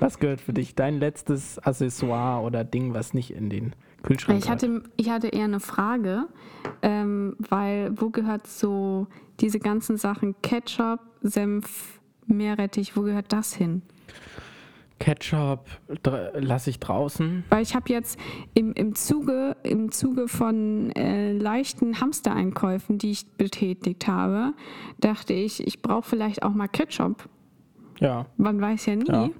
Was 0.00 0.18
gehört 0.18 0.40
für 0.40 0.52
dich? 0.52 0.74
Dein 0.74 0.98
letztes 0.98 1.58
Accessoire 1.58 2.42
oder 2.42 2.64
Ding, 2.64 2.94
was 2.94 3.14
nicht 3.14 3.30
in 3.30 3.50
den 3.50 3.74
Kühlschrank 4.02 4.38
Ich 4.38 4.44
gehört? 4.46 4.62
hatte, 4.62 4.82
ich 4.96 5.10
hatte 5.10 5.28
eher 5.28 5.44
eine 5.44 5.60
Frage, 5.60 6.26
ähm, 6.82 7.36
weil 7.38 7.92
wo 8.00 8.10
gehört 8.10 8.46
so 8.46 9.06
diese 9.40 9.58
ganzen 9.60 9.96
Sachen 9.96 10.34
Ketchup, 10.42 11.00
Senf, 11.20 12.00
Meerrettich, 12.26 12.96
wo 12.96 13.02
gehört 13.02 13.32
das 13.32 13.54
hin? 13.54 13.82
Ketchup 14.98 15.66
lasse 16.34 16.70
ich 16.70 16.78
draußen. 16.78 17.42
Weil 17.50 17.62
ich 17.62 17.74
habe 17.74 17.92
jetzt 17.92 18.18
im, 18.54 18.72
im, 18.74 18.94
Zuge, 18.94 19.56
im 19.64 19.90
Zuge 19.90 20.28
von 20.28 20.92
äh, 20.92 21.32
leichten 21.32 22.00
Hamstereinkäufen, 22.00 22.98
die 22.98 23.10
ich 23.10 23.26
betätigt 23.32 24.06
habe, 24.06 24.54
dachte 25.00 25.32
ich, 25.32 25.66
ich 25.66 25.82
brauche 25.82 26.08
vielleicht 26.08 26.44
auch 26.44 26.54
mal 26.54 26.68
Ketchup. 26.68 27.28
Ja. 28.02 28.26
Man 28.36 28.60
weiß 28.60 28.86
ja 28.86 28.96
nie, 28.96 29.06
Ja. 29.08 29.30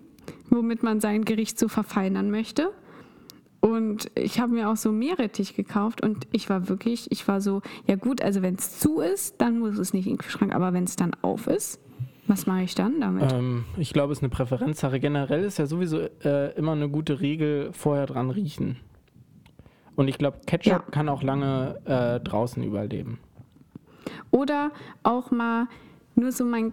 womit 0.50 0.82
man 0.82 1.00
sein 1.00 1.24
Gericht 1.24 1.58
so 1.58 1.68
verfeinern 1.68 2.30
möchte. 2.30 2.70
Und 3.60 4.10
ich 4.16 4.40
habe 4.40 4.52
mir 4.54 4.68
auch 4.70 4.76
so 4.76 4.90
Meerrettich 4.90 5.54
gekauft 5.54 6.02
und 6.02 6.26
ich 6.32 6.50
war 6.50 6.68
wirklich, 6.68 7.06
ich 7.12 7.28
war 7.28 7.40
so, 7.40 7.62
ja 7.86 7.94
gut, 7.94 8.20
also 8.20 8.42
wenn 8.42 8.56
es 8.56 8.80
zu 8.80 9.00
ist, 9.00 9.40
dann 9.40 9.60
muss 9.60 9.78
es 9.78 9.92
nicht 9.92 10.06
in 10.06 10.14
den 10.14 10.18
Kühlschrank, 10.18 10.52
aber 10.52 10.72
wenn 10.72 10.82
es 10.84 10.96
dann 10.96 11.12
auf 11.22 11.46
ist, 11.46 11.80
was 12.26 12.46
mache 12.46 12.62
ich 12.62 12.74
dann 12.74 13.00
damit? 13.00 13.32
Ähm, 13.32 13.64
ich 13.76 13.92
glaube, 13.92 14.12
es 14.12 14.18
ist 14.18 14.22
eine 14.24 14.30
Präferenzsache. 14.30 14.98
Generell 15.00 15.44
ist 15.44 15.58
ja 15.58 15.66
sowieso 15.66 15.98
äh, 16.24 16.52
immer 16.56 16.72
eine 16.72 16.88
gute 16.88 17.20
Regel, 17.20 17.72
vorher 17.72 18.06
dran 18.06 18.30
riechen. 18.30 18.76
Und 19.94 20.08
ich 20.08 20.18
glaube, 20.18 20.38
Ketchup 20.46 20.72
Ja. 20.72 20.78
kann 20.90 21.08
auch 21.08 21.22
lange 21.22 21.78
äh, 21.84 22.18
draußen 22.20 22.62
überleben. 22.64 23.18
Oder 24.30 24.70
auch 25.02 25.30
mal 25.30 25.66
nur 26.14 26.32
so 26.32 26.44
mein 26.44 26.72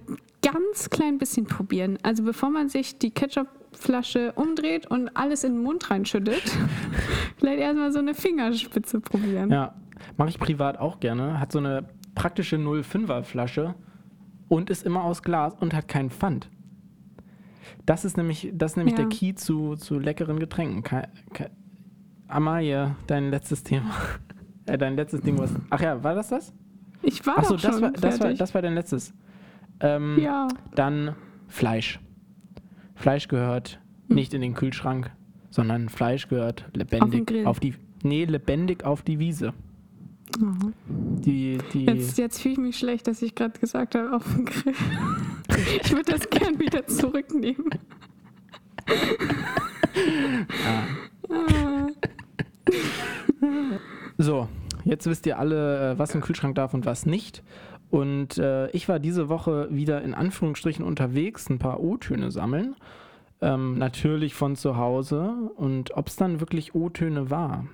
ganz 0.52 0.90
klein 0.90 1.18
bisschen 1.18 1.46
probieren. 1.46 1.98
Also 2.04 2.24
bevor 2.24 2.50
man 2.50 2.70
sich 2.70 2.98
die 2.98 3.12
Ketchupflasche 3.12 4.34
umdreht 4.34 4.88
und 4.88 5.10
alles 5.16 5.44
in 5.44 5.54
den 5.54 5.64
Mund 5.64 5.90
reinschüttet, 5.90 6.42
vielleicht 7.38 7.60
erstmal 7.60 7.92
so 7.92 8.00
eine 8.00 8.14
Fingerspitze 8.14 9.00
probieren. 9.00 9.50
Ja, 9.52 9.76
mache 10.18 10.30
ich 10.30 10.40
privat 10.40 10.78
auch 10.80 11.00
gerne. 11.00 11.40
Hat 11.40 11.52
so 11.52 11.60
eine 11.60 11.90
praktische 12.16 12.58
05er 12.58 13.24
Flasche 13.24 13.76
und 14.48 14.70
ist 14.70 14.86
immer 14.86 15.04
aus 15.04 15.22
Glas 15.24 15.54
und 15.60 15.74
hat 15.74 15.88
keinen 15.88 16.10
Pfand. 16.10 16.50
Das 17.86 18.06
ist 18.06 18.18
nämlich, 18.18 18.52
das 18.54 18.72
ist 18.74 18.78
nämlich 18.78 18.98
Ja. 18.98 19.04
der 19.06 19.10
Key 19.10 19.34
zu, 19.36 19.76
zu 19.76 20.00
leckeren 20.00 20.40
Getränken. 20.40 20.84
Ke, 20.84 21.08
ke, 21.34 21.50
Amalie, 22.28 22.96
dein 23.08 23.30
letztes 23.32 23.64
Thema. 23.64 23.92
Äh, 24.66 24.78
dein 24.78 24.96
letztes 24.96 25.22
Ding 25.22 25.36
was. 25.40 25.52
Ach 25.72 25.82
ja, 25.82 26.04
war 26.04 26.14
das 26.14 26.28
das? 26.30 26.54
Ich 27.02 27.26
war 27.26 27.40
Achso, 27.40 27.56
doch 27.56 27.62
das 27.64 27.72
schon 27.74 27.82
war, 27.82 27.92
das, 27.92 28.20
war, 28.20 28.34
das 28.36 28.54
war 28.54 28.62
dein 28.62 28.76
letztes. 28.76 29.16
Ähm, 29.82 30.18
Ja. 30.20 30.48
Dann 30.76 31.16
Fleisch. 31.48 32.00
Fleisch 32.96 33.28
gehört 33.28 33.80
Hm. 34.08 34.16
nicht 34.16 34.34
in 34.34 34.42
den 34.42 34.54
Kühlschrank, 34.54 35.12
sondern 35.50 35.90
Fleisch 35.90 36.28
gehört 36.28 36.66
Auf 36.66 36.72
den 36.72 36.80
lebendig 36.80 37.26
Grill. 37.28 37.46
auf 37.46 37.60
die. 37.60 37.76
Nee, 38.04 38.26
lebendig 38.26 38.84
auf 38.84 39.02
die 39.02 39.20
Wiese. 39.20 39.54
Mhm. 40.40 40.74
Die, 41.22 41.58
die, 41.74 41.86
Jetzt, 41.86 42.18
jetzt 42.18 42.42
fühle 42.42 42.54
ich 42.54 42.60
mich 42.60 42.78
schlecht, 42.78 43.08
dass 43.08 43.22
ich 43.22 43.34
gerade 43.36 43.60
gesagt 43.60 43.96
habe, 43.96 44.16
auf 44.16 44.24
dem 44.32 44.46
Grill. 44.46 44.74
ich 45.82 45.92
würde 45.92 46.12
das 46.12 46.30
gern 46.30 46.60
wieder 46.60 46.86
zurücknehmen. 46.88 47.66
Ah. 51.32 51.88
So, 54.18 54.48
jetzt 54.84 55.06
wisst 55.08 55.26
ihr 55.26 55.40
alle, 55.40 55.92
äh, 55.92 56.00
was 56.00 56.14
im 56.16 56.22
Kühlschrank 56.22 56.56
darf 56.56 56.74
und 56.74 56.86
was 56.86 57.06
nicht. 57.06 57.44
Und 57.90 58.38
äh, 58.38 58.70
ich 58.72 58.88
war 58.88 59.00
diese 59.00 59.30
Woche 59.30 59.68
wieder 59.72 60.02
in 60.02 60.14
Anführungsstrichen 60.14 60.86
unterwegs, 60.86 61.50
ein 61.50 61.60
paar 61.60 61.80
O-Töne 61.80 62.32
sammeln. 62.32 62.76
Ähm, 63.42 63.78
natürlich 63.78 64.34
von 64.34 64.56
zu 64.56 64.78
Hause. 64.78 65.52
Und 65.56 65.92
ob 65.96 66.08
es 66.08 66.16
dann 66.16 66.40
wirklich 66.40 66.76
O-Töne 66.76 67.30
war, 67.30 67.66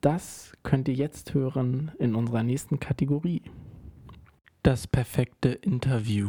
das 0.00 0.52
könnt 0.62 0.88
ihr 0.88 0.94
jetzt 0.94 1.32
hören 1.32 1.92
in 1.98 2.14
unserer 2.14 2.42
nächsten 2.42 2.80
Kategorie. 2.80 3.42
Das 4.62 4.86
perfekte 4.86 5.50
Interview. 5.50 6.28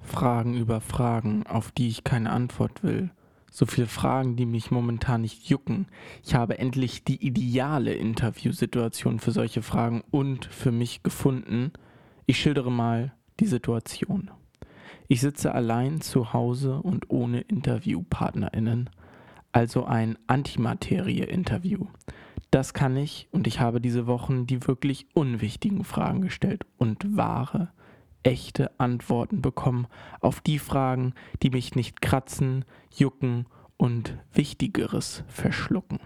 Fragen 0.00 0.54
über 0.54 0.80
Fragen, 0.80 1.46
auf 1.46 1.70
die 1.70 1.88
ich 1.88 2.04
keine 2.04 2.30
Antwort 2.30 2.82
will. 2.82 3.10
So 3.54 3.66
viele 3.66 3.86
Fragen, 3.86 4.34
die 4.34 4.46
mich 4.46 4.70
momentan 4.70 5.20
nicht 5.20 5.50
jucken. 5.50 5.86
Ich 6.24 6.34
habe 6.34 6.58
endlich 6.58 7.04
die 7.04 7.22
ideale 7.22 7.92
Interviewsituation 7.92 9.18
für 9.18 9.30
solche 9.30 9.60
Fragen 9.60 10.02
und 10.10 10.46
für 10.46 10.72
mich 10.72 11.02
gefunden. 11.02 11.70
Ich 12.24 12.40
schildere 12.40 12.72
mal 12.72 13.12
die 13.40 13.46
Situation. 13.46 14.30
Ich 15.06 15.20
sitze 15.20 15.54
allein 15.54 16.00
zu 16.00 16.32
Hause 16.32 16.80
und 16.80 17.10
ohne 17.10 17.42
Interviewpartnerinnen, 17.42 18.88
also 19.52 19.84
ein 19.84 20.16
Antimaterie-Interview. 20.28 21.88
Das 22.50 22.72
kann 22.72 22.96
ich 22.96 23.28
und 23.32 23.46
ich 23.46 23.60
habe 23.60 23.82
diese 23.82 24.06
Wochen 24.06 24.46
die 24.46 24.66
wirklich 24.66 25.08
unwichtigen 25.12 25.84
Fragen 25.84 26.22
gestellt 26.22 26.64
und 26.78 27.18
wahre, 27.18 27.68
echte 28.22 28.78
Antworten 28.78 29.42
bekommen 29.42 29.86
auf 30.20 30.40
die 30.40 30.58
Fragen, 30.58 31.14
die 31.42 31.50
mich 31.50 31.74
nicht 31.74 32.00
kratzen, 32.00 32.64
jucken 32.94 33.46
und 33.76 34.16
Wichtigeres 34.32 35.24
verschlucken. 35.28 36.00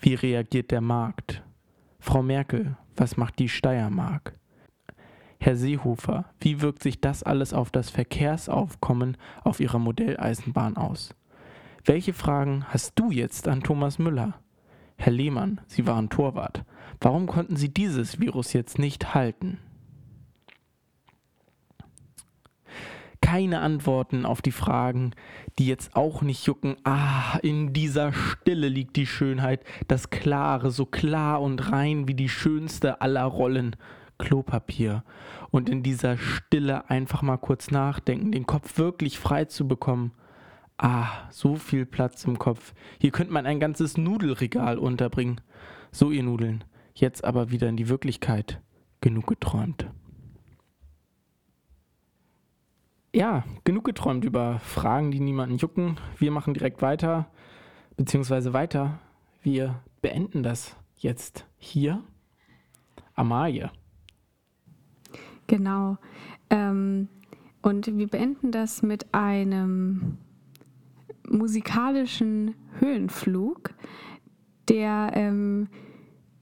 Wie 0.00 0.14
reagiert 0.14 0.70
der 0.70 0.80
Markt? 0.80 1.42
Frau 1.98 2.22
Merkel, 2.22 2.76
was 2.96 3.16
macht 3.16 3.38
die 3.38 3.48
Steiermark? 3.48 4.34
Herr 5.38 5.56
Seehofer, 5.56 6.26
wie 6.38 6.60
wirkt 6.60 6.82
sich 6.82 7.00
das 7.00 7.22
alles 7.22 7.54
auf 7.54 7.70
das 7.70 7.90
Verkehrsaufkommen 7.90 9.16
auf 9.42 9.58
Ihrer 9.60 9.78
Modelleisenbahn 9.78 10.76
aus? 10.76 11.14
Welche 11.84 12.12
Fragen 12.12 12.64
hast 12.68 12.92
du 12.98 13.10
jetzt 13.10 13.48
an 13.48 13.62
Thomas 13.62 13.98
Müller? 13.98 14.34
Herr 14.96 15.12
Lehmann, 15.12 15.62
Sie 15.66 15.86
waren 15.86 16.10
Torwart. 16.10 16.64
Warum 17.00 17.26
konnten 17.26 17.56
Sie 17.56 17.72
dieses 17.72 18.20
Virus 18.20 18.52
jetzt 18.52 18.78
nicht 18.78 19.14
halten? 19.14 19.58
Keine 23.20 23.60
Antworten 23.60 24.24
auf 24.24 24.42
die 24.42 24.50
Fragen, 24.52 25.12
die 25.58 25.66
jetzt 25.66 25.94
auch 25.94 26.22
nicht 26.22 26.46
jucken. 26.46 26.76
Ah, 26.84 27.38
in 27.42 27.72
dieser 27.72 28.12
Stille 28.12 28.68
liegt 28.68 28.96
die 28.96 29.06
Schönheit, 29.06 29.62
das 29.88 30.10
Klare, 30.10 30.70
so 30.70 30.86
klar 30.86 31.40
und 31.40 31.70
rein 31.70 32.08
wie 32.08 32.14
die 32.14 32.28
schönste 32.28 33.00
aller 33.00 33.24
Rollen. 33.24 33.76
Klopapier. 34.18 35.02
Und 35.50 35.68
in 35.68 35.82
dieser 35.82 36.16
Stille 36.18 36.88
einfach 36.90 37.22
mal 37.22 37.38
kurz 37.38 37.70
nachdenken, 37.70 38.32
den 38.32 38.46
Kopf 38.46 38.78
wirklich 38.78 39.18
frei 39.18 39.46
zu 39.46 39.66
bekommen. 39.66 40.12
Ah, 40.78 41.28
so 41.30 41.56
viel 41.56 41.86
Platz 41.86 42.24
im 42.24 42.38
Kopf. 42.38 42.72
Hier 42.98 43.10
könnte 43.10 43.32
man 43.32 43.46
ein 43.46 43.60
ganzes 43.60 43.96
Nudelregal 43.96 44.78
unterbringen. 44.78 45.40
So, 45.92 46.10
ihr 46.10 46.22
Nudeln. 46.22 46.64
Jetzt 46.94 47.24
aber 47.24 47.50
wieder 47.50 47.68
in 47.68 47.76
die 47.76 47.88
Wirklichkeit. 47.88 48.60
Genug 49.00 49.26
geträumt. 49.26 49.86
Ja, 53.12 53.42
genug 53.64 53.84
geträumt 53.84 54.24
über 54.24 54.60
Fragen, 54.60 55.10
die 55.10 55.18
niemanden 55.18 55.56
jucken. 55.56 55.98
Wir 56.18 56.30
machen 56.30 56.54
direkt 56.54 56.80
weiter, 56.80 57.28
beziehungsweise 57.96 58.52
weiter. 58.52 59.00
Wir 59.42 59.82
beenden 60.00 60.44
das 60.44 60.76
jetzt 60.96 61.44
hier. 61.58 62.04
Amalie. 63.14 63.70
Genau. 65.48 65.98
Ähm, 66.50 67.08
und 67.62 67.88
wir 67.98 68.06
beenden 68.06 68.52
das 68.52 68.82
mit 68.82 69.12
einem 69.12 70.18
musikalischen 71.28 72.54
Höhenflug, 72.78 73.74
der 74.68 75.10
ähm, 75.14 75.68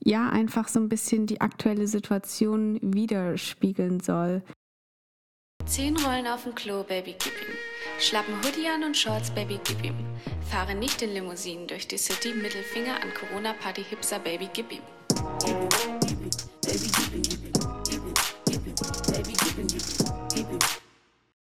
ja 0.05 0.29
einfach 0.29 0.69
so 0.69 0.81
ein 0.81 0.91
bisschen 0.91 1.27
die 1.27 1.41
aktuelle 1.41 1.87
Situation 1.87 2.79
widerspiegeln 2.83 4.01
soll. 4.01 4.43
Zehn 5.69 5.99
Rollen 5.99 6.27
auf 6.27 6.45
dem 6.45 6.55
Klo, 6.55 6.83
Baby, 6.83 7.15
gib 7.23 7.35
ihm. 7.43 7.55
Schlappen 8.01 8.35
Hoodie 8.43 8.67
an 8.69 8.85
und 8.85 8.97
Shorts, 8.97 9.31
Baby, 9.31 9.61
gib 9.65 9.85
ihm. 9.85 9.97
Fahre 10.51 10.75
nicht 10.75 11.03
in 11.03 11.13
Limousinen 11.13 11.67
durch 11.67 11.87
die 11.87 11.99
City, 11.99 12.33
Mittelfinger 12.33 12.95
an 13.03 13.13
Corona-Party-Hipster, 13.13 14.19
Baby, 14.19 14.49
gib 14.51 14.73
ihm. 14.73 16.08